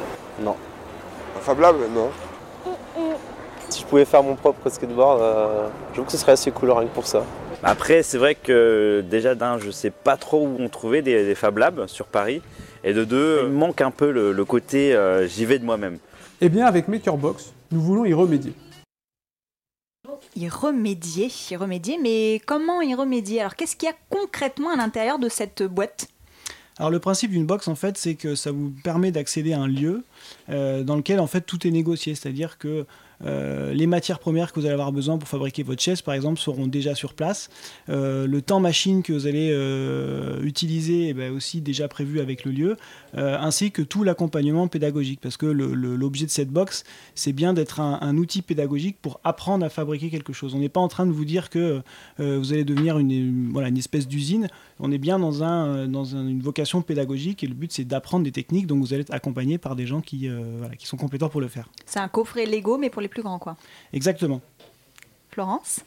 Non. 0.41 0.55
Un 1.37 1.39
Fab 1.39 1.59
Lab, 1.59 1.75
non. 1.91 2.09
Pouvais 3.89 4.05
faire 4.05 4.21
mon 4.21 4.35
propre 4.35 4.69
skateboard, 4.69 5.19
euh, 5.19 5.67
je 5.89 5.93
trouve 5.95 6.05
que 6.05 6.11
ce 6.11 6.19
serait 6.19 6.33
assez 6.33 6.51
cool 6.51 6.69
rien 6.69 6.87
que 6.87 6.93
pour 6.93 7.07
ça. 7.07 7.25
Après, 7.63 8.03
c'est 8.03 8.19
vrai 8.19 8.35
que 8.35 9.03
déjà 9.09 9.33
d'un, 9.33 9.57
je 9.57 9.71
sais 9.71 9.89
pas 9.89 10.15
trop 10.15 10.45
où 10.45 10.57
on 10.59 10.69
trouvait 10.69 11.01
des, 11.01 11.25
des 11.25 11.33
Fab 11.33 11.57
Labs 11.57 11.87
sur 11.87 12.05
Paris. 12.05 12.43
Et 12.83 12.93
de 12.93 13.03
deux, 13.03 13.41
il 13.45 13.49
manque 13.49 13.81
un 13.81 13.89
peu 13.89 14.11
le, 14.11 14.31
le 14.31 14.45
côté 14.45 14.93
euh, 14.93 15.27
j'y 15.27 15.43
vais 15.45 15.57
de 15.57 15.65
moi-même. 15.65 15.97
Eh 16.39 16.49
bien, 16.49 16.67
avec 16.67 16.87
Makerbox, 16.87 17.51
nous 17.71 17.81
voulons 17.81 18.05
y 18.05 18.13
remédier. 18.13 18.53
Y 20.35 20.47
remédier, 20.49 21.31
y 21.49 21.55
remédier, 21.55 21.97
mais 21.99 22.39
comment 22.45 22.81
y 22.81 22.93
remédier? 22.93 23.39
Alors 23.39 23.55
qu'est-ce 23.55 23.75
qu'il 23.75 23.89
y 23.89 23.91
a 23.91 23.95
concrètement 24.11 24.71
à 24.71 24.75
l'intérieur 24.75 25.17
de 25.17 25.29
cette 25.29 25.63
boîte? 25.63 26.07
Alors 26.77 26.91
le 26.91 26.99
principe 26.99 27.31
d'une 27.31 27.45
box 27.45 27.67
en 27.67 27.75
fait 27.75 27.97
c'est 27.97 28.15
que 28.15 28.35
ça 28.35 28.51
vous 28.51 28.71
permet 28.83 29.11
d'accéder 29.11 29.51
à 29.51 29.59
un 29.59 29.67
lieu 29.67 30.03
euh, 30.49 30.83
dans 30.83 30.95
lequel 30.95 31.19
en 31.19 31.27
fait 31.27 31.41
tout 31.41 31.67
est 31.67 31.71
négocié, 31.71 32.15
c'est-à-dire 32.15 32.57
que 32.57 32.85
euh, 33.25 33.73
les 33.73 33.87
matières 33.87 34.19
premières 34.19 34.51
que 34.53 34.59
vous 34.59 34.65
allez 34.65 34.73
avoir 34.73 34.91
besoin 34.91 35.17
pour 35.17 35.27
fabriquer 35.27 35.63
votre 35.63 35.81
chaise, 35.81 36.01
par 36.01 36.13
exemple, 36.13 36.39
seront 36.39 36.67
déjà 36.67 36.95
sur 36.95 37.13
place. 37.13 37.49
Euh, 37.89 38.27
le 38.27 38.41
temps 38.41 38.59
machine 38.59 39.03
que 39.03 39.13
vous 39.13 39.27
allez 39.27 39.49
euh, 39.51 40.41
utiliser 40.43 41.09
est 41.09 41.13
ben, 41.13 41.31
aussi 41.31 41.61
déjà 41.61 41.87
prévu 41.87 42.19
avec 42.19 42.45
le 42.45 42.51
lieu, 42.51 42.77
euh, 43.15 43.37
ainsi 43.39 43.71
que 43.71 43.81
tout 43.81 44.03
l'accompagnement 44.03 44.67
pédagogique. 44.67 45.19
Parce 45.21 45.37
que 45.37 45.45
l'objet 45.45 46.25
de 46.25 46.31
cette 46.31 46.49
box, 46.49 46.83
c'est 47.15 47.33
bien 47.33 47.53
d'être 47.53 47.79
un, 47.79 47.99
un 48.01 48.17
outil 48.17 48.41
pédagogique 48.41 48.97
pour 49.01 49.19
apprendre 49.23 49.65
à 49.65 49.69
fabriquer 49.69 50.09
quelque 50.09 50.33
chose. 50.33 50.55
On 50.55 50.59
n'est 50.59 50.69
pas 50.69 50.79
en 50.79 50.87
train 50.87 51.05
de 51.05 51.11
vous 51.11 51.25
dire 51.25 51.49
que 51.49 51.81
euh, 52.19 52.37
vous 52.37 52.53
allez 52.53 52.63
devenir 52.63 52.97
une, 52.99 53.11
une- 53.11 53.49
voilà, 53.51 53.69
une 53.69 53.77
espèce 53.77 54.07
d'usine. 54.07 54.47
On 54.79 54.91
est 54.91 54.97
bien 54.97 55.19
dans, 55.19 55.43
un, 55.43 55.87
dans 55.87 56.15
un- 56.15 56.27
une 56.27 56.41
vocation 56.41 56.81
pédagogique 56.81 57.43
et 57.43 57.47
le 57.47 57.53
but, 57.53 57.71
c'est 57.71 57.85
d'apprendre 57.85 58.23
des 58.23 58.31
techniques. 58.31 58.67
Donc 58.67 58.79
vous 58.79 58.93
allez 58.93 59.01
être 59.01 59.13
accompagné 59.13 59.57
par 59.57 59.75
des 59.75 59.85
gens 59.87 60.01
qui, 60.01 60.27
euh, 60.27 60.55
voilà, 60.59 60.75
qui 60.75 60.85
sont 60.87 60.97
compétents 60.97 61.29
pour 61.29 61.41
le 61.41 61.47
faire. 61.47 61.69
C'est 61.85 61.99
un 61.99 62.07
coffret 62.07 62.45
Lego, 62.45 62.77
mais 62.77 62.89
pour 62.89 63.01
les 63.01 63.07
plus 63.07 63.21
grands, 63.23 63.39
quoi. 63.39 63.57
Exactement. 63.93 64.41
Florence? 65.31 65.81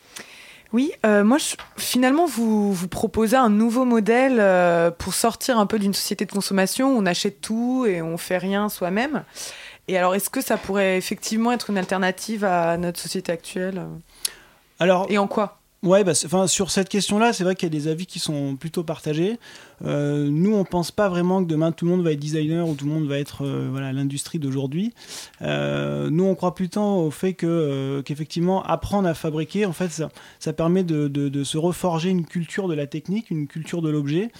Oui, 0.73 0.93
euh, 1.05 1.23
moi, 1.23 1.39
je- 1.39 1.55
finalement, 1.77 2.25
vous, 2.27 2.73
vous 2.73 2.89
proposez 2.89 3.37
un 3.37 3.51
nouveau 3.51 3.85
modèle 3.85 4.39
euh, 4.41 4.91
pour 4.91 5.13
sortir 5.15 5.59
un 5.59 5.67
peu 5.67 5.79
d'une 5.79 5.93
société 5.95 6.25
de 6.25 6.33
consommation 6.33 6.95
où 6.95 6.99
on 6.99 7.05
achète 7.07 7.41
tout 7.41 7.85
et 7.87 8.01
on 8.01 8.17
fait 8.17 8.39
rien 8.39 8.69
soi-même. 8.69 9.25
Et 9.89 9.99
alors, 9.99 10.15
est-ce 10.15 10.31
que 10.31 10.41
ça 10.41 10.57
pourrait 10.57 10.97
effectivement 10.97 11.53
être 11.53 11.69
une 11.71 11.77
alternative 11.79 12.45
à 12.45 12.77
notre 12.79 12.99
société 13.01 13.33
actuelle 13.33 13.83
Alors, 14.81 15.07
Et 15.11 15.19
en 15.19 15.27
quoi? 15.27 15.59
Ouais, 15.83 16.05
bah, 16.05 16.13
sur 16.15 16.71
cette 16.71 16.89
question-là, 16.89 17.33
c'est 17.33 17.43
vrai 17.43 17.57
qu'il 17.57 17.67
y 17.73 17.77
a 17.77 17.79
des 17.81 17.89
avis 17.89 18.07
qui 18.07 18.21
sont 18.21 18.55
plutôt 18.55 18.85
partagés. 18.85 19.41
Euh, 19.85 20.29
nous, 20.31 20.55
on 20.55 20.65
pense 20.65 20.91
pas 20.91 21.09
vraiment 21.09 21.43
que 21.43 21.49
demain 21.49 21.73
tout 21.73 21.85
le 21.85 21.91
monde 21.91 22.03
va 22.03 22.13
être 22.13 22.21
designer 22.21 22.69
ou 22.69 22.75
tout 22.75 22.85
le 22.85 22.93
monde 22.93 23.07
va 23.09 23.19
être 23.19 23.45
euh, 23.45 23.69
voilà 23.71 23.93
l'industrie 23.93 24.39
d'aujourd'hui. 24.39 24.93
Euh, 25.43 26.09
nous, 26.11 26.25
on 26.25 26.35
croit 26.35 26.55
plutôt 26.55 26.81
au 26.83 27.11
fait 27.11 27.35
que 27.35 28.01
qu'effectivement 28.05 28.63
apprendre 28.63 29.09
à 29.09 29.15
fabriquer, 29.15 29.67
en 29.67 29.73
fait, 29.73 29.91
ça, 30.39 30.53
permet 30.53 30.85
de, 30.85 31.09
de- 31.09 31.29
de 31.29 31.45
se 31.45 31.59
reforger 31.59 32.11
une 32.11 32.25
culture 32.27 32.69
de 32.69 32.75
la 32.75 32.87
technique, 32.87 33.31
une 33.31 33.47
culture 33.47 33.83
de 33.83 33.91
l'objet, 33.91 34.31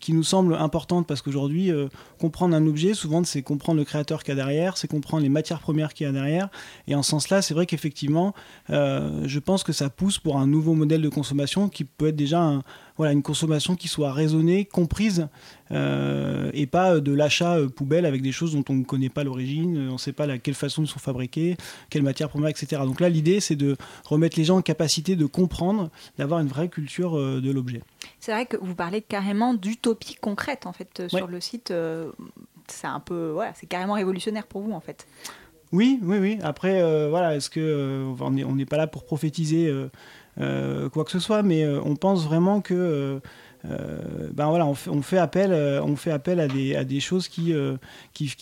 qui 0.00 0.12
nous 0.12 0.22
semble 0.22 0.54
importante 0.54 1.06
parce 1.06 1.22
qu'aujourd'hui, 1.22 1.70
comprendre 2.18 2.54
un 2.56 2.66
objet, 2.66 2.94
souvent, 2.94 3.22
c'est 3.24 3.42
comprendre 3.42 3.78
le 3.78 3.84
créateur 3.84 4.22
qu'il 4.22 4.30
y 4.36 4.40
a 4.40 4.44
derrière, 4.44 4.76
c'est 4.76 4.88
comprendre 4.88 5.22
les 5.22 5.28
matières 5.28 5.60
premières 5.60 5.94
qu'il 5.94 6.06
y 6.06 6.10
a 6.10 6.12
derrière. 6.12 6.48
Et 6.88 6.94
en 6.94 7.02
ce 7.02 7.10
sens-là, 7.10 7.42
c'est 7.42 7.54
vrai 7.54 7.66
qu'effectivement, 7.66 8.34
je 8.68 9.38
pense 9.38 9.62
que 9.64 9.72
ça 9.72 9.90
pousse 9.90 10.18
pour 10.18 10.38
un 10.38 10.46
nouveau 10.46 10.74
modèle 10.74 11.02
de 11.02 11.08
consommation 11.08 11.68
qui 11.68 11.84
peut 11.84 12.08
être 12.08 12.16
déjà 12.16 12.42
un- 12.42 12.62
voilà, 12.96 13.12
une 13.12 13.22
consommation 13.22 13.74
qui 13.74 13.88
soit 13.88 14.12
raisonnée, 14.12 14.64
comprise, 14.64 15.28
euh, 15.72 16.50
et 16.54 16.66
pas 16.66 17.00
de 17.00 17.12
l'achat 17.12 17.56
euh, 17.56 17.68
poubelle 17.68 18.06
avec 18.06 18.22
des 18.22 18.30
choses 18.30 18.52
dont 18.52 18.64
on 18.68 18.74
ne 18.74 18.84
connaît 18.84 19.08
pas 19.08 19.24
l'origine, 19.24 19.76
euh, 19.76 19.90
on 19.90 19.94
ne 19.94 19.98
sait 19.98 20.12
pas 20.12 20.26
la, 20.26 20.38
quelle 20.38 20.54
façon 20.54 20.82
ils 20.82 20.88
sont 20.88 21.00
fabriqués, 21.00 21.56
quelle 21.90 22.02
matière 22.02 22.28
première, 22.28 22.50
etc. 22.50 22.82
Donc 22.84 23.00
là, 23.00 23.08
l'idée, 23.08 23.40
c'est 23.40 23.56
de 23.56 23.76
remettre 24.04 24.38
les 24.38 24.44
gens 24.44 24.58
en 24.58 24.62
capacité 24.62 25.16
de 25.16 25.26
comprendre, 25.26 25.90
d'avoir 26.18 26.40
une 26.40 26.46
vraie 26.46 26.68
culture 26.68 27.18
euh, 27.18 27.40
de 27.40 27.50
l'objet. 27.50 27.82
C'est 28.20 28.32
vrai 28.32 28.46
que 28.46 28.56
vous 28.56 28.74
parlez 28.74 29.02
carrément 29.02 29.54
d'utopie 29.54 30.14
concrète, 30.14 30.66
en 30.66 30.72
fait, 30.72 31.08
sur 31.08 31.26
le 31.26 31.40
site. 31.40 31.72
c'est 32.68 32.86
un 32.86 33.00
peu, 33.00 33.30
voilà, 33.30 33.52
c'est 33.54 33.66
carrément 33.66 33.94
révolutionnaire 33.94 34.46
pour 34.46 34.62
vous, 34.62 34.72
en 34.72 34.80
fait. 34.80 35.06
Oui, 35.72 35.98
oui, 36.02 36.18
oui. 36.18 36.38
Après, 36.42 36.80
voilà, 37.08 37.34
est-ce 37.34 37.50
que 37.50 38.06
on 38.20 38.30
n'est 38.30 38.66
pas 38.66 38.76
là 38.76 38.86
pour 38.86 39.04
prophétiser 39.04 39.70
quoi 40.88 41.04
que 41.04 41.10
ce 41.10 41.18
soit, 41.18 41.42
mais 41.42 41.64
euh, 41.64 41.80
on 41.84 41.96
pense 41.96 42.24
vraiment 42.24 42.60
que 42.60 42.74
euh, 42.74 43.20
euh, 43.70 44.28
ben 44.32 44.46
on 44.48 45.02
fait, 45.02 45.18
appel, 45.18 45.52
euh, 45.52 45.80
à 46.40 46.84
des, 46.84 47.00
choses 47.00 47.28
qui, 47.28 47.52
euh, 47.52 47.76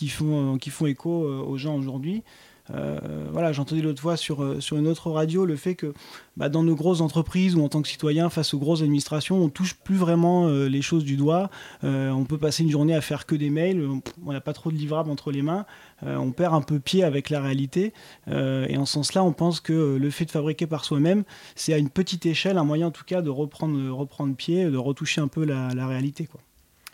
font, 0.09 0.59
écho 0.87 1.25
euh, 1.25 1.43
aux 1.43 1.57
gens 1.57 1.77
aujourd'hui. 1.77 2.23
Euh, 2.71 2.99
voilà, 3.33 3.53
j'entendais 3.53 3.83
l'autre 3.83 4.01
fois 4.01 4.17
sur, 4.17 4.43
euh, 4.43 4.61
sur 4.61 4.77
une 4.77 4.87
autre 4.87 5.11
radio 5.11 5.45
le 5.45 5.57
fait 5.57 5.75
que 5.75 5.93
bah, 6.37 6.49
dans 6.49 6.63
nos 6.63 6.77
grosses 6.77 7.01
entreprises 7.01 7.57
ou 7.57 7.63
en 7.63 7.69
tant 7.69 7.83
que 7.83 7.89
citoyen 7.89 8.31
face 8.31 8.55
aux 8.55 8.59
grosses 8.59 8.83
administrations, 8.83 9.43
on 9.43 9.49
touche 9.49 9.75
plus 9.75 9.97
vraiment 9.97 10.47
euh, 10.47 10.69
les 10.69 10.83
choses 10.83 11.05
du 11.05 11.17
doigt. 11.17 11.51
On 11.83 12.25
peut 12.25 12.39
passer 12.39 12.63
une 12.63 12.71
journée 12.71 12.95
à 12.95 13.01
faire 13.01 13.27
que 13.27 13.35
des 13.35 13.51
mails, 13.51 13.87
on- 14.27 14.33
n'a 14.33 14.41
pas 14.41 14.53
trop 14.53 14.71
de 14.71 14.77
livrables 14.77 15.11
entre 15.11 15.33
les 15.33 15.43
mains, 15.43 15.67
on 16.03 16.31
perd 16.31 16.55
un 16.55 16.63
peu 16.63 16.79
pied 16.79 17.05
avec 17.05 17.29
la 17.29 17.41
réalité. 17.41 17.93
Et 18.29 18.77
en 18.77 18.87
ce 18.87 18.95
sens-là, 18.95 19.23
on 19.25 19.33
pense 19.33 19.61
que 19.61 19.97
le 19.97 20.11
fait 20.11 20.25
de 20.25 20.31
fabriquer 20.31 20.67
par 20.67 20.85
soi-même, 20.85 21.25
c'est 21.55 21.75
à 21.75 21.79
une 21.79 21.91
petite 21.91 22.25
échelle 22.25 22.57
un 22.59 22.65
moyen 22.65 22.87
en 22.87 22.91
tout 22.91 23.05
cas 23.05 23.21
de 23.21 23.31
reprendre, 23.31 23.91
reprendre 23.91 24.35
pied, 24.35 24.65
de 24.65 24.77
retoucher 24.77 25.21
un 25.21 25.29
peu 25.29 25.45
la, 25.45 25.87
réalité. 25.87 26.29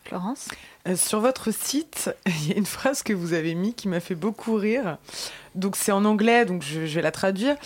Florence? 0.04 0.48
Sur 0.96 1.20
votre 1.20 1.52
site, 1.52 2.14
il 2.26 2.48
y 2.48 2.52
a 2.52 2.56
une 2.56 2.66
phrase 2.66 3.02
que 3.02 3.12
vous 3.12 3.32
avez 3.32 3.54
mis 3.54 3.74
qui 3.74 3.88
m'a 3.88 4.00
fait 4.00 4.14
beaucoup 4.14 4.54
rire. 4.54 4.98
Donc 5.54 5.76
c'est 5.76 5.92
en 5.92 6.04
anglais, 6.04 6.44
donc 6.44 6.62
je, 6.62 6.86
je 6.86 6.94
vais 6.94 7.02
la 7.02 7.10
traduire. 7.10 7.56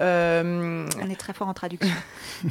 Euh, 0.00 0.84
On 1.00 1.10
est 1.10 1.16
très 1.16 1.32
fort 1.32 1.46
en 1.46 1.54
traduction. 1.54 1.94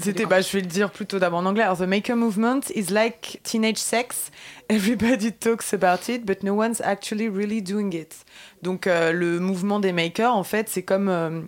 C'était, 0.00 0.26
bah, 0.26 0.40
je 0.40 0.52
vais 0.52 0.60
le 0.60 0.68
dire 0.68 0.92
plutôt 0.92 1.18
d'abord 1.18 1.40
en 1.40 1.46
anglais. 1.46 1.64
Alors, 1.64 1.78
the 1.78 1.88
maker 1.88 2.14
movement 2.14 2.60
is 2.74 2.92
like 2.92 3.40
teenage 3.42 3.78
sex. 3.78 4.30
Everybody 4.68 5.32
talks 5.32 5.74
about 5.74 6.08
it, 6.08 6.24
but 6.24 6.44
no 6.44 6.54
one's 6.54 6.80
actually 6.82 7.28
really 7.28 7.60
doing 7.60 7.92
it. 7.92 8.14
Donc, 8.62 8.86
euh, 8.86 9.10
le 9.12 9.40
mouvement 9.40 9.80
des 9.80 9.92
makers, 9.92 10.36
en 10.36 10.44
fait, 10.44 10.68
c'est 10.68 10.84
comme 10.84 11.08
euh, 11.08 11.40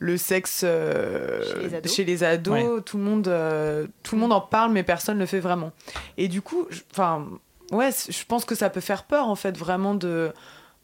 le 0.00 0.18
sexe 0.18 0.62
euh, 0.64 1.42
Chez 1.44 1.62
les 1.62 1.74
ados. 1.74 1.94
chez 1.94 2.04
les 2.04 2.24
ados. 2.24 2.52
Ouais. 2.52 2.82
Tout, 2.84 2.98
le 2.98 3.04
monde, 3.04 3.28
euh, 3.28 3.86
tout 4.02 4.16
le 4.16 4.20
monde 4.20 4.32
en 4.32 4.42
parle, 4.42 4.72
mais 4.72 4.82
personne 4.82 5.14
ne 5.16 5.20
le 5.20 5.26
fait 5.26 5.40
vraiment. 5.40 5.72
Et 6.18 6.28
du 6.28 6.42
coup, 6.42 6.66
enfin, 6.92 7.26
ouais, 7.70 7.90
je 8.08 8.24
pense 8.26 8.44
que 8.44 8.54
ça 8.54 8.70
peut 8.70 8.80
faire 8.80 9.04
peur, 9.04 9.28
en 9.28 9.34
fait, 9.36 9.56
vraiment 9.56 9.94
de 9.94 10.32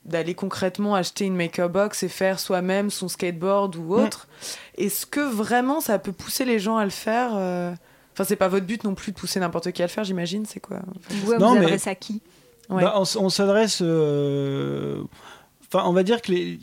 d'aller 0.05 0.35
concrètement 0.37 0.95
acheter 0.95 1.25
une 1.25 1.35
maker 1.35 1.69
box 1.69 2.05
et 2.05 2.09
faire 2.09 2.39
soi-même 2.39 2.91
son 2.91 3.09
skateboard 3.09 3.75
ou 3.75 3.93
autre. 3.95 4.29
Est-ce 4.79 5.05
que 5.05 5.19
vraiment 5.21 5.81
ça 5.81 5.99
peut 5.99 6.13
pousser 6.13 6.45
les 6.45 6.61
gens 6.61 6.77
à 6.77 6.85
le 6.85 6.91
faire 6.91 7.31
euh? 7.35 7.73
Enfin, 8.13 8.23
c'est 8.23 8.37
pas 8.37 8.47
votre 8.49 8.65
but 8.67 8.85
non 8.85 8.95
plus 8.95 9.11
de 9.13 9.17
pousser 9.19 9.41
n'importe 9.41 9.73
qui 9.73 9.83
à 9.83 9.87
le 9.87 9.91
faire, 9.91 10.05
j'imagine, 10.05 10.47
c'est 10.47 10.61
quoi? 10.61 10.79
Vous, 11.11 11.27
vous 11.27 11.35
Non, 11.35 11.55
mais- 11.55 11.65
adressez 11.67 11.91
à 11.91 11.95
qui? 11.97 12.23
Ouais. 12.71 12.83
Bah, 12.83 12.95
on, 12.97 13.03
on 13.19 13.29
s'adresse. 13.29 13.81
euh, 13.83 15.03
Enfin, 15.69 15.85
on 15.89 15.93
va 15.93 16.03
dire 16.05 16.23
que 16.23 16.31
les. 16.31 16.59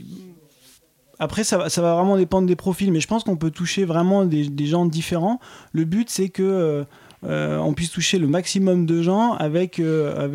Après, 1.19 1.43
ça 1.43 1.57
va, 1.57 1.69
ça 1.69 1.81
va 1.81 1.93
vraiment 1.95 2.17
dépendre 2.17 2.47
des 2.47 2.55
profils, 2.55 2.91
mais 2.91 2.99
je 3.01 3.07
pense 3.07 3.23
qu'on 3.23 3.35
peut 3.37 3.51
toucher 3.51 3.85
vraiment 3.85 4.25
des, 4.25 4.47
des 4.49 4.65
gens 4.65 4.85
différents. 4.85 5.39
Le 5.73 5.83
but, 5.85 6.09
c'est 6.09 6.29
que 6.29 6.41
euh, 6.43 6.83
euh, 7.25 7.57
on 7.57 7.73
puisse 7.73 7.91
toucher 7.91 8.19
le 8.19 8.27
maximum 8.27 8.85
de 8.85 9.01
gens 9.01 9.33
avec, 9.33 9.79
euh, 9.79 10.27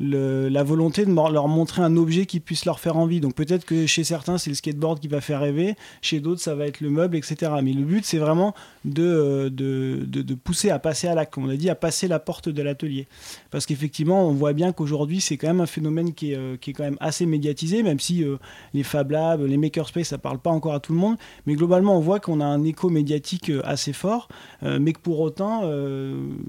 le, 0.00 0.48
la 0.48 0.62
volonté 0.62 1.04
de 1.04 1.12
leur 1.12 1.48
montrer 1.48 1.82
un 1.82 1.96
objet 1.96 2.26
qui 2.26 2.40
puisse 2.40 2.64
leur 2.64 2.80
faire 2.80 2.96
envie. 2.96 3.20
Donc 3.20 3.34
peut-être 3.34 3.64
que 3.64 3.86
chez 3.86 4.04
certains, 4.04 4.38
c'est 4.38 4.50
le 4.50 4.56
skateboard 4.56 5.00
qui 5.00 5.08
va 5.08 5.20
faire 5.20 5.40
rêver, 5.40 5.74
chez 6.02 6.20
d'autres, 6.20 6.40
ça 6.40 6.54
va 6.54 6.66
être 6.66 6.80
le 6.80 6.90
meuble, 6.90 7.16
etc. 7.16 7.52
Mais 7.62 7.72
le 7.72 7.84
but, 7.84 8.04
c'est 8.04 8.18
vraiment 8.18 8.54
de, 8.88 9.02
euh, 9.02 9.50
de, 9.50 10.04
de- 10.06 10.22
de 10.22 10.34
pousser 10.34 10.70
à 10.70 10.78
passer 10.78 11.06
à 11.08 11.14
l'acte, 11.14 11.32
comme 11.34 11.44
on 11.44 11.48
a 11.50 11.56
dit, 11.56 11.70
à 11.70 11.74
passer 11.74 12.08
la 12.08 12.18
porte 12.18 12.48
de 12.48 12.62
l'atelier. 12.62 13.06
Parce 13.50 13.66
qu'effectivement, 13.66 14.26
on 14.28 14.32
voit 14.32 14.52
bien 14.52 14.72
qu'aujourd'hui, 14.72 15.20
c'est 15.20 15.36
quand 15.36 15.48
même 15.48 15.60
un 15.60 15.66
phénomène 15.66 16.12
qui 16.14 16.32
est, 16.32 16.36
euh, 16.36 16.56
qui 16.56 16.70
est 16.70 16.72
quand 16.72 16.84
même 16.84 16.96
assez 17.00 17.26
médiatisé, 17.26 17.82
même 17.82 18.00
si 18.00 18.24
euh, 18.24 18.36
les 18.74 18.82
Fab 18.82 19.10
Labs, 19.10 19.42
les 19.42 19.56
Makerspace, 19.56 20.08
ça 20.08 20.18
parle 20.18 20.38
pas 20.38 20.50
encore 20.50 20.74
à 20.74 20.80
tout 20.80 20.92
le 20.92 20.98
monde. 20.98 21.16
Mais 21.46 21.54
globalement, 21.54 21.96
on 21.96 22.00
voit 22.00 22.20
qu'on 22.20 22.40
a 22.40 22.44
un 22.46 22.64
écho 22.64 22.88
médiatique 22.90 23.50
assez 23.64 23.92
fort, 23.92 24.28
mais 24.62 24.92
que 24.92 25.00
pour 25.00 25.20
autant, 25.20 25.62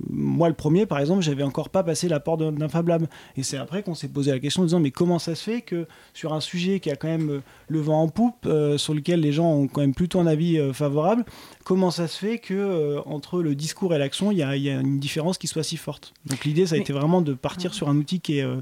moi 0.09 0.47
le 0.49 0.55
premier, 0.55 0.85
par 0.85 0.99
exemple, 0.99 1.21
j'avais 1.21 1.43
encore 1.43 1.69
pas 1.69 1.83
passé 1.83 2.07
la 2.07 2.19
porte 2.19 2.41
d'un- 2.41 2.69
Fab 2.69 2.87
Lab. 2.87 3.07
Et 3.37 3.43
c'est 3.43 3.57
après 3.57 3.83
qu'on 3.83 3.95
s'est 3.95 4.07
posé 4.09 4.31
la 4.31 4.39
question 4.39 4.61
en 4.61 4.65
disant, 4.65 4.79
mais 4.79 4.91
comment 4.91 5.19
ça 5.19 5.35
se 5.35 5.43
fait 5.43 5.61
que 5.61 5.87
sur 6.13 6.33
un 6.33 6.39
sujet 6.41 6.79
qui 6.79 6.91
a 6.91 6.95
quand 6.95 7.07
même 7.07 7.41
le 7.69 7.79
vent 7.79 8.01
en 8.01 8.07
poupe, 8.09 8.45
euh, 8.45 8.77
sur 8.77 8.93
lequel 8.93 9.21
les 9.21 9.31
gens 9.31 9.49
ont 9.51 9.67
quand 9.67 9.81
même 9.81 9.93
plutôt 9.93 10.19
un 10.19 10.27
avis 10.27 10.57
euh, 10.57 10.73
favorable, 10.73 11.23
comment 11.63 11.91
ça 11.91 12.07
se 12.07 12.17
fait 12.17 12.39
que 12.39 12.53
euh, 12.53 12.99
entre 13.05 13.41
le 13.41 13.55
discours 13.55 13.93
et 13.93 13.97
l'action, 13.97 14.31
il 14.31 14.37
y, 14.39 14.43
a- 14.43 14.55
il 14.55 14.63
y 14.63 14.69
a 14.69 14.79
une 14.79 14.99
différence 14.99 15.37
qui 15.37 15.47
soit 15.47 15.63
si 15.63 15.77
forte? 15.77 16.13
Donc 16.25 16.43
l'idée, 16.45 16.65
ça 16.65 16.75
a 16.75 16.77
Mais- 16.77 16.81
été 16.83 16.93
vraiment 16.93 17.21
de 17.21 17.33
partir 17.33 17.73
sur 17.73 17.87
un 17.89 17.95
outil 17.95 18.19
qui 18.19 18.39
est, 18.39 18.43
euh, 18.43 18.57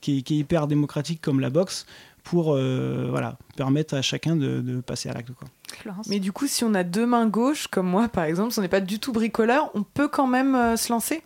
qui 0.00 0.18
est, 0.18 0.22
qui 0.22 0.34
est 0.34 0.38
hyper 0.38 0.66
démocratique 0.66 1.20
comme 1.20 1.40
la 1.40 1.50
box 1.50 1.86
pour 2.24 2.54
euh, 2.54 3.08
voilà, 3.10 3.36
permettre 3.56 3.94
à 3.94 4.02
chacun 4.02 4.36
de, 4.36 4.60
de 4.60 4.80
passer 4.80 5.08
à 5.08 5.12
l'acte. 5.12 5.30
Mais 6.08 6.20
du 6.20 6.30
coup, 6.30 6.46
si 6.46 6.62
on 6.62 6.72
a 6.74 6.84
deux 6.84 7.06
mains 7.06 7.26
gauches, 7.26 7.66
comme 7.66 7.88
moi 7.88 8.08
par 8.08 8.24
exemple, 8.24 8.52
si 8.52 8.58
on 8.60 8.62
n'est 8.62 8.68
pas 8.68 8.80
du 8.80 9.00
tout 9.00 9.12
bricoleur, 9.12 9.70
on 9.74 9.82
peut 9.82 10.06
quand 10.06 10.28
même 10.28 10.54
euh, 10.54 10.76
se 10.76 10.92
lancer? 10.92 11.22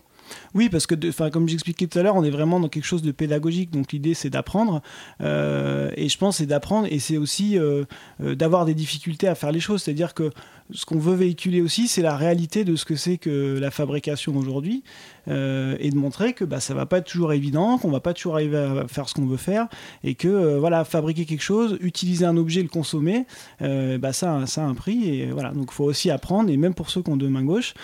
Oui, 0.55 0.68
parce 0.68 0.87
que, 0.87 0.95
comme 1.31 1.49
j'expliquais 1.49 1.87
tout 1.87 1.99
à 1.99 2.03
l'heure, 2.03 2.16
on 2.16 2.24
est 2.24 2.31
vraiment 2.31 2.61
dans 2.61 2.68
quelque 2.68 2.85
chose 2.85 3.03
de 3.03 3.12
pédagogique. 3.12 3.70
Donc 3.70 3.93
l'idée, 3.93 4.14
c'est 4.14 4.31
d'apprendre. 4.31 4.83
Euh, 5.20 5.91
et 5.97 6.09
je 6.09 6.18
pense, 6.18 6.39
c'est 6.39 6.47
d'apprendre. 6.47 6.89
Et 6.91 6.99
c'est 6.99 7.16
aussi 7.16 7.59
euh, 7.59 7.85
euh, 8.22 8.35
d'avoir 8.35 8.64
des 8.64 8.74
difficultés 8.74 9.29
à 9.29 9.35
faire 9.35 9.53
les 9.53 9.61
choses. 9.61 9.83
C'est-à-dire 9.83 10.14
que 10.14 10.31
ce 10.72 10.85
qu'on 10.85 10.99
veut 10.99 11.14
véhiculer 11.14 11.61
aussi, 11.61 11.89
c'est 11.89 12.03
la 12.03 12.16
réalité 12.16 12.64
de 12.64 12.77
ce 12.77 12.85
que 12.85 12.97
c'est 12.97 13.18
que 13.18 13.59
la 13.61 13.70
fabrication 13.70 14.37
aujourd'hui, 14.37 14.83
euh, 15.29 15.77
et 15.81 15.91
de 15.91 15.97
montrer 15.97 16.33
que 16.33 16.45
bah, 16.45 16.61
ça 16.61 16.74
va 16.74 16.87
pas 16.87 16.99
être 16.99 17.07
toujours 17.07 17.33
évident, 17.33 17.79
qu'on 17.79 17.91
va 17.91 18.01
pas 18.01 18.14
toujours 18.14 18.35
arriver 18.35 18.57
à 18.59 18.87
faire 18.89 19.09
ce 19.09 19.14
qu'on 19.14 19.27
veut 19.27 19.37
faire, 19.37 19.68
et 20.05 20.14
que 20.14 20.29
euh, 20.29 20.59
voilà, 20.59 20.85
fabriquer 20.85 21.24
quelque 21.24 21.43
chose, 21.43 21.79
utiliser 21.81 22.24
un 22.24 22.37
objet, 22.37 22.62
le 22.62 22.68
consommer, 22.68 23.27
euh, 23.62 23.99
bah, 23.99 24.12
ça, 24.12 24.37
a- 24.37 24.61
un 24.61 24.74
prix, 24.74 25.09
et 25.09 25.27
voilà. 25.27 25.51
Donc, 25.51 25.72
faut 25.72 25.85
aussi 25.85 26.11
apprendre, 26.11 26.51
et 26.51 26.57
même 26.57 26.74
pour 26.74 26.91
ceux 26.91 27.03
qui 27.03 27.11
ont 27.11 27.16
deux 27.16 27.29
mains 27.29 27.45
gauches. 27.45 27.74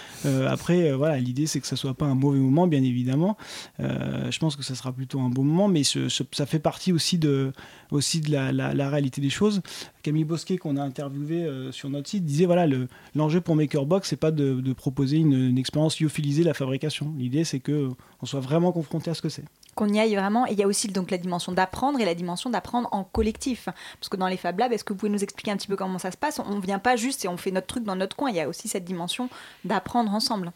après, 0.48 0.92
voilà, 0.92 1.18
l'idée 1.18 1.46
c'est 1.46 1.60
que 1.60 1.66
ça 1.66 1.76
soit 1.76 1.94
pas 1.94 2.06
un 2.06 2.14
mauvais 2.14 2.38
moment, 2.38 2.66
bien 2.66 2.82
évidemment. 2.82 3.36
Je 3.78 4.38
pense 4.38 4.56
que 4.56 4.62
ça 4.62 4.74
sera 4.74 4.92
plutôt 4.92 5.20
un 5.20 5.28
bon 5.28 5.44
moment, 5.44 5.68
mais 5.68 5.82
ça 5.84 6.46
fait 6.46 6.58
partie 6.58 6.92
aussi 6.92 7.18
de, 7.18 7.52
aussi 7.90 8.20
de 8.20 8.30
la, 8.30 8.88
réalité 8.88 9.20
des 9.20 9.30
choses. 9.30 9.60
Camille 10.02 10.24
Bosquet, 10.24 10.56
qu'on 10.58 10.76
a 10.76 10.82
interviewé 10.82 11.46
sur 11.70 11.90
notre 11.90 12.08
site, 12.08 12.24
disait 12.24 12.46
voilà, 12.46 12.66
le- 12.66 12.88
l'enjeu 13.14 13.40
pour 13.40 13.54
MakerBox, 13.56 14.08
c'est 14.08 14.16
pas 14.16 14.30
de, 14.30 14.72
proposer 14.72 15.18
une, 15.18 15.58
expérience 15.58 16.00
lyophilisée 16.00 16.42
de 16.42 16.48
la 16.48 16.54
fabrication. 16.54 17.12
C'est 17.44 17.60
que 17.60 17.90
on 18.20 18.26
soit 18.26 18.40
vraiment 18.40 18.72
confronté 18.72 19.10
à 19.10 19.14
ce 19.14 19.22
que 19.22 19.28
c'est. 19.28 19.44
Qu'on 19.74 19.88
y 19.88 19.98
aille 19.98 20.14
vraiment. 20.14 20.46
Et 20.46 20.52
il 20.52 20.58
y 20.58 20.62
a 20.62 20.66
aussi 20.66 20.88
donc 20.88 21.10
la 21.10 21.18
dimension 21.18 21.52
d'apprendre 21.52 22.00
et 22.00 22.04
la 22.04 22.14
dimension 22.14 22.50
d'apprendre 22.50 22.88
en 22.92 23.04
collectif. 23.04 23.68
Parce 23.98 24.08
que 24.08 24.16
dans 24.16 24.28
les 24.28 24.36
Fab 24.36 24.58
Labs, 24.58 24.72
est-ce 24.72 24.84
que 24.84 24.92
vous 24.92 24.98
pouvez 24.98 25.12
nous 25.12 25.22
expliquer 25.22 25.50
un 25.50 25.56
petit 25.56 25.68
peu 25.68 25.76
comment 25.76 25.98
ça 25.98 26.10
se 26.10 26.16
passe? 26.16 26.40
On 26.40 26.56
ne 26.56 26.60
vient 26.60 26.78
pas 26.78 26.96
juste 26.96 27.24
et 27.24 27.28
on 27.28 27.36
fait 27.36 27.50
notre 27.50 27.66
truc 27.66 27.84
dans 27.84 27.96
notre 27.96 28.16
coin. 28.16 28.30
Il 28.30 28.36
y 28.36 28.40
a 28.40 28.48
aussi 28.48 28.68
cette 28.68 28.84
dimension 28.84 29.28
d'apprendre 29.64 30.12
ensemble. 30.12 30.52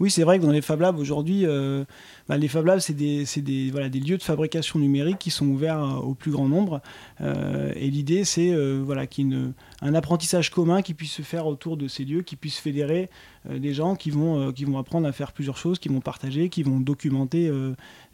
Oui, 0.00 0.10
c'est 0.12 0.22
vrai 0.22 0.38
que 0.38 0.44
dans 0.44 0.52
les 0.52 0.62
Fab 0.62 0.80
Labs 0.80 0.98
aujourd'hui, 0.98 1.44
euh, 1.44 1.84
bah, 2.28 2.36
les 2.36 2.46
Fab 2.46 2.64
Labs, 2.64 2.78
c'est 2.78 2.94
des, 2.94 3.24
des, 3.38 3.70
voilà, 3.70 3.88
des 3.88 3.98
lieux 3.98 4.16
de 4.16 4.22
fabrication 4.22 4.78
numérique 4.78 5.18
qui 5.18 5.30
sont 5.30 5.46
ouverts 5.46 5.82
euh, 5.82 5.96
au 5.96 6.14
plus 6.14 6.30
grand 6.30 6.48
nombre. 6.48 6.80
Euh, 7.20 7.72
et 7.74 7.90
l'idée, 7.90 8.24
c'est 8.24 8.54
voilà, 8.78 9.06
qu'il 9.06 9.32
y 9.32 9.34
ait 9.34 9.40
un 9.82 9.94
apprentissage 9.94 10.50
commun 10.50 10.82
qui 10.82 10.94
puisse 10.94 11.12
se 11.12 11.22
faire 11.22 11.46
autour 11.46 11.76
de 11.76 11.88
ces 11.88 12.04
lieux, 12.04 12.22
qui 12.22 12.36
puisse 12.36 12.58
fédérer 12.58 13.10
des 13.48 13.72
gens 13.72 13.96
qui 13.96 14.10
vont, 14.10 14.52
qui 14.52 14.64
vont 14.64 14.78
apprendre 14.78 15.06
à 15.06 15.12
faire 15.12 15.32
plusieurs 15.32 15.56
choses, 15.56 15.78
qui 15.78 15.88
vont 15.88 16.00
partager, 16.00 16.48
qui 16.48 16.62
vont 16.62 16.80
documenter 16.80 17.50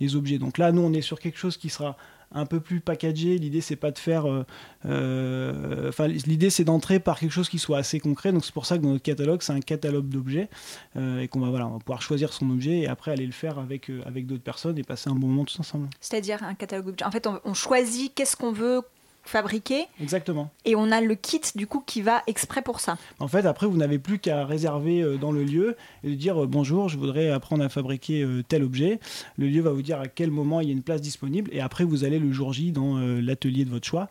les 0.01 0.17
objets. 0.17 0.39
Donc 0.39 0.59
là, 0.59 0.73
nous, 0.73 0.83
on 0.83 0.93
est 0.93 1.03
sur 1.03 1.19
quelque 1.21 1.39
chose 1.39 1.57
qui 1.57 1.69
sera 1.69 1.97
un 2.33 2.47
peu 2.47 2.59
plus 2.61 2.81
packagé. 2.81 3.39
L'idée, 3.39 3.61
c'est 3.61 3.77
pas 3.77 3.91
de 3.93 3.99
faire. 3.99 4.27
euh, 4.27 4.45
euh, 4.87 5.89
Enfin, 5.89 6.09
l'idée, 6.09 6.51
c'est 6.51 6.65
d'entrer 6.65 6.99
par 6.99 7.19
quelque 7.19 7.31
chose 7.31 7.49
qui 7.49 7.59
soit 7.59 7.79
assez 7.79 8.01
concret. 8.01 8.33
Donc, 8.33 8.45
c'est 8.45 8.55
pour 8.55 8.67
ça 8.67 8.77
que 8.77 8.83
dans 8.83 8.91
notre 8.91 9.05
catalogue, 9.05 9.41
c'est 9.43 9.53
un 9.53 9.61
catalogue 9.61 10.09
d'objets 10.09 10.49
euh, 10.97 11.21
et 11.21 11.29
qu'on 11.29 11.41
va, 11.41 11.51
voilà, 11.51 11.67
pouvoir 11.67 12.03
choisir 12.03 12.33
son 12.33 12.51
objet 12.51 12.81
et 12.81 12.89
après 12.89 13.13
aller 13.13 13.27
le 13.27 13.33
faire 13.33 13.59
avec, 13.59 13.91
avec 14.05 14.27
d'autres 14.27 14.43
personnes 14.43 14.79
et 14.79 14.83
passer 14.83 15.11
un 15.11 15.15
bon 15.15 15.29
moment 15.29 15.45
tous 15.45 15.61
ensemble. 15.61 15.89
C'est-à-dire 16.01 16.43
un 16.43 16.55
catalogue 16.55 16.87
d'objets. 16.87 17.05
En 17.05 17.11
fait, 17.11 17.29
on 17.45 17.55
choisit 17.55 18.13
qu'est-ce 18.15 18.37
qu'on 18.37 18.53
veut 18.53 18.83
fabriquer 19.25 19.87
Exactement. 20.01 20.51
et 20.65 20.77
on 20.77 20.91
a 20.93 21.01
le 21.01 21.15
kit 21.15 21.41
du 21.55 21.67
coup 21.67 21.83
qui 21.85 22.03
va 22.03 22.23
exprès 22.27 22.61
pour 22.63 22.81
ça. 22.81 22.99
En 23.21 23.29
fait, 23.29 23.47
après, 23.47 23.67
vous 23.67 23.77
n'avez 23.77 23.99
plus 23.99 24.19
qu'à 24.19 24.45
réserver 24.45 25.03
euh, 25.03 25.17
dans 25.17 25.33
le 25.33 25.45
lieu 25.45 25.77
et 26.03 26.15
dire 26.15 26.45
euh, 26.45 26.47
bonjour, 26.47 26.89
je 26.89 26.99
voudrais 26.99 27.31
apprendre 27.31 27.65
à 27.65 27.69
fabriquer 27.69 28.23
euh, 28.23 28.43
tel 28.47 28.63
objet. 28.63 29.01
Le 29.39 29.47
lieu 29.49 29.63
va 29.63 29.71
vous 29.73 29.83
dire 29.83 29.99
à 30.01 30.09
quel 30.09 30.31
moment 30.31 30.61
il 30.61 30.67
y 30.69 30.71
a 30.71 30.73
une 30.75 30.83
place 30.83 31.01
disponible 31.01 31.51
et 31.53 31.61
après, 31.61 31.85
vous 31.85 32.05
allez 32.05 32.19
le 32.19 32.33
jour 32.33 32.53
J 32.53 32.71
dans 32.71 32.99
l'atelier 32.99 33.65
de 33.65 33.71
votre 33.71 33.87
choix 33.87 34.09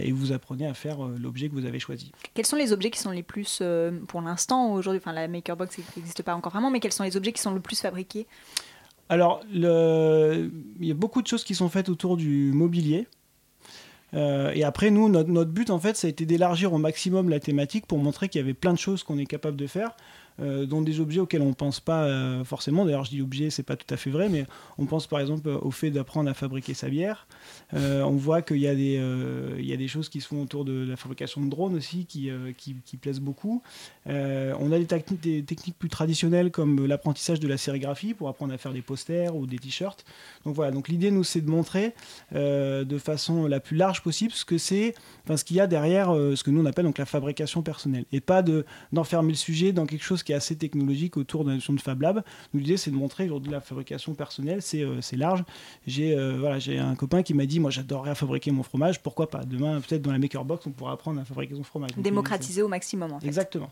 et 0.00 0.12
vous 0.12 0.32
apprenez 0.32 0.66
à 0.66 0.74
faire 0.74 0.98
l'objet 1.02 1.48
que 1.48 1.54
vous 1.54 1.64
avez 1.66 1.78
choisi. 1.78 2.12
Quels 2.34 2.46
sont 2.46 2.56
les 2.56 2.72
objets 2.72 2.90
qui 2.90 2.98
sont 2.98 3.10
les 3.10 3.22
plus, 3.22 3.62
pour 4.08 4.20
l'instant, 4.22 4.72
aujourd'hui, 4.74 5.00
enfin 5.02 5.12
la 5.12 5.28
Makerbox 5.28 5.78
n'existe 5.96 6.22
pas 6.22 6.34
encore 6.34 6.52
vraiment, 6.52 6.70
mais 6.70 6.80
quels 6.80 6.92
sont 6.92 7.04
les 7.04 7.16
objets 7.16 7.32
qui 7.32 7.40
sont 7.40 7.52
le 7.54 7.60
plus 7.60 7.80
fabriqués? 7.80 8.26
Alors, 9.08 9.42
le- 9.52 10.50
il 10.80 10.86
y 10.86 10.90
a 10.90 10.94
beaucoup 10.94 11.22
de 11.22 11.26
choses 11.26 11.44
qui 11.44 11.54
sont 11.54 11.68
faites 11.68 11.88
autour 11.88 12.16
du 12.16 12.50
mobilier. 12.52 13.06
Euh, 14.14 14.52
et 14.54 14.64
après, 14.64 14.90
nous, 14.90 15.08
notre, 15.08 15.30
notre 15.30 15.50
but, 15.50 15.70
en 15.70 15.78
fait, 15.78 15.96
ça 15.96 16.06
a 16.06 16.10
été 16.10 16.26
d'élargir 16.26 16.72
au 16.72 16.78
maximum 16.78 17.28
la 17.28 17.40
thématique 17.40 17.86
pour 17.86 17.98
montrer 17.98 18.28
qu'il 18.28 18.40
y 18.40 18.44
avait 18.44 18.54
plein 18.54 18.72
de 18.72 18.78
choses 18.78 19.02
qu'on 19.02 19.18
est 19.18 19.26
capable 19.26 19.56
de 19.56 19.66
faire, 19.66 19.96
euh, 20.40 20.66
dont 20.66 20.82
des 20.82 21.00
objets 21.00 21.20
auxquels 21.20 21.42
on 21.42 21.48
ne 21.48 21.54
pense 21.54 21.80
pas 21.80 22.04
euh, 22.04 22.44
forcément. 22.44 22.84
D'ailleurs, 22.84 23.04
je 23.04 23.10
dis 23.10 23.22
objet, 23.22 23.50
c'est 23.50 23.62
pas 23.62 23.76
tout 23.76 23.92
à 23.92 23.96
fait 23.96 24.10
vrai, 24.10 24.28
mais 24.28 24.46
on 24.78 24.86
pense 24.86 25.06
par 25.06 25.20
exemple 25.20 25.48
au 25.48 25.70
fait 25.70 25.90
d'apprendre 25.90 26.30
à 26.30 26.34
fabriquer 26.34 26.74
sa 26.74 26.88
bière. 26.88 27.26
Euh, 27.74 28.02
on 28.02 28.16
voit 28.16 28.42
qu'il 28.42 28.58
y, 28.58 28.66
a 28.66 28.74
des, 28.74 28.96
euh, 28.98 29.56
y 29.60 29.72
a 29.72 29.76
des 29.76 29.88
choses 29.88 30.08
qui 30.08 30.20
se 30.20 30.28
font 30.28 30.42
autour 30.42 30.64
de 30.64 30.86
la 30.88 30.96
fabrication 30.96 31.40
de 31.40 31.50
drones 31.50 31.74
aussi 31.74 32.06
qui, 32.06 32.30
euh, 32.30 32.52
qui, 32.56 32.76
qui 32.84 32.96
plaisent 32.96 33.20
beaucoup. 33.20 33.62
Euh, 34.08 34.54
on 34.58 34.72
a 34.72 34.78
des, 34.78 34.86
des 35.22 35.42
techniques 35.42 35.78
plus 35.78 35.88
traditionnelles 35.88 36.50
comme 36.50 36.86
l'apprentissage 36.86 37.40
de 37.40 37.48
la 37.48 37.56
sérigraphie 37.56 38.14
pour 38.14 38.28
apprendre 38.28 38.52
à 38.52 38.58
faire 38.58 38.72
des 38.72 38.82
posters 38.82 39.36
ou 39.36 39.46
des 39.46 39.58
t-shirts. 39.58 40.04
Donc 40.44 40.54
voilà, 40.54 40.72
donc 40.72 40.88
l'idée 40.88 41.10
nous 41.10 41.24
c'est 41.24 41.40
de 41.40 41.50
montrer 41.50 41.94
euh, 42.34 42.84
de 42.84 42.98
façon 42.98 43.46
la 43.46 43.60
plus 43.60 43.76
large 43.76 44.02
possible 44.02 44.32
ce 44.32 44.44
que 44.44 44.56
enfin 45.24 45.36
ce 45.36 45.44
qu'il 45.44 45.56
y 45.56 45.60
a 45.60 45.66
derrière 45.66 46.14
euh, 46.14 46.36
ce 46.36 46.44
que 46.44 46.50
nous 46.50 46.62
on 46.62 46.66
appelle 46.66 46.84
donc 46.84 46.98
la 46.98 47.06
fabrication 47.06 47.62
personnelle 47.62 48.04
et 48.12 48.20
pas 48.20 48.42
de 48.42 48.64
d'enfermer 48.92 49.30
le 49.30 49.36
sujet 49.36 49.72
dans 49.72 49.86
quelque 49.86 50.04
chose 50.04 50.21
qui 50.24 50.32
est 50.32 50.34
assez 50.36 50.56
technologique 50.56 51.16
autour 51.16 51.44
de 51.44 51.50
la 51.50 51.54
notion 51.56 51.72
de 51.72 51.80
Fab 51.80 52.00
Lab. 52.02 52.22
Nous 52.54 52.60
l'idée 52.60 52.76
c'est 52.76 52.90
de 52.90 52.96
montrer 52.96 53.24
aujourd'hui 53.26 53.52
la 53.52 53.60
fabrication 53.60 54.14
personnelle, 54.14 54.62
c'est 54.62 54.82
euh, 54.82 55.00
c'est 55.00 55.16
large. 55.16 55.44
J'ai 55.86 56.16
euh, 56.16 56.36
voilà, 56.38 56.58
j'ai 56.58 56.78
un 56.78 56.94
copain 56.94 57.22
qui 57.22 57.34
m'a 57.34 57.46
dit 57.46 57.60
moi 57.60 57.70
j'adorerais 57.70 58.14
fabriquer 58.14 58.50
mon 58.50 58.62
fromage, 58.62 59.02
pourquoi 59.02 59.28
pas? 59.30 59.44
Demain 59.44 59.80
peut-être 59.80 60.02
dans 60.02 60.12
la 60.12 60.18
Maker 60.18 60.44
Box 60.44 60.66
on 60.66 60.70
pourra 60.70 60.92
apprendre 60.92 61.20
à 61.20 61.24
fabriquer 61.24 61.54
son 61.54 61.64
fromage. 61.64 61.90
Donc, 61.92 62.04
Démocratiser 62.04 62.62
au 62.62 62.68
maximum 62.68 63.12
en 63.12 63.20
fait. 63.20 63.26
Exactement. 63.26 63.70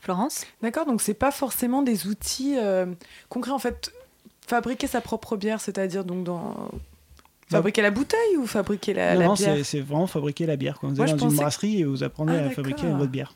Florence? 0.00 0.46
D'accord, 0.62 0.86
donc 0.86 1.02
c'est 1.02 1.14
pas 1.14 1.30
forcément 1.30 1.82
des 1.82 2.06
outils 2.06 2.56
euh, 2.58 2.86
concrets 3.28 3.50
en 3.52 3.58
fait. 3.58 3.92
Fabriquer 4.46 4.86
sa 4.86 5.00
propre 5.00 5.36
bière, 5.36 5.60
c'est-à-dire 5.60 6.04
donc 6.04 6.24
dans. 6.24 6.70
Fabriquer 7.50 7.82
la 7.82 7.90
bouteille 7.90 8.36
ou 8.38 8.46
fabriquer 8.46 8.94
la, 8.94 9.14
non, 9.14 9.20
la 9.20 9.26
non, 9.26 9.34
bière? 9.34 9.54
c'est 9.56 9.64
c'est 9.64 9.80
vraiment 9.80 10.06
fabriquer 10.06 10.46
la 10.46 10.56
bière. 10.56 10.78
Quand 10.80 10.88
vous 10.88 10.94
Moi, 10.96 11.04
allez 11.04 11.12
dans 11.14 11.18
une 11.18 11.30
pensais- 11.30 11.36
brasserie 11.42 11.80
et 11.80 11.84
vous 11.84 12.02
apprenez 12.04 12.36
Ah, 12.36 12.46
à 12.46 12.50
fabriquer 12.50 12.86
votre 12.86 13.10
bière. 13.10 13.34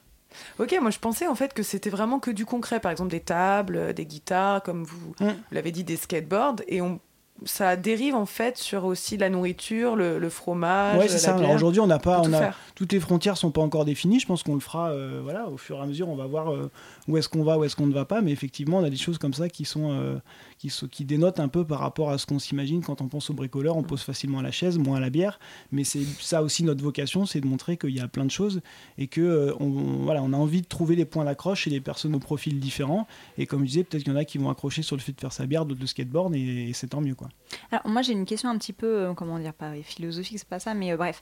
Ok, 0.59 0.77
moi 0.81 0.91
je 0.91 0.99
pensais 0.99 1.27
en 1.27 1.35
fait 1.35 1.53
que 1.55 1.63
c'était 1.63 1.91
vraiment 1.91 2.19
que 2.19 2.31
du 2.31 2.45
concret, 2.47 2.81
par 2.81 2.91
exemple 2.93 3.11
des 3.11 3.21
tables, 3.21 3.77
euh, 3.77 3.93
des 3.93 4.07
guitares, 4.07 4.63
comme 4.63 4.85
vous, 4.85 5.15
Mm. 5.21 5.27
vous 5.29 5.35
l'avez 5.53 5.73
dit, 5.73 5.85
des 5.85 5.97
skateboards, 5.97 6.57
et 6.69 6.81
on, 6.81 7.01
ça 7.45 7.75
dérive 7.77 8.15
en 8.15 8.27
fait 8.27 8.57
sur 8.57 8.85
aussi 8.85 9.17
la 9.17 9.29
nourriture, 9.29 9.97
le, 9.97 10.19
le 10.21 10.29
fromage, 10.31 10.99
Ouais, 10.99 11.09
c'est 11.09 11.19
ça. 11.19 11.37
Aujourd'hui, 11.53 11.81
on 11.81 11.87
n'a 11.87 11.99
pas, 11.99 12.21
On 12.21 12.33
a, 12.33 12.51
toutes 12.77 12.93
les 12.93 13.01
frontières 13.01 13.37
sont 13.37 13.51
pas 13.51 13.61
encore 13.61 13.85
définies. 13.85 14.21
Je 14.21 14.27
pense 14.27 14.43
qu'on 14.45 14.55
le 14.55 14.61
fera, 14.61 14.91
euh, 14.91 15.21
voilà, 15.23 15.49
au 15.49 15.57
fur 15.57 15.77
et 15.79 15.81
à 15.81 15.87
mesure, 15.87 16.09
on 16.09 16.15
va 16.17 16.27
voir 16.27 16.53
euh, 16.53 16.71
où 17.09 17.17
est-ce 17.17 17.29
qu'on 17.29 17.45
va, 17.45 17.59
où 17.59 17.65
est-ce 17.65 17.77
qu'on 17.77 17.87
ne 17.87 17.93
va 17.93 18.05
pas. 18.05 18.21
Mais 18.21 18.33
effectivement, 18.33 18.79
on 18.79 18.85
a 18.85 18.91
des 18.91 18.97
choses 18.97 19.19
comme 19.19 19.35
ça 19.35 19.49
qui 19.49 19.65
sont, 19.65 19.93
euh, 19.93 20.19
qui, 20.59 21.05
dénotent 21.05 21.41
un 21.41 21.49
peu 21.49 21.65
par 21.65 21.81
rapport 21.81 22.11
à 22.11 22.19
ce 22.19 22.27
qu'on 22.27 22.39
s'imagine 22.39 22.83
quand 22.83 23.01
on 23.01 23.09
pense 23.09 23.31
au 23.31 23.35
bricoleur. 23.35 23.77
On 23.77 23.83
pose 23.83 24.03
facilement 24.03 24.39
à 24.39 24.43
la 24.43 24.51
chaise, 24.51 24.79
moins 24.79 24.97
à 24.97 25.01
la 25.01 25.11
bière. 25.11 25.39
Mais 25.73 25.85
c'est 25.85 26.05
ça 26.21 26.43
aussi 26.43 26.65
notre 26.65 26.83
vocation, 26.83 27.27
c'est 27.27 27.41
de 27.41 27.47
montrer 27.47 27.77
qu'il 27.77 27.91
y 27.91 28.01
a 28.01 28.09
plein 28.09 28.25
de 28.25 28.31
choses 28.31 28.61
et 28.99 29.07
que 29.07 29.21
euh, 29.21 29.53
voilà, 29.59 30.23
on 30.23 30.33
a 30.33 30.37
envie 30.37 30.63
de 30.63 30.67
trouver 30.67 30.97
des 30.97 31.05
points 31.05 31.25
d'accroche 31.25 31.63
chez 31.63 31.71
des 31.71 31.81
personnes 31.81 32.15
aux 32.15 32.21
profils 32.21 32.59
différents. 32.59 33.07
Et 33.39 33.47
comme 33.47 33.61
je 33.61 33.67
disais, 33.67 33.85
peut-être 33.85 34.05
qu'il 34.05 34.13
y 34.13 34.17
en 34.17 34.19
a 34.19 34.25
qui 34.25 34.39
vont 34.39 34.51
accrocher 34.51 34.83
sur 34.83 34.97
le 34.97 35.03
fait 35.03 35.13
de 35.13 35.21
faire 35.21 35.33
sa 35.33 35.47
bière, 35.47 35.67
d'autres 35.67 35.81
de 35.81 35.87
skateboard, 35.87 36.35
et, 36.35 36.71
c'est 36.75 36.89
tant 36.89 37.01
mieux, 37.01 37.15
quoi. 37.15 37.29
Alors 37.71 37.87
moi 37.87 38.03
j'ai 38.03 38.13
une 38.13 38.25
question 38.25 38.49
un 38.49 38.59
petit 38.59 38.73
peu, 38.73 38.87
euh, 38.87 39.15
comment 39.15 39.39
dire, 39.39 39.55
pas 39.55 39.75
philosophique, 39.83 40.39
c'est 40.39 40.49
pas 40.49 40.59
ça, 40.59 40.75
mais 40.75 40.97
bref. 40.97 41.21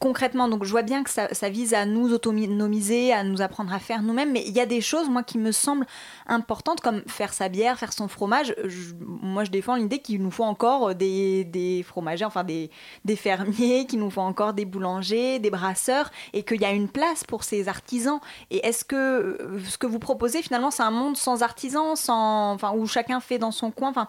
Concrètement, 0.00 0.48
donc 0.48 0.64
je 0.64 0.70
vois 0.72 0.82
bien 0.82 1.04
que 1.04 1.10
ça, 1.10 1.32
ça 1.32 1.48
vise 1.48 1.72
à 1.72 1.86
nous 1.86 2.12
autonomiser, 2.12 3.12
à 3.12 3.22
nous 3.22 3.40
apprendre 3.40 3.72
à 3.72 3.78
faire 3.78 4.02
nous-mêmes, 4.02 4.32
mais 4.32 4.42
il 4.44 4.52
y 4.52 4.58
a 4.58 4.66
des 4.66 4.80
choses, 4.80 5.08
moi, 5.08 5.22
qui 5.22 5.38
me 5.38 5.52
semblent 5.52 5.86
importantes, 6.26 6.80
comme 6.80 7.02
faire 7.06 7.32
sa 7.32 7.48
bière, 7.48 7.78
faire 7.78 7.92
son 7.92 8.08
fromage. 8.08 8.52
Je- 8.64 8.94
moi, 9.00 9.44
je 9.44 9.50
défends 9.52 9.76
l'idée 9.76 10.00
qu'il 10.00 10.20
nous 10.22 10.32
faut 10.32 10.42
encore 10.42 10.96
des, 10.96 11.44
des 11.44 11.84
fromagers, 11.84 12.24
enfin 12.24 12.42
des, 12.42 12.68
des 13.04 13.14
fermiers, 13.14 13.86
qu'il 13.86 14.00
nous 14.00 14.10
faut 14.10 14.22
encore 14.22 14.54
des 14.54 14.64
boulangers, 14.64 15.38
des 15.38 15.50
brasseurs, 15.50 16.10
et 16.32 16.42
qu'il 16.42 16.60
y 16.60 16.64
a 16.64 16.72
une 16.72 16.88
place 16.88 17.22
pour 17.22 17.44
ces 17.44 17.68
artisans. 17.68 18.18
Et 18.50 18.66
est-ce 18.66 18.84
que 18.84 19.38
ce 19.68 19.78
que 19.78 19.86
vous 19.86 20.00
proposez, 20.00 20.42
finalement, 20.42 20.72
c'est 20.72 20.82
un 20.82 20.90
monde 20.90 21.16
sans 21.16 21.42
artisans, 21.44 21.94
sans, 21.94 22.54
enfin, 22.54 22.72
où 22.74 22.86
chacun 22.88 23.20
fait 23.20 23.38
dans 23.38 23.52
son 23.52 23.70
coin 23.70 23.90
enfin, 23.90 24.08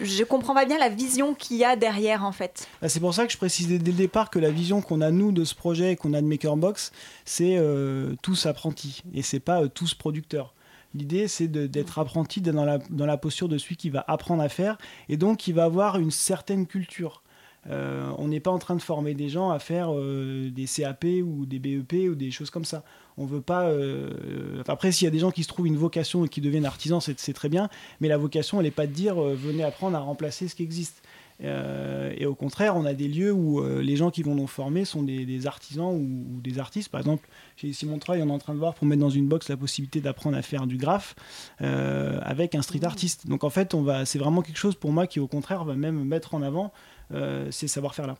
je 0.00 0.24
comprends 0.24 0.54
pas 0.54 0.66
bien 0.66 0.78
la 0.78 0.88
vision 0.88 1.34
qu'il 1.34 1.56
y 1.56 1.64
a 1.64 1.76
derrière 1.76 2.24
en 2.24 2.32
fait. 2.32 2.68
Bah, 2.80 2.88
C'est 2.88 3.00
pour 3.00 3.14
ça 3.14 3.26
que 3.26 3.32
je 3.32 3.38
précisais 3.38 3.78
dès 3.78 3.90
le 3.90 3.96
départ 3.96 4.30
que 4.30 4.38
la 4.38 4.50
vision 4.50 4.80
qu'on 4.82 5.00
a 5.00 5.10
nous 5.10 5.32
de 5.32 5.44
ce 5.44 5.54
projet 5.54 5.92
et 5.92 5.96
qu'on 5.96 6.14
a 6.14 6.20
de 6.20 6.26
Makerbox, 6.26 6.92
c'est 7.24 7.56
euh, 7.56 8.14
tous 8.22 8.46
apprentis 8.46 9.02
et 9.14 9.22
c'est 9.22 9.40
pas 9.40 9.62
euh, 9.62 9.68
tous 9.68 9.94
producteurs. 9.94 10.54
L'idée, 10.94 11.28
c'est 11.28 11.48
d'être 11.48 11.98
apprenti 11.98 12.40
dans 12.40 12.78
dans 12.88 13.06
la 13.06 13.16
posture 13.18 13.48
de 13.48 13.58
celui 13.58 13.76
qui 13.76 13.90
va 13.90 14.04
apprendre 14.08 14.42
à 14.42 14.48
faire 14.48 14.78
et 15.10 15.18
donc 15.18 15.36
qui 15.38 15.52
va 15.52 15.64
avoir 15.64 15.98
une 15.98 16.10
certaine 16.10 16.66
culture. 16.66 17.22
Euh, 17.70 18.10
on 18.18 18.28
n'est 18.28 18.40
pas 18.40 18.50
en 18.50 18.58
train 18.58 18.76
de 18.76 18.82
former 18.82 19.14
des 19.14 19.28
gens 19.28 19.50
à 19.50 19.58
faire 19.58 19.92
euh, 19.92 20.50
des 20.50 20.66
CAP 20.66 21.04
ou 21.22 21.44
des 21.44 21.58
BEP 21.58 22.10
ou 22.10 22.14
des 22.14 22.30
choses 22.30 22.50
comme 22.50 22.64
ça. 22.64 22.82
On 23.16 23.26
veut 23.26 23.40
pas. 23.40 23.68
euh, 23.68 24.62
après, 24.68 24.92
s'il 24.92 25.04
y 25.04 25.08
a 25.08 25.10
des 25.10 25.18
gens 25.18 25.30
qui 25.30 25.42
se 25.42 25.48
trouvent 25.48 25.66
une 25.66 25.76
vocation 25.76 26.24
et 26.24 26.28
qui 26.28 26.40
deviennent 26.40 26.66
artisans, 26.66 27.00
c'est 27.00 27.32
très 27.32 27.48
bien. 27.48 27.68
Mais 28.00 28.08
la 28.08 28.16
vocation, 28.16 28.58
elle 28.58 28.64
n'est 28.64 28.70
pas 28.70 28.86
de 28.86 28.92
dire 28.92 29.16
venez 29.16 29.64
apprendre 29.64 29.96
à 29.96 30.00
remplacer 30.00 30.48
ce 30.48 30.54
qui 30.54 30.62
existe. 30.62 31.02
Et 31.40 32.26
au 32.26 32.34
contraire, 32.34 32.76
on 32.76 32.84
a 32.84 32.94
des 32.94 33.06
lieux 33.06 33.32
où 33.32 33.62
les 33.62 33.96
gens 33.96 34.10
qui 34.10 34.24
vont 34.24 34.34
nous 34.34 34.48
former 34.48 34.84
sont 34.84 35.02
des, 35.04 35.46
artisans 35.46 35.94
ou, 35.94 36.40
des 36.40 36.58
artistes. 36.58 36.88
Par 36.90 37.00
exemple, 37.00 37.28
chez 37.56 37.72
Simon 37.72 37.98
Treuil, 37.98 38.22
on 38.22 38.28
est 38.28 38.32
en 38.32 38.38
train 38.38 38.54
de 38.54 38.58
voir 38.58 38.74
pour 38.74 38.86
mettre 38.86 39.00
dans 39.00 39.10
une 39.10 39.28
box 39.28 39.48
la 39.48 39.56
possibilité 39.56 40.00
d'apprendre 40.00 40.36
à 40.36 40.42
faire 40.42 40.66
du 40.66 40.76
graphe 40.76 41.16
avec 41.58 42.54
un 42.54 42.62
street 42.62 42.84
artiste. 42.84 43.26
Donc 43.26 43.42
en 43.42 43.50
fait, 43.50 43.74
on 43.74 43.82
va, 43.82 44.04
c'est 44.04 44.18
vraiment 44.18 44.42
quelque 44.42 44.58
chose 44.58 44.76
pour 44.76 44.92
moi 44.92 45.08
qui, 45.08 45.18
au 45.18 45.28
contraire, 45.28 45.64
va 45.64 45.74
même 45.74 46.04
mettre 46.04 46.34
en 46.34 46.42
avant 46.42 46.72
ces 47.50 47.68
savoir-faire 47.68 48.06
là. 48.06 48.16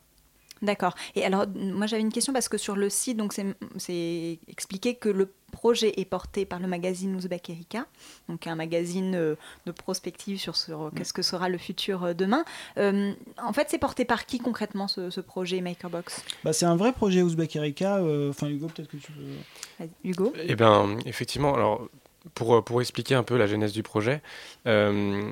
D'accord. 0.60 0.96
Et 1.14 1.24
alors, 1.24 1.46
moi 1.54 1.86
j'avais 1.86 2.02
une 2.02 2.10
question 2.12 2.32
parce 2.32 2.48
que 2.48 2.58
sur 2.58 2.74
le 2.74 2.90
site, 2.90 3.16
donc 3.16 3.32
c'est- 3.32 4.38
expliqué 4.48 4.96
que 4.96 5.08
le 5.08 5.32
projet 5.52 6.00
est 6.00 6.04
porté 6.04 6.44
par 6.46 6.58
le 6.58 6.66
magazine 6.66 7.14
Ouzbek 7.14 7.48
Erika, 7.50 7.86
donc 8.28 8.44
un 8.48 8.56
magazine 8.56 9.14
euh, 9.14 9.36
de 9.66 9.70
prospective 9.72 10.38
sur, 10.40 10.56
sur, 10.56 10.82
euh, 10.82 10.90
qu'est-ce 10.96 11.12
que 11.12 11.22
sera 11.22 11.48
le 11.48 11.58
futur 11.58 12.02
euh, 12.02 12.12
demain. 12.12 12.44
Euh, 12.76 13.12
en 13.40 13.52
fait, 13.52 13.68
c'est 13.70 13.78
porté 13.78 14.04
par 14.04 14.26
qui 14.26 14.40
concrètement 14.40 14.88
ce, 14.88 15.10
ce 15.10 15.20
projet 15.20 15.60
Makerbox? 15.60 16.24
Bah, 16.42 16.52
c'est 16.52 16.66
un 16.66 16.74
vrai 16.76 16.92
projet 16.92 17.22
Ouzbek 17.22 17.54
Erika. 17.54 17.98
euh, 17.98 18.30
Enfin, 18.30 18.48
Hugo, 18.48 18.66
peut-être 18.66 18.88
que 18.88 18.96
tu 18.96 19.12
peux. 19.12 19.84
Hugo? 20.02 20.32
Eh 20.42 20.56
bien, 20.56 20.98
effectivement, 21.06 21.54
alors, 21.54 21.88
pour, 22.34 22.64
pour 22.64 22.80
expliquer 22.80 23.14
un 23.14 23.22
peu 23.22 23.36
la 23.38 23.46
genèse 23.46 23.72
du 23.72 23.84
projet, 23.84 24.22
euh, 24.66 25.30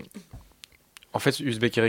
en 1.17 1.19
fait, 1.19 1.41
Uzbek 1.41 1.81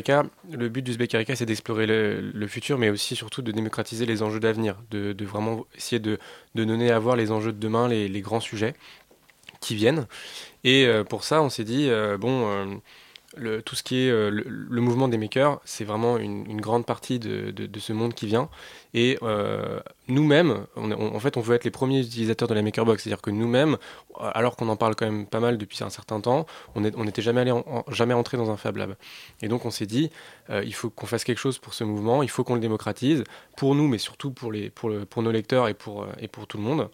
le 0.52 0.70
but 0.70 0.82
d'Uzbek 0.82 1.18
c'est 1.36 1.46
d'explorer 1.46 1.86
le, 1.86 2.48
futur, 2.48 2.78
mais 2.78 2.90
aussi 2.90 3.14
surtout 3.14 3.42
de 3.42 3.52
démocratiser 3.52 4.06
les 4.06 4.24
enjeux 4.24 4.40
d'avenir, 4.40 4.78
de, 4.90 5.14
vraiment 5.26 5.66
essayer 5.76 6.00
de, 6.00 6.18
donner 6.56 6.92
à 6.92 7.00
voir 7.00 7.18
les 7.18 7.30
enjeux 7.30 7.52
de 7.52 7.60
demain, 7.60 7.90
les, 7.90 8.22
grands 8.22 8.40
sujets 8.40 8.74
qui 9.60 9.76
viennent. 9.76 10.08
Et 10.64 10.86
euh, 10.86 11.04
pour 11.04 11.26
ça, 11.26 11.42
on 11.42 11.50
s'est 11.50 11.66
dit, 11.66 11.90
euh, 11.90 12.18
bon, 12.18 12.80
euh, 13.38 13.62
tout 13.66 13.76
ce 13.76 13.84
qui 13.84 13.98
est 13.98 14.10
le, 14.10 14.82
mouvement 14.82 15.10
des 15.10 15.18
makers, 15.18 15.60
c'est 15.66 15.84
vraiment 15.84 16.18
une, 16.18 16.62
grande 16.62 16.86
partie 16.86 17.20
de, 17.20 17.80
ce 17.80 17.92
monde 17.92 18.14
qui 18.14 18.28
vient. 18.28 18.50
Nous-mêmes, 20.08 20.66
en 20.76 21.20
fait, 21.20 21.38
on 21.38 21.42
veut 21.42 21.56
être 21.56 21.64
les 21.64 21.72
premiers 21.72 22.00
utilisateurs 22.00 22.48
de 22.48 22.54
la 22.54 22.62
Makerbox. 22.62 23.04
C'est-à-dire 23.04 23.22
que 23.22 23.32
nous-mêmes, 23.32 23.78
alors 24.20 24.56
qu'on 24.56 24.70
en 24.70 24.76
parle 24.76 24.96
quand 24.96 25.06
même 25.06 25.26
pas 25.26 25.40
mal 25.40 25.58
depuis 25.58 25.84
un 25.84 25.90
certain 25.90 26.22
temps, 26.22 26.46
on 26.76 26.82
n'était 26.82 27.22
jamais, 27.22 27.42
allé 27.42 27.54
jamais 27.90 28.14
entré 28.14 28.38
dans 28.38 28.50
un 28.52 28.58
Fab 28.58 28.78
Lab. 28.78 28.96
Et 29.42 29.48
donc, 29.48 29.66
on 29.66 29.72
s'est 29.72 29.86
dit, 29.86 30.10
euh, 30.50 30.64
il 30.66 30.74
faut 30.74 30.90
qu'on 30.90 31.08
fasse 31.08 31.24
quelque 31.24 31.40
chose 31.40 31.58
pour 31.60 31.74
ce 31.74 31.84
mouvement, 31.84 32.24
il 32.24 32.30
faut 32.30 32.44
qu'on 32.44 32.56
le 32.56 32.62
démocratise, 32.62 33.24
pour 33.56 33.76
nous, 33.76 33.88
mais 33.88 33.98
surtout 33.98 34.32
pour, 34.32 34.52
les, 34.52 34.70
pour, 34.70 34.90
le- 34.90 35.06
pour 35.06 35.24
nos 35.24 35.32
lecteurs 35.32 35.68
et 35.68 35.74
pour, 35.74 36.04
euh, 36.04 36.08
et 36.20 36.28
pour 36.28 36.48
tout 36.48 36.58
le 36.58 36.64
monde. 36.64 36.90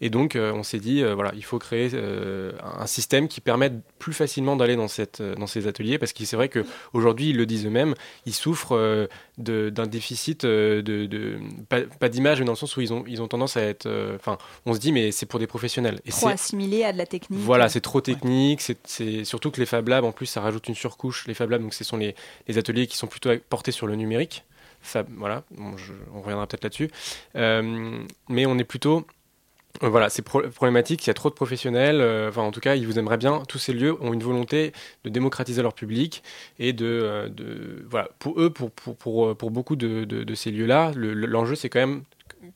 Et 0.00 0.10
donc, 0.10 0.36
euh, 0.36 0.52
on 0.52 0.62
s'est 0.62 0.80
dit, 0.80 1.02
euh, 1.02 1.14
voilà, 1.14 1.32
il 1.34 1.44
faut 1.44 1.58
créer 1.58 1.90
euh, 1.94 2.52
un 2.78 2.86
système 2.86 3.28
qui 3.28 3.40
permette 3.40 3.74
plus 3.98 4.12
facilement 4.12 4.56
d'aller 4.56 4.76
dans, 4.76 4.88
cette, 4.88 5.20
euh, 5.20 5.34
dans 5.34 5.46
ces 5.46 5.66
ateliers, 5.66 5.98
parce 5.98 6.12
que 6.12 6.24
c'est 6.24 6.36
vrai 6.36 6.48
qu'aujourd'hui, 6.48 7.30
ils 7.30 7.36
le 7.36 7.46
disent 7.46 7.66
eux-mêmes, 7.66 7.94
ils 8.26 8.34
souffrent 8.34 8.76
euh, 8.76 9.06
d'un 9.38 9.86
déficit 9.86 10.44
euh, 10.44 10.82
de, 10.82 11.06
de- 11.06 11.38
pas, 11.68 11.80
pas 11.82 12.08
d'image, 12.08 12.40
mais 12.40 12.44
dans 12.44 12.52
le 12.52 12.56
sens 12.56 12.76
où 12.76 12.80
ils 12.80 12.92
ont, 12.92 13.04
ils 13.06 13.22
ont 13.22 13.28
tendance 13.28 13.56
à 13.56 13.62
être, 13.62 13.86
euh, 13.86 14.16
enfin, 14.16 14.36
on 14.66 14.74
se 14.74 14.78
dit, 14.80 14.90
mais 14.92 15.12
c'est 15.12 15.26
pour 15.26 15.38
des 15.38 15.46
professionnels. 15.46 16.00
Et 16.04 16.10
Trop 16.10 16.28
assimilé 16.28 16.84
à 16.84 16.92
de 16.92 16.98
la 16.98 17.06
technique 17.06 17.38
voilà, 17.40 17.68
c'est 17.68 17.80
trop 17.80 18.00
technique. 18.00 18.60
c'est 18.60 18.78
C'est 18.84 19.24
surtout 19.24 19.50
que 19.50 19.60
les 19.60 19.66
Fab 19.66 19.86
Labs, 19.88 20.04
en 20.04 20.12
plus, 20.12 20.26
ça 20.26 20.40
rajoute 20.40 20.68
une 20.68 20.74
surcouche. 20.74 21.26
Les 21.28 21.34
Fab 21.34 21.50
Labs, 21.50 21.62
donc, 21.62 21.72
ce 21.74 21.84
sont 21.84 21.96
les, 21.96 22.14
les 22.48 22.58
ateliers 22.58 22.86
qui 22.86 22.96
sont 22.96 23.06
plutôt 23.06 23.30
portés 23.48 23.70
sur 23.72 23.86
le 23.86 23.94
numérique. 23.94 24.44
Fab, 24.80 25.06
voilà, 25.16 25.42
bon, 25.50 25.76
je- 25.76 25.92
on 26.14 26.20
reviendra 26.20 26.46
peut-être 26.46 26.64
là-dessus. 26.64 26.90
Euh, 27.36 27.98
mais 28.28 28.46
on 28.46 28.58
est 28.58 28.64
plutôt 28.64 29.06
Voilà, 29.80 30.08
c'est 30.10 30.22
pro- 30.22 30.42
problématique, 30.48 31.04
il 31.06 31.08
y 31.08 31.10
a 31.10 31.14
trop 31.14 31.28
de 31.28 31.34
professionnels, 31.34 32.00
euh, 32.00 32.30
enfin 32.30 32.42
en 32.42 32.50
tout 32.50 32.58
cas, 32.58 32.74
ils 32.74 32.84
vous 32.86 32.98
aimeraient 32.98 33.16
bien, 33.18 33.42
tous 33.48 33.58
ces 33.58 33.72
lieux 33.72 33.94
ont 34.02 34.12
une 34.12 34.22
volonté 34.22 34.72
de 35.04 35.10
démocratiser 35.10 35.62
leur 35.62 35.72
public 35.74 36.24
et 36.58 36.72
de, 36.72 36.84
euh, 36.86 37.28
voilà, 37.88 38.08
pour 38.18 38.40
eux, 38.40 38.50
pour, 38.50 38.72
pour, 38.72 38.96
pour, 38.96 39.26
euh, 39.28 39.34
pour 39.36 39.52
beaucoup 39.52 39.76
de, 39.76 40.04
de- 40.04 40.24
de 40.24 40.34
ces 40.34 40.50
lieux-là, 40.50 40.90
le- 40.96 41.14
le- 41.14 41.26
l'enjeu 41.28 41.54
c'est 41.54 41.68
quand 41.68 41.78
même 41.78 42.02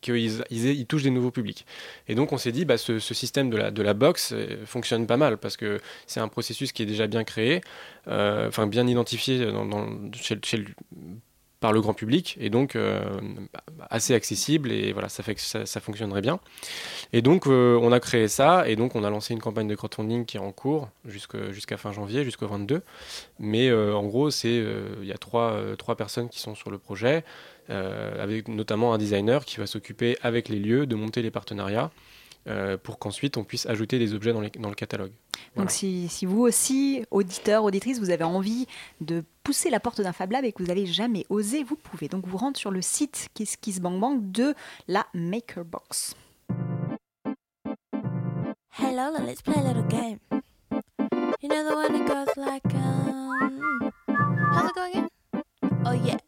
qu'ils 0.00 0.42
ils, 0.50 0.66
ils 0.66 0.86
touchent 0.86 1.04
des 1.04 1.10
nouveaux 1.10 1.30
publics. 1.30 1.64
Et 2.08 2.14
donc 2.16 2.32
on 2.32 2.38
s'est 2.38 2.50
dit, 2.52 2.64
bah, 2.64 2.76
ce, 2.78 2.98
système 3.14 3.50
de 3.50 3.56
la, 3.56 3.70
de 3.70 3.82
la 3.82 3.94
euh, 4.32 4.64
fonctionne 4.66 5.06
pas 5.06 5.16
mal 5.16 5.38
parce 5.38 5.56
que 5.56 5.80
c'est 6.08 6.20
un 6.20 6.28
processus 6.28 6.72
qui 6.72 6.82
est 6.82 6.86
déjà 6.86 7.06
bien 7.06 7.22
créé, 7.24 7.60
euh, 8.08 8.48
enfin 8.48 8.66
bien 8.66 8.86
identifié 8.88 9.46
dans, 9.46 9.64
chez, 10.14 10.38
chez 10.44 10.64
par 11.62 11.72
le 11.72 11.80
grand 11.80 11.94
public 11.94 12.36
et 12.40 12.50
donc 12.50 12.74
euh, 12.74 13.00
assez 13.88 14.14
accessible 14.14 14.72
et 14.72 14.92
voilà 14.92 15.08
ça 15.08 15.22
fait 15.22 15.38
ça, 15.38 15.80
fonctionnerait 15.80 16.20
bien. 16.20 16.40
Et 17.12 17.22
donc 17.22 17.46
euh, 17.46 17.78
on 17.80 17.92
a 17.92 18.00
créé 18.00 18.26
ça 18.26 18.68
et 18.68 18.74
donc 18.74 18.96
on 18.96 19.04
a 19.04 19.10
lancé 19.10 19.32
une 19.32 19.40
campagne 19.40 19.68
de 19.68 19.76
crowdfunding 19.76 20.26
qui 20.26 20.38
est 20.38 20.40
en 20.40 20.50
cours 20.50 20.90
jusqu'à 21.06 21.76
fin 21.76 21.92
janvier 21.92 22.24
jusqu'au 22.24 22.48
22 22.48 22.82
mais 23.38 23.68
euh, 23.68 23.94
en 23.94 24.02
gros 24.02 24.30
c'est 24.30 24.62
il 25.00 25.06
y 25.06 25.12
a 25.12 25.18
trois, 25.18 25.56
trois 25.78 25.94
personnes 25.94 26.28
qui 26.28 26.40
sont 26.40 26.56
sur 26.56 26.70
le 26.70 26.78
projet 26.78 27.24
avec 27.68 28.48
notamment 28.48 28.92
un 28.92 28.98
designer 28.98 29.44
qui 29.44 29.58
va 29.58 29.66
s'occuper 29.66 30.18
avec 30.20 30.48
les 30.48 30.58
lieux 30.58 30.84
de 30.84 30.96
monter 30.96 31.22
les 31.22 31.30
partenariats 31.30 31.92
euh, 32.49 32.76
pour 32.76 32.99
qu'ensuite 32.99 33.36
on 33.36 33.45
puisse 33.45 33.66
ajouter 33.66 33.99
des 33.99 34.14
objets 34.14 34.32
dans, 34.32 34.40
les- 34.40 34.51
dans 34.51 34.68
le 34.68 34.74
catalogue 34.74 35.12
Donc 35.57 35.70
si, 35.70 36.09
si 36.09 36.26
vous 36.26 36.40
aussi, 36.40 37.05
auditeurs, 37.11 37.62
auditrices, 37.64 37.99
vous 38.01 38.11
avez 38.11 38.24
envie 38.24 38.66
de 39.01 39.22
pousser 39.45 39.70
la 39.70 39.78
porte 39.80 40.01
d'un 40.01 40.12
Fab 40.12 40.30
Lab 40.32 40.45
et 40.45 40.53
que 40.53 40.62
vous 40.62 40.68
n'avez 40.68 40.86
jamais 40.86 41.24
osé, 41.28 41.62
vous 41.64 41.76
pouvez. 41.76 42.09
Donc 42.09 42.26
vous 42.26 42.36
rentrez 42.36 42.61
sur 42.61 42.70
le 42.70 42.82
site 42.82 43.28
Kiss 43.34 43.57
Kiss 43.57 43.80
Bang 43.80 43.99
Bang 44.01 44.18
de 44.32 44.55
la 44.88 45.07
Makerbox. 45.14 46.14
Hey 48.78 48.90
Lola, 48.97 49.20
let's 49.24 49.43
play 49.43 49.55
a 49.57 49.62
little 49.62 49.84
game. 49.88 50.18
You 51.43 51.49
know 51.49 51.62
the 51.68 51.74
one 51.74 51.93
that 51.93 52.07
goes 52.09 52.36
like, 52.36 52.74
um. 52.74 53.90
How's 54.53 54.70
it 54.70 54.74
going 54.74 54.90
again? 54.93 55.09
Oh, 55.84 55.93
yeah. 55.93 56.18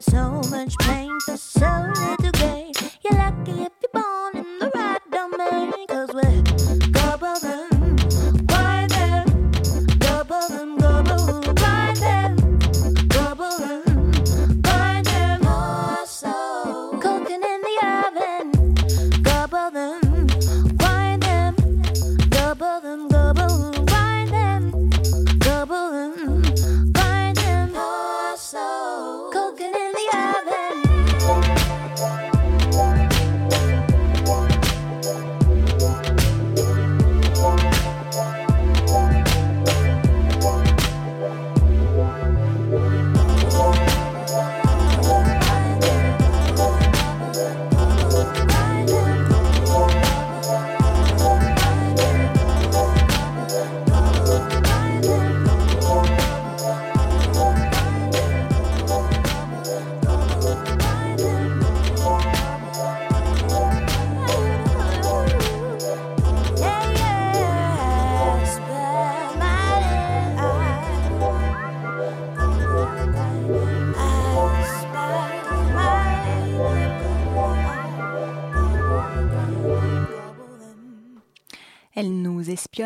So 0.00 0.40
much 0.50 0.76
pain 0.78 1.10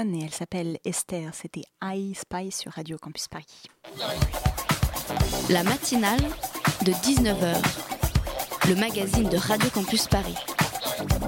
et 0.05 0.24
elle 0.24 0.30
s'appelle 0.30 0.78
Esther. 0.84 1.30
C'était 1.32 1.62
I 1.82 2.14
Spy 2.14 2.53
sur 2.53 2.72
Radio 2.72 2.99
Campus 2.99 3.28
Paris. 3.28 3.62
La 5.49 5.62
matinale 5.62 6.20
de 6.84 6.92
19h, 6.92 7.57
le 8.68 8.74
magazine 8.74 9.28
de 9.30 9.38
Radio 9.38 9.70
Campus 9.70 10.07
Paris. 10.07 10.36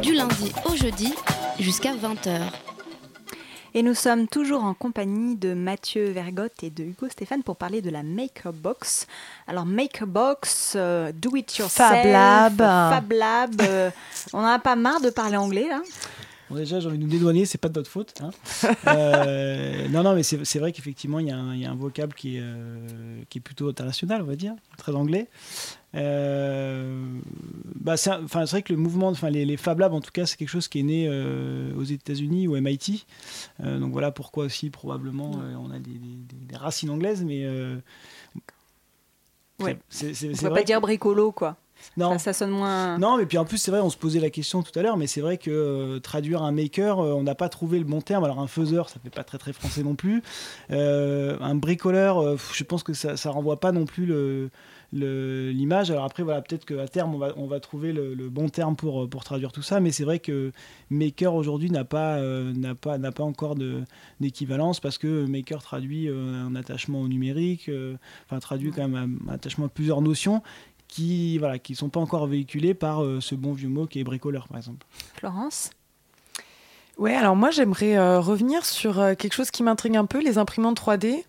Du 0.03 0.13
lundi 0.13 0.53
au 0.67 0.77
jeudi 0.77 1.15
jusqu'à 1.59 1.95
20h. 1.95 2.43
Et 3.73 3.83
nous 3.83 3.95
sommes 3.95 4.29
toujours 4.29 4.65
en 4.65 4.75
compagnie 4.75 5.37
de 5.37 5.55
Mathieu 5.55 6.11
Vergotte 6.11 6.63
et 6.63 6.69
de 6.69 6.85
Hugo 6.85 7.09
Stéphane 7.09 7.43
pour 7.43 7.57
parler 7.57 7.81
de 7.81 7.89
la 7.89 8.03
Maker 8.03 8.53
Box. 8.53 9.07
Alors 9.47 9.65
Maker 9.65 10.07
Box, 10.07 10.75
euh, 10.77 11.11
do 11.15 11.37
it 11.37 11.57
yourself, 11.57 11.89
Fab 11.89 12.05
Lab. 12.05 12.59
Fab 12.59 13.13
Lab, 13.13 13.63
euh, 13.63 13.91
on 14.35 14.43
n'en 14.43 14.49
a 14.49 14.59
pas 14.59 14.77
marre 14.77 15.01
de 15.01 15.09
parler 15.09 15.39
anglais 15.39 15.69
là 15.71 15.81
Bon, 16.51 16.57
déjà, 16.57 16.81
j'ai 16.81 16.89
envie 16.89 16.97
de 16.99 17.03
nous 17.05 17.09
dédouaner, 17.11 17.45
c'est 17.45 17.59
pas 17.59 17.69
de 17.69 17.79
notre 17.79 17.91
faute. 17.91 18.15
hein. 18.23 18.31
Euh, 18.89 19.87
non, 19.89 20.03
non, 20.03 20.15
mais 20.15 20.23
c'est 20.23 20.59
vrai 20.59 20.73
qu'effectivement, 20.73 21.19
il 21.19 21.27
y, 21.27 21.31
a 21.31 21.37
un- 21.37 21.55
il 21.55 21.61
y 21.61 21.67
a 21.67 21.71
un 21.71 21.75
vocable 21.75 22.15
qui 22.15 22.37
est, 22.37 22.41
euh, 22.43 23.21
qui 23.29 23.39
est 23.39 23.41
plutôt 23.41 23.69
international, 23.69 24.23
on 24.23 24.27
va 24.27 24.37
dire, 24.37 24.55
très 24.79 24.93
anglais. 24.95 25.29
Euh, 25.95 27.03
bah, 27.75 27.97
c'est 27.97 28.11
un- 28.11 28.25
enfin, 28.25 28.47
c'est 28.47 28.53
vrai 28.53 28.63
que 28.63 28.73
le 28.73 28.79
mouvement, 28.79 29.09
enfin, 29.09 29.31
les, 29.31 29.45
les 29.45 29.57
Fab 29.57 29.79
Labs, 29.81 29.93
en 29.93 30.01
tout 30.01 30.11
cas, 30.11 30.27
c'est 30.27 30.37
quelque 30.37 30.49
chose 30.49 30.69
qui 30.69 30.81
est 30.81 30.83
né 30.85 31.07
euh, 31.09 31.75
aux 31.77 31.85
États-Unis, 31.85 32.49
au 32.49 32.57
MIT. 32.57 33.05
Euh, 33.63 33.79
donc 33.79 33.93
voilà 33.93 34.11
pourquoi 34.11 34.45
aussi, 34.45 34.71
probablement, 34.71 35.31
on 35.63 35.71
a 35.71 35.79
des, 35.79 35.91
des- 35.93 35.99
des- 35.99 36.47
des 36.47 36.57
racines 36.57 36.91
anglaises, 36.91 37.25
mais. 37.25 37.47
Ouais. 39.61 39.77
c'est- 39.89 40.13
On 40.29 40.33
vrai 40.51 40.61
pas 40.61 40.63
dire 40.65 40.81
bricolo 40.81 41.33
quoi. 41.33 41.57
Non. 41.97 42.13
Ça, 42.13 42.19
ça 42.19 42.33
sonne 42.33 42.51
moins. 42.51 42.99
non, 42.99 43.17
mais 43.17 43.27
puis 43.27 43.39
en 43.39 43.45
plus, 43.45 43.59
c'est 43.59 43.71
vrai, 43.71 43.81
on 43.81 43.91
se 43.91 43.97
posait 43.97 44.21
la 44.21 44.31
question 44.31 44.63
tout 44.63 44.77
à 44.79 44.83
l'heure, 44.83 44.97
mais 44.97 45.07
c'est 45.07 45.21
vrai 45.21 45.39
que 45.39 45.51
euh, 45.51 46.01
traduire 46.01 46.43
un 46.43 46.53
maker, 46.53 47.01
euh, 47.01 47.13
on 47.13 47.23
n'a 47.23 47.35
pas 47.35 47.49
trouvé 47.49 47.79
le 47.79 47.85
bon 47.85 48.01
terme. 48.01 48.25
Alors, 48.25 48.39
un 48.39 48.47
faiseur, 48.47 48.89
ça 48.89 49.01
fait 49.03 49.11
pas 49.11 49.25
très 49.25 49.39
très 49.39 49.53
français 49.53 49.83
non 49.83 49.95
plus. 49.95 50.23
Euh, 50.71 51.37
un 51.41 51.55
bricoleur, 51.55 52.37
je 52.53 52.65
pense 52.65 52.83
que 52.83 52.93
ça, 52.93 53.17
ça 53.17 53.31
renvoie 53.31 53.59
pas 53.59 53.73
non 53.73 53.85
plus 53.85 54.07
le 54.07 54.51
l'image 54.93 55.91
alors 55.91 56.05
après 56.05 56.23
voilà 56.23 56.41
peut-être 56.41 56.65
qu'à 56.65 56.89
terme 56.89 57.15
on 57.15 57.19
va, 57.19 57.35
on 57.37 57.47
va 57.47 57.61
trouver 57.61 57.93
le, 57.93 58.15
le 58.15 58.31
bon 58.31 58.49
terme 58.49 58.75
pour, 58.75 59.09
pour 59.09 59.23
traduire 59.23 59.53
tout 59.53 59.63
ça 59.63 59.81
mais 59.81 59.91
c'est 59.91 60.05
vrai 60.05 60.19
que 60.19 60.53
maker 60.89 61.35
aujourd'hui 61.35 61.71
n'a 61.71 61.85
pas 61.85 62.17
euh, 62.17 62.53
n'a 62.55 62.75
pas 62.75 62.97
n'a 62.97 63.13
pas 63.13 63.25
encore 63.25 63.55
d'équivalence 64.21 64.81
parce 64.81 64.97
que 64.97 65.27
maker 65.27 65.63
traduit 65.63 66.09
euh, 66.09 66.47
un 66.47 66.55
attachement 66.57 67.03
au 67.03 67.09
numérique 67.09 67.69
euh, 67.69 67.97
enfin 68.27 68.39
traduit 68.39 68.71
quand 68.71 68.89
même 68.89 69.19
un, 69.29 69.31
un 69.31 69.35
attachement 69.35 69.67
à 69.67 69.69
plusieurs 69.69 70.01
notions 70.01 70.43
qui 70.89 71.39
voilà 71.39 71.59
qui 71.59 71.75
sont 71.75 71.89
pas 71.89 72.01
encore 72.01 72.27
véhiculées 72.27 72.75
par 72.75 73.05
euh, 73.05 73.21
ce 73.21 73.35
bon 73.35 73.53
vieux 73.53 73.69
mot 73.69 73.87
qui 73.87 74.01
est 74.01 74.05
bricoleur 74.05 74.49
par 74.49 74.57
exemple. 74.57 74.87
Florence? 75.15 75.71
Ouais, 76.99 77.15
alors 77.15 77.37
moi 77.37 77.51
j'aimerais 77.53 77.97
euh, 77.97 78.19
revenir 78.19 78.65
sur 78.67 78.99
euh, 78.99 79.15
quelque 79.15 79.33
chose 79.33 79.53
qui 79.53 79.63
m'intrigue 79.63 79.97
un 79.97 80.05
peu, 80.05 80.21
les 80.21 80.37
imprimantes 80.37 80.81
3D. 80.81 81.23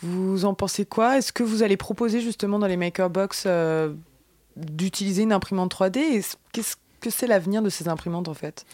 Vous 0.00 0.44
en 0.44 0.54
pensez 0.54 0.86
quoi? 0.86 1.18
Est-ce 1.18 1.32
que 1.32 1.42
vous 1.42 1.64
allez 1.64 1.76
proposer 1.76 2.20
justement 2.20 2.60
dans 2.60 2.68
les 2.68 2.76
Maker 2.76 3.10
Box 3.10 3.44
euh, 3.46 3.92
d'utiliser 4.56 5.24
une 5.24 5.32
imprimante 5.32 5.74
3D 5.74 5.98
Et 5.98 6.22
qu'est-ce 6.52 6.76
que 7.00 7.10
c'est 7.10 7.26
l'avenir 7.26 7.62
de 7.62 7.68
ces 7.68 7.88
imprimantes 7.88 8.28
en 8.28 8.34
fait? 8.34 8.64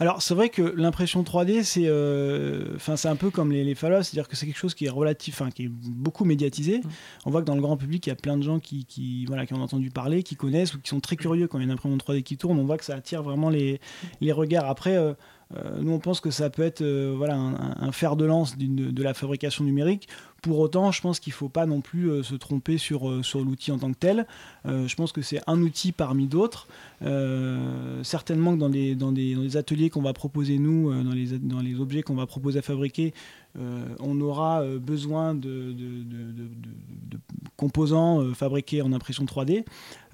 Alors, 0.00 0.22
c'est 0.22 0.34
vrai 0.34 0.48
que 0.48 0.62
l'impression 0.62 1.24
3D, 1.24 1.64
c'est 1.64 1.86
euh, 1.86 2.76
enfin, 2.76 2.96
c'est 2.96 3.08
un 3.08 3.16
peu 3.16 3.30
comme 3.30 3.50
les, 3.50 3.64
les 3.64 3.74
phallos, 3.74 4.04
c'est-à-dire 4.04 4.28
que 4.28 4.36
c'est 4.36 4.46
quelque 4.46 4.58
chose 4.58 4.74
qui 4.74 4.84
est 4.84 4.90
relatif, 4.90 5.42
qui 5.54 5.64
est 5.64 5.68
beaucoup 5.68 6.24
médiatisé. 6.24 6.82
On 7.26 7.30
voit 7.30 7.40
que 7.40 7.46
dans 7.46 7.56
le 7.56 7.60
grand 7.60 7.76
public, 7.76 8.06
il 8.06 8.10
y 8.10 8.12
a 8.12 8.16
plein 8.16 8.36
de 8.36 8.42
gens 8.42 8.60
qui, 8.60 8.84
qui, 8.84 9.26
voilà, 9.26 9.44
qui 9.44 9.54
ont 9.54 9.62
entendu 9.62 9.90
parler, 9.90 10.22
qui 10.22 10.36
connaissent 10.36 10.74
ou 10.74 10.80
qui 10.80 10.88
sont 10.88 11.00
très 11.00 11.16
curieux 11.16 11.48
quand 11.48 11.58
il 11.58 11.62
y 11.62 11.64
a 11.64 11.66
une 11.66 11.72
imprimante 11.72 12.04
3D 12.04 12.22
qui 12.22 12.36
tourne. 12.36 12.60
On 12.60 12.64
voit 12.64 12.78
que 12.78 12.84
ça 12.84 12.94
attire 12.94 13.24
vraiment 13.24 13.50
les, 13.50 13.80
les 14.20 14.30
regards. 14.30 14.66
Après, 14.66 14.96
euh, 14.96 15.14
euh, 15.56 15.78
nous, 15.80 15.92
on 15.92 15.98
pense 15.98 16.20
que 16.20 16.30
ça 16.30 16.48
peut 16.48 16.62
être 16.62 16.84
voilà, 16.84 17.34
un, 17.34 17.90
fer 17.90 18.14
de 18.14 18.24
lance 18.24 18.56
de 18.56 19.02
la 19.02 19.14
fabrication 19.14 19.64
numérique. 19.64 20.08
Pour 20.42 20.60
autant, 20.60 20.92
je 20.92 21.00
pense 21.00 21.18
qu'il 21.18 21.32
ne 21.32 21.36
faut 21.36 21.48
pas 21.48 21.66
non 21.66 21.80
plus 21.80 22.10
euh, 22.10 22.22
se 22.22 22.36
tromper 22.36 22.78
sur, 22.78 23.08
euh, 23.08 23.22
sur 23.24 23.40
l'outil 23.40 23.72
en 23.72 23.78
tant 23.78 23.90
que 23.90 23.98
tel. 23.98 24.26
Euh, 24.66 24.86
je 24.86 24.94
pense 24.94 25.10
que 25.12 25.20
c'est 25.20 25.40
un 25.48 25.60
outil 25.62 25.90
parmi 25.92 26.26
d'autres. 26.26 26.68
Certainement 28.02 28.54
que 28.54 28.60
dans 28.60 28.68
les, 28.68 28.94
dans 28.94 29.08
dans 29.12 29.16
les 29.18 29.56
ateliers 29.56 29.90
qu'on 29.90 30.02
va 30.02 30.12
proposer 30.12 30.58
nous, 30.58 30.92
dans, 31.02 31.12
les, 31.12 31.38
dans 31.38 31.60
les 31.60 31.80
objets 31.80 32.02
qu'on 32.02 32.14
va 32.14 32.26
proposer 32.26 32.58
à 32.58 32.62
fabriquer, 32.62 33.12
on 34.00 34.20
aura 34.20 34.62
besoin 34.64 35.34
de, 35.34 35.40
de- 35.72 35.72
de- 35.72 36.32
de- 36.32 37.18
composants 37.56 38.32
fabriqués 38.34 38.82
en 38.82 38.92
impression 38.92 39.24
3D. 39.24 39.64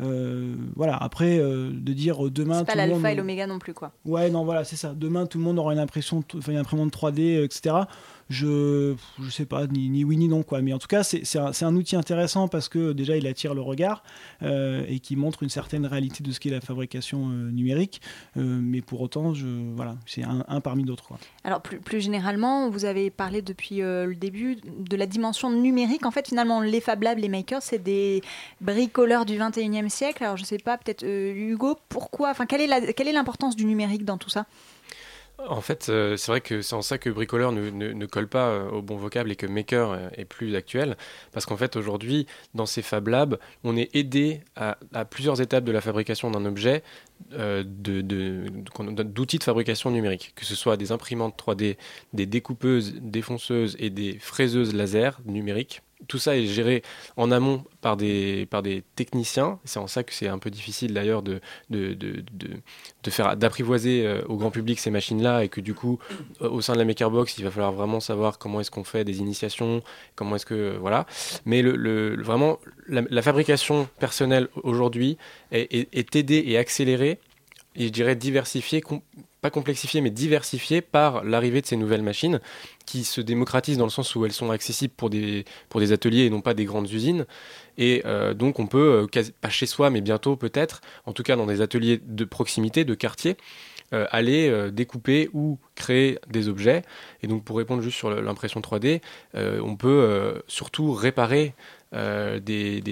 Euh, 0.01 0.55
voilà, 0.77 0.97
après, 0.97 1.39
euh, 1.39 1.71
de 1.73 1.93
dire 1.93 2.27
euh, 2.27 2.31
demain... 2.31 2.59
C'est 2.61 2.65
pas 2.65 2.73
tout 2.73 2.79
le 2.79 2.85
monde- 2.87 2.93
l'alpha 2.95 3.13
et 3.13 3.15
l'oméga 3.17 3.47
non 3.47 3.59
plus 3.59 3.75
quoi. 3.75 3.93
Ouais, 4.05 4.31
non, 4.31 4.45
voilà, 4.45 4.65
c'est 4.65 4.77
ça. 4.77 4.93
Demain, 4.95 5.27
tout 5.27 5.39
le 5.39 5.45
monde 5.45 5.59
aura 5.59 5.73
une 5.73 5.79
impression, 5.79 6.23
t- 6.23 6.39
enfin, 6.39 6.53
une 6.53 6.59
imprimante 6.59 6.93
3D, 6.93 7.37
euh, 7.39 7.45
etc. 7.45 7.77
Je, 8.31 8.95
je 9.23 9.31
sais 9.31 9.45
pas, 9.45 9.67
ni, 9.67 9.91
ni 9.91 10.03
oui 10.03 10.17
ni 10.17 10.29
non, 10.29 10.43
quoi. 10.43 10.63
Mais 10.63 10.73
en 10.73 10.79
tout 10.79 10.87
cas, 10.89 11.03
c'est 11.03 11.37
un, 11.39 11.51
un 11.61 11.77
outil 11.77 11.95
intéressant 11.95 12.49
parce 12.49 12.69
que 12.71 12.93
déjà, 12.93 13.17
il 13.19 13.27
attire 13.27 13.55
le 13.55 13.61
regard 13.61 14.03
euh, 14.43 14.83
et 14.89 14.99
qui 14.99 15.15
montre 15.15 15.43
une 15.43 15.51
certaine 15.51 15.85
réalité 15.85 16.25
de 16.25 16.33
ce 16.33 16.41
qu'est 16.41 16.49
la 16.51 16.63
fabrication 16.63 17.29
numérique. 17.29 18.01
Mais 18.37 18.81
pour 18.81 19.03
autant, 19.03 19.35
je, 19.35 19.47
voilà, 19.77 19.97
c'est 20.07 20.23
un, 20.25 20.43
un 20.49 20.61
parmi 20.63 20.85
d'autres, 20.85 21.05
quoi. 21.07 21.19
Alors 21.45 21.61
plus, 21.61 21.79
plus 21.81 22.01
généralement, 22.01 22.71
vous 22.71 22.87
avez 22.87 23.11
parlé 23.11 23.43
depuis 23.43 23.77
le 23.81 24.15
début 24.15 24.57
de 24.79 24.97
la 24.97 25.07
dimension 25.07 25.51
numérique. 25.51 26.07
En 26.07 26.11
fait, 26.11 26.27
finalement, 26.29 26.63
les 26.63 26.81
Fab 26.81 27.03
Labs, 27.03 27.19
les 27.19 27.29
makers, 27.29 27.61
c'est 27.63 27.79
des 27.83 28.23
bricoleurs 28.63 29.27
du 29.27 29.35
21e 29.39 29.84
siècle. 29.89 30.23
Alors 30.25 30.37
je 30.37 30.45
sais 30.45 30.59
pas, 30.59 30.79
peut-être 30.79 31.03
euh, 31.03 31.33
Hugo, 31.35 31.79
pourquoi, 31.89 32.31
enfin 32.31 32.47
quelle 32.47 32.61
est 32.63 33.13
l'importance 33.13 33.57
du 33.57 33.65
numérique 33.65 34.05
dans 34.05 34.19
tout 34.19 34.31
ça? 34.31 34.47
En 35.49 35.61
fait, 35.61 35.89
euh, 35.89 36.17
c'est 36.17 36.31
vrai 36.31 36.41
que 36.41 36.63
c'est 36.63 36.77
en 36.77 36.81
ça 36.81 36.97
que 36.97 37.11
bricoleur 37.11 37.51
ne, 37.51 37.69
ne- 37.69 37.93
ne 37.93 38.07
colle 38.07 38.29
pas 38.29 38.51
euh, 38.51 38.71
au 38.71 38.83
bon 38.83 38.97
vocable 38.97 39.33
et 39.33 39.37
que 39.37 39.47
maker 39.47 40.11
est 40.17 40.25
plus 40.25 40.55
actuel. 40.55 40.97
Parce 41.33 41.45
qu'en 41.45 41.57
fait, 41.57 41.75
aujourd'hui, 41.75 42.29
dans 42.55 42.67
ces 42.67 42.83
Fab 42.83 43.09
Labs, 43.09 43.39
on 43.65 43.77
est 43.77 43.95
aidé 43.97 44.43
à 44.55 44.77
plusieurs 45.05 45.41
étapes 45.41 45.65
de 45.65 45.73
la 45.73 45.81
fabrication 45.81 46.31
d'un 46.31 46.45
objet 46.45 46.85
euh, 47.33 47.65
d'outils 47.65 49.39
de 49.39 49.45
fabrication 49.45 49.91
numérique, 49.91 50.33
que 50.37 50.45
ce 50.45 50.55
soit 50.55 50.77
des 50.77 50.93
imprimantes 50.93 51.35
3D, 51.37 51.77
des 52.13 52.27
découpeuses, 52.27 52.95
défonceuses 53.01 53.77
et 53.81 53.91
des 53.91 54.19
fraiseuses 54.19 54.75
laser 54.75 55.21
numériques. 55.25 55.83
Tout 56.07 56.19
ça 56.19 56.37
est 56.37 56.45
géré 56.45 56.83
en 57.17 57.31
amont 57.31 57.65
par 57.81 57.97
des, 57.97 58.47
par 58.47 58.63
des 58.63 58.85
techniciens. 58.95 59.59
C'est 59.65 59.79
en 59.79 59.87
ça 59.87 60.03
que 60.03 60.13
c'est 60.13 60.29
un 60.29 60.39
peu 60.39 60.51
difficile 60.51 60.93
d'ailleurs 60.93 61.23
de, 61.23 61.41
faire 63.09 63.37
d'apprivoiser 63.37 64.07
euh, 64.07 64.23
au 64.29 64.37
grand 64.37 64.51
public 64.51 64.79
ces 64.79 64.91
machines-là 64.91 65.45
et 65.45 65.49
que 65.49 65.63
du 65.63 65.73
coup, 65.73 65.99
au 66.41 66.61
sein 66.61 66.75
de 66.75 66.79
la 66.79 66.85
Makerbox, 66.85 67.39
il 67.39 67.45
va 67.45 67.51
falloir 67.51 67.73
vraiment 67.73 68.01
savoir 68.01 68.39
comment 68.39 68.61
est-ce 68.61 68.71
qu'on 68.71 68.85
fait 68.85 69.05
des 69.05 69.21
initiations, 69.21 69.83
comment 70.15 70.37
est-ce 70.37 70.47
que 70.47 70.77
voilà. 70.79 71.07
Mais 71.47 71.63
le, 71.63 72.21
vraiment, 72.23 72.59
la 72.89 73.23
fabrication 73.23 73.89
personnelle 73.99 74.49
aujourd'hui 74.63 75.17
est, 75.55 75.75
est, 75.75 75.89
est 75.93 76.17
aidée 76.17 76.43
et 76.47 76.59
accélérée 76.59 77.19
et 77.77 77.87
je 77.87 77.93
dirais 77.93 78.15
diversifiée, 78.15 78.81
com- 78.81 79.01
pas 79.41 79.51
complexifiée, 79.51 80.01
mais 80.01 80.11
diversifiée 80.11 80.81
par 80.81 81.25
l'arrivée 81.25 81.61
de 81.61 81.67
ces 81.67 81.77
nouvelles 81.77 82.03
machines 82.03 82.41
qui 82.87 83.05
se 83.05 83.21
démocratisent 83.21 83.77
dans 83.79 83.85
le 83.85 83.91
sens 83.91 84.15
où 84.15 84.25
elles 84.25 84.33
sont 84.33 84.51
accessibles 84.51 84.95
pour 84.97 85.11
des, 85.11 85.45
pour 85.69 85.81
des 85.81 85.93
ateliers 85.93 86.25
et 86.25 86.31
non 86.31 86.41
pas 86.41 86.55
des 86.55 86.65
grandes 86.65 86.91
usines. 86.91 87.27
Et 87.77 88.03
euh, 88.07 88.33
donc 88.33 88.59
on 88.59 88.67
peut, 88.67 89.07
euh, 89.15 89.23
pas 89.41 89.51
chez 89.51 89.67
soi, 89.67 89.91
mais 89.91 90.01
bientôt 90.01 90.37
peut-être, 90.37 90.81
en 91.05 91.13
tout 91.13 91.23
cas 91.23 91.37
dans 91.37 91.47
des 91.47 91.61
ateliers 91.61 92.01
de 92.03 92.25
proximité, 92.25 92.85
de 92.85 92.95
quartier, 92.95 93.37
euh, 93.95 94.07
aller 94.11 94.49
euh, 94.49 94.73
découper 94.73 95.31
ou 95.35 95.59
créer 95.77 96.19
des 96.29 96.49
objets. 96.49 96.83
Et 97.23 97.29
donc 97.29 97.45
pour 97.45 97.57
répondre 97.59 97.81
juste 97.81 97.97
sur 97.97 98.11
l'impression 98.11 98.61
3D, 98.61 99.01
euh, 99.37 99.61
on 99.63 99.77
peut 99.77 100.43
surtout 100.49 100.93
réparer 100.93 101.55
des, 101.93 102.83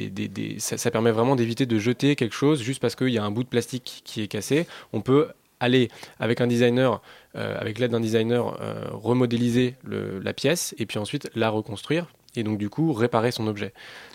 ça, 0.58 0.90
permet 0.92 1.10
vraiment 1.10 1.34
d'éviter 1.34 1.66
de 1.66 1.78
jeter 1.78 2.14
quelque 2.14 2.34
chose 2.34 2.62
juste 2.62 2.80
parce 2.80 2.94
qu'il 2.94 3.08
y 3.08 3.18
a 3.18 3.24
un 3.24 3.32
bout 3.32 3.42
de 3.42 3.48
plastique 3.48 4.02
qui 4.04 4.22
est 4.22 4.28
cassé. 4.28 4.68
On 4.92 5.00
peut 5.00 5.28
aller 5.58 5.88
avec 6.20 6.40
un 6.40 6.46
designer, 6.46 7.02
avec 7.34 7.80
l'aide 7.80 7.90
d'un 7.90 8.00
designer, 8.00 8.56
remodéliser 8.92 9.74
la 9.84 10.32
pièce 10.32 10.74
et 10.78 10.86
puis 10.86 10.98
ensuite 10.98 11.28
la 11.34 11.50
reconstruire 11.50 12.06
et 12.36 12.42
donc 12.42 12.58
du 12.58 12.68
coup 12.68 12.92
réparer 12.92 13.30
son 13.30 13.46
objet. 13.46 13.72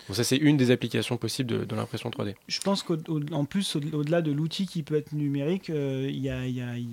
Donc 0.08 0.16
ça 0.16 0.24
c'est 0.24 0.36
une 0.36 0.56
des 0.56 0.70
applications 0.70 1.16
possibles 1.16 1.66
de, 1.66 1.74
l'impression 1.76 2.10
3D. 2.10 2.34
Je 2.48 2.60
pense 2.60 2.82
qu'en 2.82 3.44
plus, 3.44 3.76
au- 3.76 3.80
au-delà 3.96 4.22
de 4.22 4.32
l'outil 4.32 4.66
qui 4.66 4.82
peut 4.82 4.96
être 4.96 5.12
numérique, 5.12 5.70
euh, 5.70 6.10
y 6.10 6.28
a, 6.30 6.40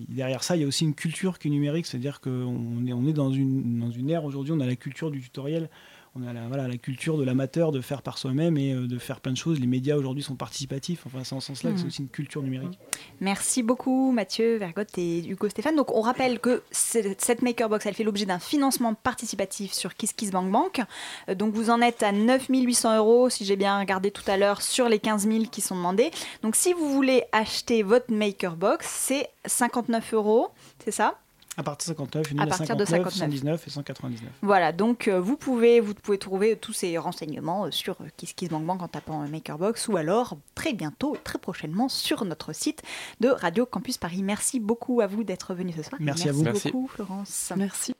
derrière 0.10 0.44
ça, 0.44 0.56
il 0.56 0.62
y 0.62 0.66
a 0.66 0.68
aussi 0.68 0.84
une 0.84 0.96
culture 0.96 1.40
qui 1.40 1.48
est 1.48 1.52
numérique. 1.52 1.86
C'est-à-dire 1.86 2.22
qu'on 2.22 2.86
est, 2.86 2.94
on 2.94 3.08
est 3.08 3.14
dans, 3.14 3.32
une, 3.32 3.80
dans 3.80 3.92
une 3.92 4.10
ère 4.10 4.26
aujourd'hui, 4.26 4.54
on 4.54 4.60
a 4.60 4.66
la 4.66 4.76
culture 4.76 5.12
du 5.12 5.22
tutoriel, 5.22 5.70
on 6.18 6.26
a 6.26 6.32
la, 6.32 6.48
voilà, 6.48 6.68
la 6.70 6.78
culture 6.78 7.18
de 7.18 7.24
l'amateur, 7.24 7.74
de 7.74 7.82
faire 7.82 8.02
par 8.02 8.18
soi-même 8.18 8.58
et 8.58 8.74
euh, 8.74 8.88
de 8.88 8.98
faire 8.98 9.20
plein 9.20 9.34
de 9.34 9.38
choses. 9.38 9.60
Les 9.60 9.68
médias 9.68 9.98
aujourd'hui 9.98 10.24
sont 10.24 10.36
participatifs. 10.36 11.04
Enfin, 11.06 11.26
c'est 11.26 11.36
en 11.36 11.42
ce 11.42 11.48
sens-là 11.48 11.72
que 11.72 11.78
c'est 11.78 11.84
Mhm. 11.84 11.88
aussi 11.90 12.02
une 12.04 12.08
culture 12.10 12.42
numérique. 12.42 12.80
Merci 13.20 13.64
beaucoup 13.64 14.12
Mathieu, 14.14 14.56
Vergotte 14.58 14.98
et 14.98 15.28
Hugo 15.28 15.50
Stéphane. 15.50 15.76
Donc 15.76 15.94
on 15.94 16.00
rappelle 16.00 16.40
que 16.40 16.64
cette 16.72 17.42
Makerbox, 17.42 17.86
elle 17.86 17.96
fait 17.96 18.06
l'objet 18.06 18.26
d'un 18.26 18.40
financement 18.40 18.94
participatif 18.94 19.74
sur 19.74 19.94
KissKissBankBank. 19.96 20.84
Euh, 21.30 21.36
Donc 21.36 21.54
vous 21.54 21.70
en 21.70 21.82
êtes 21.82 22.02
à 22.02 22.14
9 22.14 22.48
800 22.50 22.96
euros, 22.98 23.30
si 23.30 23.44
j'ai 23.44 23.58
bien 23.58 23.78
regardé 23.78 24.10
tout 24.12 24.24
à 24.28 24.38
l'heure, 24.38 24.62
sur 24.62 24.88
les 24.88 25.00
15 25.00 25.28
000 25.28 25.46
qui 25.52 25.60
sont 25.60 25.76
demandés. 25.76 26.12
Donc 26.44 26.56
si 26.56 26.72
vous 26.72 26.90
voulez 26.94 27.24
acheter 27.34 27.84
votre 27.84 28.14
Makerbox, 28.14 28.88
c'est 28.88 29.30
59 29.46 30.14
euros, 30.14 30.48
c'est 30.84 30.92
ça? 30.92 31.20
À 31.58 31.64
partir 31.64 31.94
de 31.94 31.98
59, 31.98 32.32
une 32.32 32.40
À 32.42 32.48
partir 32.48 32.76
de 32.76 32.86
59, 32.86 33.14
59. 33.14 33.30
119 33.32 33.68
et 33.68 33.70
199. 33.70 34.30
Voilà, 34.42 34.72
donc 34.72 35.08
euh, 35.08 35.20
vous 35.20 35.38
pouvez, 35.38 35.80
vous 35.80 35.94
pouvez 35.94 36.18
trouver 36.18 36.58
tous 36.58 36.74
ces 36.74 36.98
renseignements 36.98 37.66
euh, 37.66 37.72
sur 37.72 37.94
euh, 38.02 38.08
Kiss 38.18 38.34
Kiss 38.34 38.50
Bang 38.50 38.66
Bang 38.66 38.82
en 38.82 38.88
tapant 38.88 39.24
euh, 39.24 39.28
Makerbox 39.28 39.88
ou 39.88 39.98
alors 39.98 40.38
très 40.54 40.74
bientôt, 40.74 41.16
très 41.24 41.40
prochainement 41.40 41.88
sur 41.88 42.26
notre 42.26 42.54
site 42.54 42.82
de 43.22 43.30
Radio 43.30 43.66
Campus 43.66 43.98
Paris. 43.98 44.22
Merci 44.22 44.60
beaucoup 44.60 45.02
à 45.02 45.08
vous 45.08 45.24
d'être 45.24 45.54
venus 45.54 45.76
ce 45.78 45.84
soir. 45.84 46.02
Merci 46.02 46.30
à 46.30 46.32
vous. 46.34 46.44
Merci. 46.44 46.72
beaucoup 46.72 46.88
Florence. 46.88 47.54
Merci. 47.56 47.96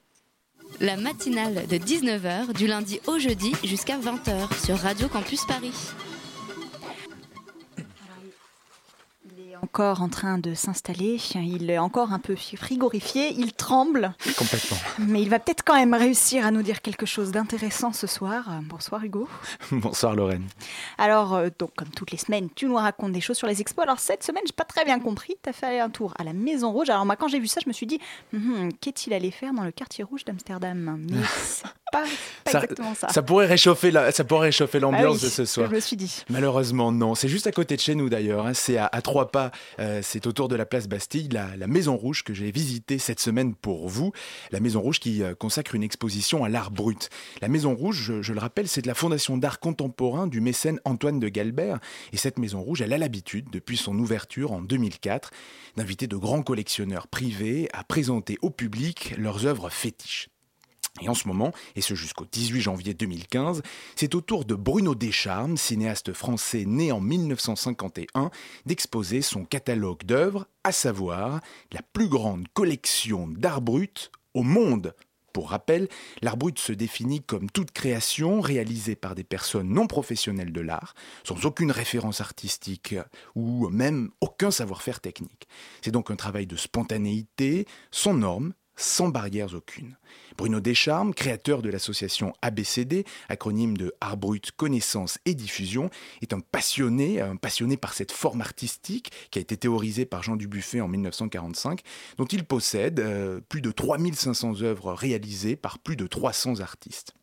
La 0.80 0.96
matinale 0.96 1.66
de 1.66 1.76
19h 1.76 2.52
du 2.52 2.66
lundi 2.66 3.00
au 3.06 3.18
jeudi 3.18 3.52
jusqu'à 3.64 3.98
20h 3.98 4.64
sur 4.64 4.76
Radio 4.78 5.08
Campus 5.08 5.44
Paris. 5.46 5.72
Est 9.56 9.64
encore 9.64 10.02
en 10.02 10.08
train 10.08 10.38
de 10.38 10.54
s'installer, 10.54 11.18
il 11.34 11.70
est 11.70 11.78
encore 11.78 12.12
un 12.12 12.18
peu 12.18 12.36
frigorifié, 12.36 13.32
il 13.32 13.52
tremble, 13.52 14.14
Complètement. 14.36 14.76
mais 14.98 15.22
il 15.22 15.28
va 15.28 15.38
peut-être 15.38 15.62
quand 15.64 15.74
même 15.74 15.94
réussir 15.94 16.44
à 16.44 16.50
nous 16.50 16.62
dire 16.62 16.82
quelque 16.82 17.06
chose 17.06 17.30
d'intéressant 17.30 17.92
ce 17.92 18.06
soir. 18.06 18.44
Bonsoir 18.64 19.04
Hugo. 19.04 19.28
Bonsoir 19.72 20.14
Lorraine. 20.14 20.46
Alors, 20.98 21.34
euh, 21.34 21.48
donc, 21.58 21.74
comme 21.76 21.88
toutes 21.88 22.10
les 22.10 22.18
semaines, 22.18 22.48
tu 22.54 22.66
nous 22.66 22.76
racontes 22.76 23.12
des 23.12 23.20
choses 23.20 23.36
sur 23.36 23.46
les 23.46 23.60
expos. 23.60 23.82
Alors, 23.84 23.98
cette 23.98 24.22
semaine, 24.22 24.42
j'ai 24.46 24.52
pas 24.52 24.64
très 24.64 24.84
bien 24.84 24.98
compris. 25.00 25.34
Tu 25.42 25.48
as 25.48 25.52
fait 25.52 25.80
un 25.80 25.90
tour 25.90 26.12
à 26.18 26.24
la 26.24 26.32
Maison 26.32 26.72
Rouge. 26.72 26.90
Alors, 26.90 27.06
moi, 27.06 27.16
quand 27.16 27.28
j'ai 27.28 27.40
vu 27.40 27.46
ça, 27.46 27.60
je 27.62 27.68
me 27.68 27.72
suis 27.72 27.86
dit, 27.86 28.00
Hum, 28.34 28.70
qu'est-il 28.80 29.12
allé 29.12 29.30
faire 29.30 29.52
dans 29.52 29.64
le 29.64 29.72
quartier 29.72 30.04
rouge 30.04 30.24
d'Amsterdam? 30.24 30.98
Mais 31.08 31.16
pas, 31.92 32.04
pas 32.44 32.50
Ça, 32.50 32.58
exactement 32.62 32.94
ça. 32.94 33.08
ça 33.08 33.22
pourrait 33.22 33.46
réchauffer 33.46 33.90
la- 33.90 34.12
ça 34.12 34.24
pourrait 34.24 34.46
réchauffer 34.48 34.80
l'ambiance 34.80 35.18
Ah 35.18 35.22
oui, 35.22 35.28
de 35.28 35.28
ce 35.28 35.44
soir. 35.44 35.68
Je 35.70 35.74
me 35.74 35.80
suis 35.80 35.96
dit. 35.96 36.22
Malheureusement, 36.28 36.92
non. 36.92 37.14
C'est 37.14 37.28
juste 37.28 37.46
à 37.46 37.52
côté 37.52 37.76
de 37.76 37.80
chez 37.80 37.94
nous 37.94 38.08
d'ailleurs. 38.08 38.46
hein. 38.46 38.54
C'est 38.54 38.76
à, 38.76 38.86
à 38.90 39.02
trois 39.02 39.30
pas. 39.30 39.50
Euh, 39.78 40.00
c'est 40.02 40.26
autour 40.26 40.48
de 40.48 40.56
la 40.56 40.66
place 40.66 40.88
Bastille, 40.88 41.28
la, 41.30 41.56
la 41.56 41.66
Maison 41.66 41.96
Rouge 41.96 42.24
que 42.24 42.34
j'ai 42.34 42.50
visitée 42.50 42.98
cette 42.98 43.20
semaine 43.20 43.54
pour 43.54 43.88
vous. 43.88 44.12
La 44.52 44.60
Maison 44.60 44.80
Rouge 44.80 45.00
qui 45.00 45.22
euh, 45.22 45.34
consacre 45.34 45.74
une 45.74 45.82
exposition 45.82 46.44
à 46.44 46.48
l'art 46.48 46.70
brut. 46.70 47.08
La 47.40 47.48
Maison 47.48 47.74
Rouge, 47.74 48.02
je, 48.02 48.22
je 48.22 48.32
le 48.32 48.40
rappelle, 48.40 48.68
c'est 48.68 48.82
de 48.82 48.88
la 48.88 48.94
Fondation 48.94 49.36
d'art 49.36 49.60
contemporain 49.60 50.26
du 50.26 50.40
mécène 50.40 50.80
Antoine 50.84 51.20
de 51.20 51.28
Galbert. 51.28 51.78
Et 52.12 52.16
cette 52.16 52.38
Maison 52.38 52.60
Rouge, 52.60 52.82
elle 52.82 52.92
a 52.92 52.98
l'habitude, 52.98 53.46
depuis 53.52 53.76
son 53.76 53.98
ouverture 53.98 54.52
en 54.52 54.60
2004, 54.60 55.30
d'inviter 55.76 56.06
de 56.06 56.16
grands 56.16 56.42
collectionneurs 56.42 57.06
privés 57.06 57.68
à 57.72 57.84
présenter 57.84 58.38
au 58.42 58.50
public 58.50 59.14
leurs 59.18 59.46
œuvres 59.46 59.70
fétiches. 59.70 60.28
Et 61.00 61.08
en 61.08 61.14
ce 61.14 61.28
moment, 61.28 61.52
et 61.74 61.80
ce 61.80 61.94
jusqu'au 61.94 62.24
18 62.30 62.60
janvier 62.60 62.94
2015, 62.94 63.62
c'est 63.96 64.14
au 64.14 64.20
tour 64.20 64.44
de 64.44 64.54
Bruno 64.54 64.94
Descharmes, 64.94 65.56
cinéaste 65.56 66.12
français 66.12 66.64
né 66.66 66.92
en 66.92 67.00
1951, 67.00 68.30
d'exposer 68.64 69.22
son 69.22 69.44
catalogue 69.44 70.04
d'œuvres, 70.04 70.46
à 70.64 70.72
savoir 70.72 71.40
la 71.72 71.82
plus 71.92 72.08
grande 72.08 72.48
collection 72.48 73.28
d'art 73.28 73.60
brut 73.60 74.10
au 74.34 74.42
monde. 74.42 74.94
Pour 75.36 75.50
rappel, 75.50 75.88
l'art 76.22 76.38
brut 76.38 76.58
se 76.58 76.72
définit 76.72 77.20
comme 77.20 77.50
toute 77.50 77.70
création 77.70 78.40
réalisée 78.40 78.96
par 78.96 79.14
des 79.14 79.22
personnes 79.22 79.68
non 79.68 79.86
professionnelles 79.86 80.50
de 80.50 80.62
l'art, 80.62 80.94
sans 81.24 81.44
aucune 81.44 81.70
référence 81.70 82.22
artistique 82.22 82.94
ou 83.34 83.68
même 83.68 84.08
aucun 84.22 84.50
savoir-faire 84.50 85.00
technique. 85.00 85.46
C'est 85.82 85.90
donc 85.90 86.10
un 86.10 86.16
travail 86.16 86.46
de 86.46 86.56
spontanéité, 86.56 87.66
sans 87.90 88.14
normes, 88.14 88.54
sans 88.76 89.08
barrières 89.08 89.54
aucune. 89.54 89.96
Bruno 90.36 90.60
Descharmes, 90.60 91.14
créateur 91.14 91.62
de 91.62 91.70
l'association 91.70 92.34
ABCD, 92.42 93.04
acronyme 93.28 93.76
de 93.76 93.94
Art 94.00 94.16
Brut 94.16 94.52
Connaissance 94.52 95.18
et 95.24 95.34
Diffusion, 95.34 95.90
est 96.20 96.32
un 96.32 96.40
passionné, 96.40 97.20
un 97.20 97.36
passionné 97.36 97.76
par 97.76 97.94
cette 97.94 98.12
forme 98.12 98.42
artistique 98.42 99.10
qui 99.30 99.38
a 99.38 99.42
été 99.42 99.56
théorisée 99.56 100.04
par 100.04 100.22
Jean 100.22 100.36
Dubuffet 100.36 100.80
en 100.80 100.88
1945, 100.88 101.80
dont 102.18 102.26
il 102.26 102.44
possède 102.44 103.00
euh, 103.00 103.40
plus 103.48 103.62
de 103.62 103.70
3500 103.70 104.62
œuvres 104.62 104.92
réalisées 104.92 105.56
par 105.56 105.78
plus 105.78 105.96
de 105.96 106.06
300 106.06 106.60
artistes. 106.60 107.14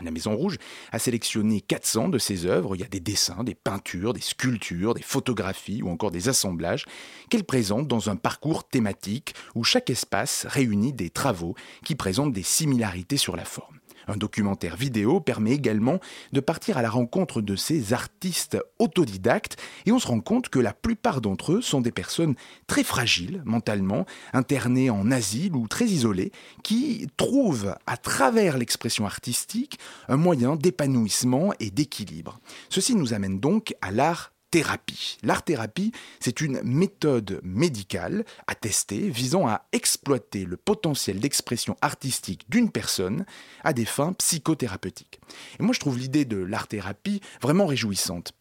La 0.00 0.10
Maison 0.10 0.34
Rouge 0.34 0.56
a 0.90 0.98
sélectionné 0.98 1.60
400 1.60 2.08
de 2.08 2.18
ses 2.18 2.46
œuvres. 2.46 2.74
Il 2.74 2.80
y 2.80 2.84
a 2.84 2.88
des 2.88 2.98
dessins, 2.98 3.44
des 3.44 3.54
peintures, 3.54 4.14
des 4.14 4.22
sculptures, 4.22 4.94
des 4.94 5.02
photographies 5.02 5.82
ou 5.82 5.90
encore 5.90 6.10
des 6.10 6.30
assemblages 6.30 6.86
qu'elle 7.28 7.44
présente 7.44 7.88
dans 7.88 8.08
un 8.08 8.16
parcours 8.16 8.66
thématique 8.66 9.34
où 9.54 9.64
chaque 9.64 9.90
espace 9.90 10.46
réunit 10.48 10.94
des 10.94 11.10
travaux 11.10 11.54
qui 11.84 11.94
présentent 11.94 12.32
des 12.32 12.42
similarités 12.42 13.18
sur 13.18 13.36
la 13.36 13.44
forme. 13.44 13.81
Un 14.08 14.16
documentaire 14.16 14.76
vidéo 14.76 15.20
permet 15.20 15.52
également 15.52 16.00
de 16.32 16.40
partir 16.40 16.78
à 16.78 16.82
la 16.82 16.90
rencontre 16.90 17.40
de 17.40 17.56
ces 17.56 17.92
artistes 17.92 18.58
autodidactes 18.78 19.56
et 19.86 19.92
on 19.92 19.98
se 19.98 20.06
rend 20.06 20.20
compte 20.20 20.48
que 20.48 20.58
la 20.58 20.72
plupart 20.72 21.20
d'entre 21.20 21.52
eux 21.52 21.62
sont 21.62 21.80
des 21.80 21.92
personnes 21.92 22.34
très 22.66 22.84
fragiles 22.84 23.42
mentalement, 23.44 24.06
internées 24.32 24.90
en 24.90 25.10
asile 25.10 25.54
ou 25.54 25.68
très 25.68 25.86
isolées, 25.86 26.32
qui 26.62 27.06
trouvent 27.16 27.76
à 27.86 27.96
travers 27.96 28.58
l'expression 28.58 29.06
artistique 29.06 29.78
un 30.08 30.16
moyen 30.16 30.56
d'épanouissement 30.56 31.52
et 31.60 31.70
d'équilibre. 31.70 32.40
Ceci 32.68 32.94
nous 32.94 33.14
amène 33.14 33.40
donc 33.40 33.74
à 33.80 33.90
l'art 33.90 34.31
thérapie. 34.52 35.16
L'art-thérapie, 35.22 35.92
c'est 36.20 36.42
une 36.42 36.60
méthode 36.62 37.40
médicale 37.42 38.24
attestée 38.46 39.08
visant 39.08 39.48
à 39.48 39.64
exploiter 39.72 40.44
le 40.44 40.58
potentiel 40.58 41.20
d'expression 41.20 41.74
artistique 41.80 42.44
d'une 42.50 42.70
personne 42.70 43.24
à 43.64 43.72
des 43.72 43.86
fins 43.86 44.12
psychothérapeutiques. 44.12 45.20
Et 45.58 45.62
moi, 45.62 45.72
je 45.72 45.80
trouve 45.80 45.98
l'idée 45.98 46.26
de 46.26 46.36
l'art-thérapie 46.36 47.22
vraiment 47.40 47.64
réjouissante. 47.64 48.32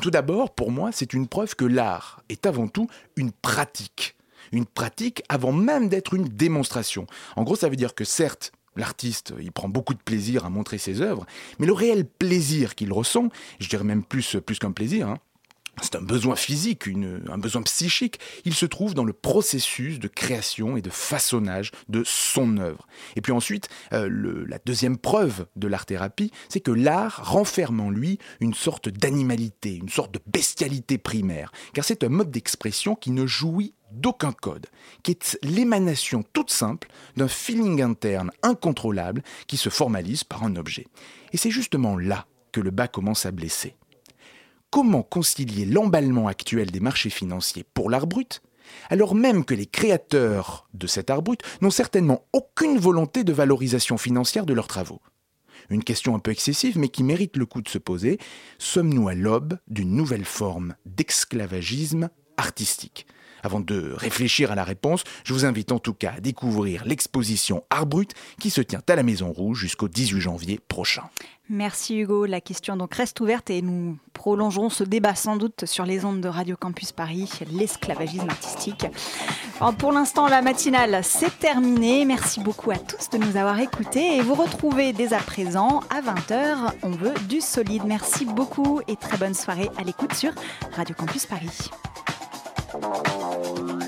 Tout 0.00 0.12
d'abord, 0.12 0.54
pour 0.54 0.70
moi, 0.70 0.90
c'est 0.92 1.14
une 1.14 1.26
preuve 1.26 1.56
que 1.56 1.64
l'art 1.64 2.22
est 2.28 2.46
avant 2.46 2.68
tout 2.68 2.86
une 3.16 3.32
pratique. 3.32 4.16
Une 4.52 4.66
pratique 4.66 5.24
avant 5.28 5.52
même 5.52 5.88
d'être 5.88 6.14
une 6.14 6.28
démonstration. 6.28 7.08
En 7.34 7.42
gros, 7.42 7.56
ça 7.56 7.68
veut 7.68 7.76
dire 7.76 7.96
que 7.96 8.04
certes, 8.04 8.52
L'artiste, 8.76 9.34
il 9.40 9.50
prend 9.50 9.68
beaucoup 9.68 9.94
de 9.94 10.00
plaisir 10.00 10.44
à 10.44 10.48
montrer 10.48 10.78
ses 10.78 11.00
œuvres, 11.00 11.26
mais 11.58 11.66
le 11.66 11.72
réel 11.72 12.06
plaisir 12.06 12.76
qu'il 12.76 12.92
ressent, 12.92 13.28
je 13.58 13.68
dirais 13.68 13.82
même 13.82 14.04
plus, 14.04 14.36
plus 14.46 14.60
qu'un 14.60 14.70
plaisir, 14.70 15.08
hein, 15.08 15.18
c'est 15.82 15.96
un 15.96 16.02
besoin 16.02 16.36
physique, 16.36 16.86
une- 16.86 17.22
un 17.30 17.38
besoin 17.38 17.62
psychique. 17.62 18.18
Il 18.44 18.54
se 18.54 18.66
trouve 18.66 18.94
dans 18.94 19.04
le 19.04 19.12
processus 19.12 19.98
de 19.98 20.08
création 20.08 20.76
et 20.76 20.82
de 20.82 20.90
façonnage 20.90 21.70
de 21.88 22.02
son 22.04 22.58
œuvre. 22.58 22.86
Et 23.16 23.20
puis 23.20 23.32
ensuite, 23.32 23.68
euh, 23.92 24.44
la 24.46 24.58
deuxième 24.64 24.98
preuve 24.98 25.46
de 25.56 25.68
l'art-thérapie, 25.68 26.30
c'est 26.48 26.60
que 26.60 26.70
l'art 26.70 27.20
renferme 27.24 27.80
en 27.80 27.90
lui 27.90 28.18
une 28.40 28.54
sorte 28.54 28.88
d'animalité, 28.88 29.76
une 29.76 29.88
sorte 29.88 30.12
de 30.12 30.20
bestialité 30.26 30.98
primaire. 30.98 31.52
Car 31.72 31.84
c'est 31.84 32.04
un 32.04 32.08
mode 32.08 32.30
d'expression 32.30 32.94
qui 32.94 33.10
ne 33.10 33.26
jouit 33.26 33.74
d'aucun 33.92 34.32
code, 34.32 34.66
qui 35.02 35.12
est 35.12 35.38
l'émanation 35.42 36.22
toute 36.32 36.50
simple 36.50 36.88
d'un 37.16 37.26
feeling 37.26 37.82
interne 37.82 38.30
incontrôlable 38.42 39.22
qui 39.46 39.56
se 39.56 39.68
formalise 39.68 40.24
par 40.24 40.44
un 40.44 40.56
objet. 40.56 40.86
Et 41.32 41.36
c'est 41.36 41.50
justement 41.50 41.96
là 41.96 42.26
que 42.52 42.60
le 42.60 42.70
bas 42.70 42.86
commence 42.88 43.26
à 43.26 43.30
blesser 43.32 43.74
comment 44.70 45.02
concilier 45.02 45.64
l'emballement 45.64 46.28
actuel 46.28 46.70
des 46.70 46.80
marchés 46.80 47.10
financiers 47.10 47.64
pour 47.74 47.90
l'art 47.90 48.06
brut, 48.06 48.42
alors 48.88 49.14
même 49.14 49.44
que 49.44 49.54
les 49.54 49.66
créateurs 49.66 50.68
de 50.74 50.86
cet 50.86 51.10
art 51.10 51.22
brut 51.22 51.42
n'ont 51.60 51.70
certainement 51.70 52.24
aucune 52.32 52.78
volonté 52.78 53.24
de 53.24 53.32
valorisation 53.32 53.98
financière 53.98 54.46
de 54.46 54.54
leurs 54.54 54.68
travaux 54.68 55.00
Une 55.70 55.84
question 55.84 56.14
un 56.14 56.20
peu 56.20 56.30
excessive, 56.30 56.78
mais 56.78 56.88
qui 56.88 57.02
mérite 57.02 57.36
le 57.36 57.46
coup 57.46 57.62
de 57.62 57.68
se 57.68 57.78
poser. 57.78 58.18
Sommes-nous 58.58 59.08
à 59.08 59.14
l'aube 59.14 59.58
d'une 59.68 59.94
nouvelle 59.94 60.24
forme 60.24 60.74
d'esclavagisme 60.86 62.10
artistique? 62.36 63.06
Avant 63.42 63.60
de 63.60 63.92
réfléchir 63.96 64.52
à 64.52 64.54
la 64.54 64.64
réponse, 64.64 65.04
je 65.24 65.32
vous 65.32 65.44
invite 65.44 65.72
en 65.72 65.78
tout 65.78 65.94
cas 65.94 66.14
à 66.16 66.20
découvrir 66.20 66.84
l'exposition 66.84 67.64
Art 67.70 67.86
Brut 67.86 68.14
qui 68.38 68.50
se 68.50 68.60
tient 68.60 68.82
à 68.88 68.96
la 68.96 69.02
Maison 69.02 69.32
Rouge 69.32 69.60
jusqu'au 69.60 69.88
18 69.88 70.20
janvier 70.20 70.60
prochain. 70.68 71.04
Merci 71.52 71.98
Hugo. 71.98 72.26
La 72.26 72.40
question 72.40 72.76
donc 72.76 72.94
reste 72.94 73.20
ouverte 73.20 73.50
et 73.50 73.60
nous 73.60 73.98
prolongerons 74.12 74.70
ce 74.70 74.84
débat 74.84 75.16
sans 75.16 75.36
doute 75.36 75.64
sur 75.64 75.84
les 75.84 76.04
ondes 76.04 76.20
de 76.20 76.28
Radio 76.28 76.56
Campus 76.56 76.92
Paris, 76.92 77.28
l'esclavagisme 77.50 78.30
artistique. 78.30 78.86
Pour 79.78 79.90
l'instant, 79.90 80.28
la 80.28 80.42
matinale, 80.42 81.00
c'est 81.02 81.36
terminé. 81.40 82.04
Merci 82.04 82.38
beaucoup 82.38 82.70
à 82.70 82.78
tous 82.78 83.10
de 83.10 83.18
nous 83.18 83.36
avoir 83.36 83.58
écoutés 83.58 84.16
et 84.16 84.22
vous 84.22 84.34
retrouvez 84.34 84.92
dès 84.92 85.12
à 85.12 85.18
présent 85.18 85.82
à 85.90 86.00
20h. 86.00 86.72
On 86.84 86.90
veut 86.90 87.14
du 87.28 87.40
solide. 87.40 87.82
Merci 87.84 88.26
beaucoup 88.26 88.80
et 88.86 88.94
très 88.94 89.18
bonne 89.18 89.34
soirée 89.34 89.70
à 89.76 89.82
l'écoute 89.82 90.14
sur 90.14 90.30
Radio 90.76 90.94
Campus 90.94 91.26
Paris. 91.26 91.68
Thank 92.82 93.70
you. 93.70 93.79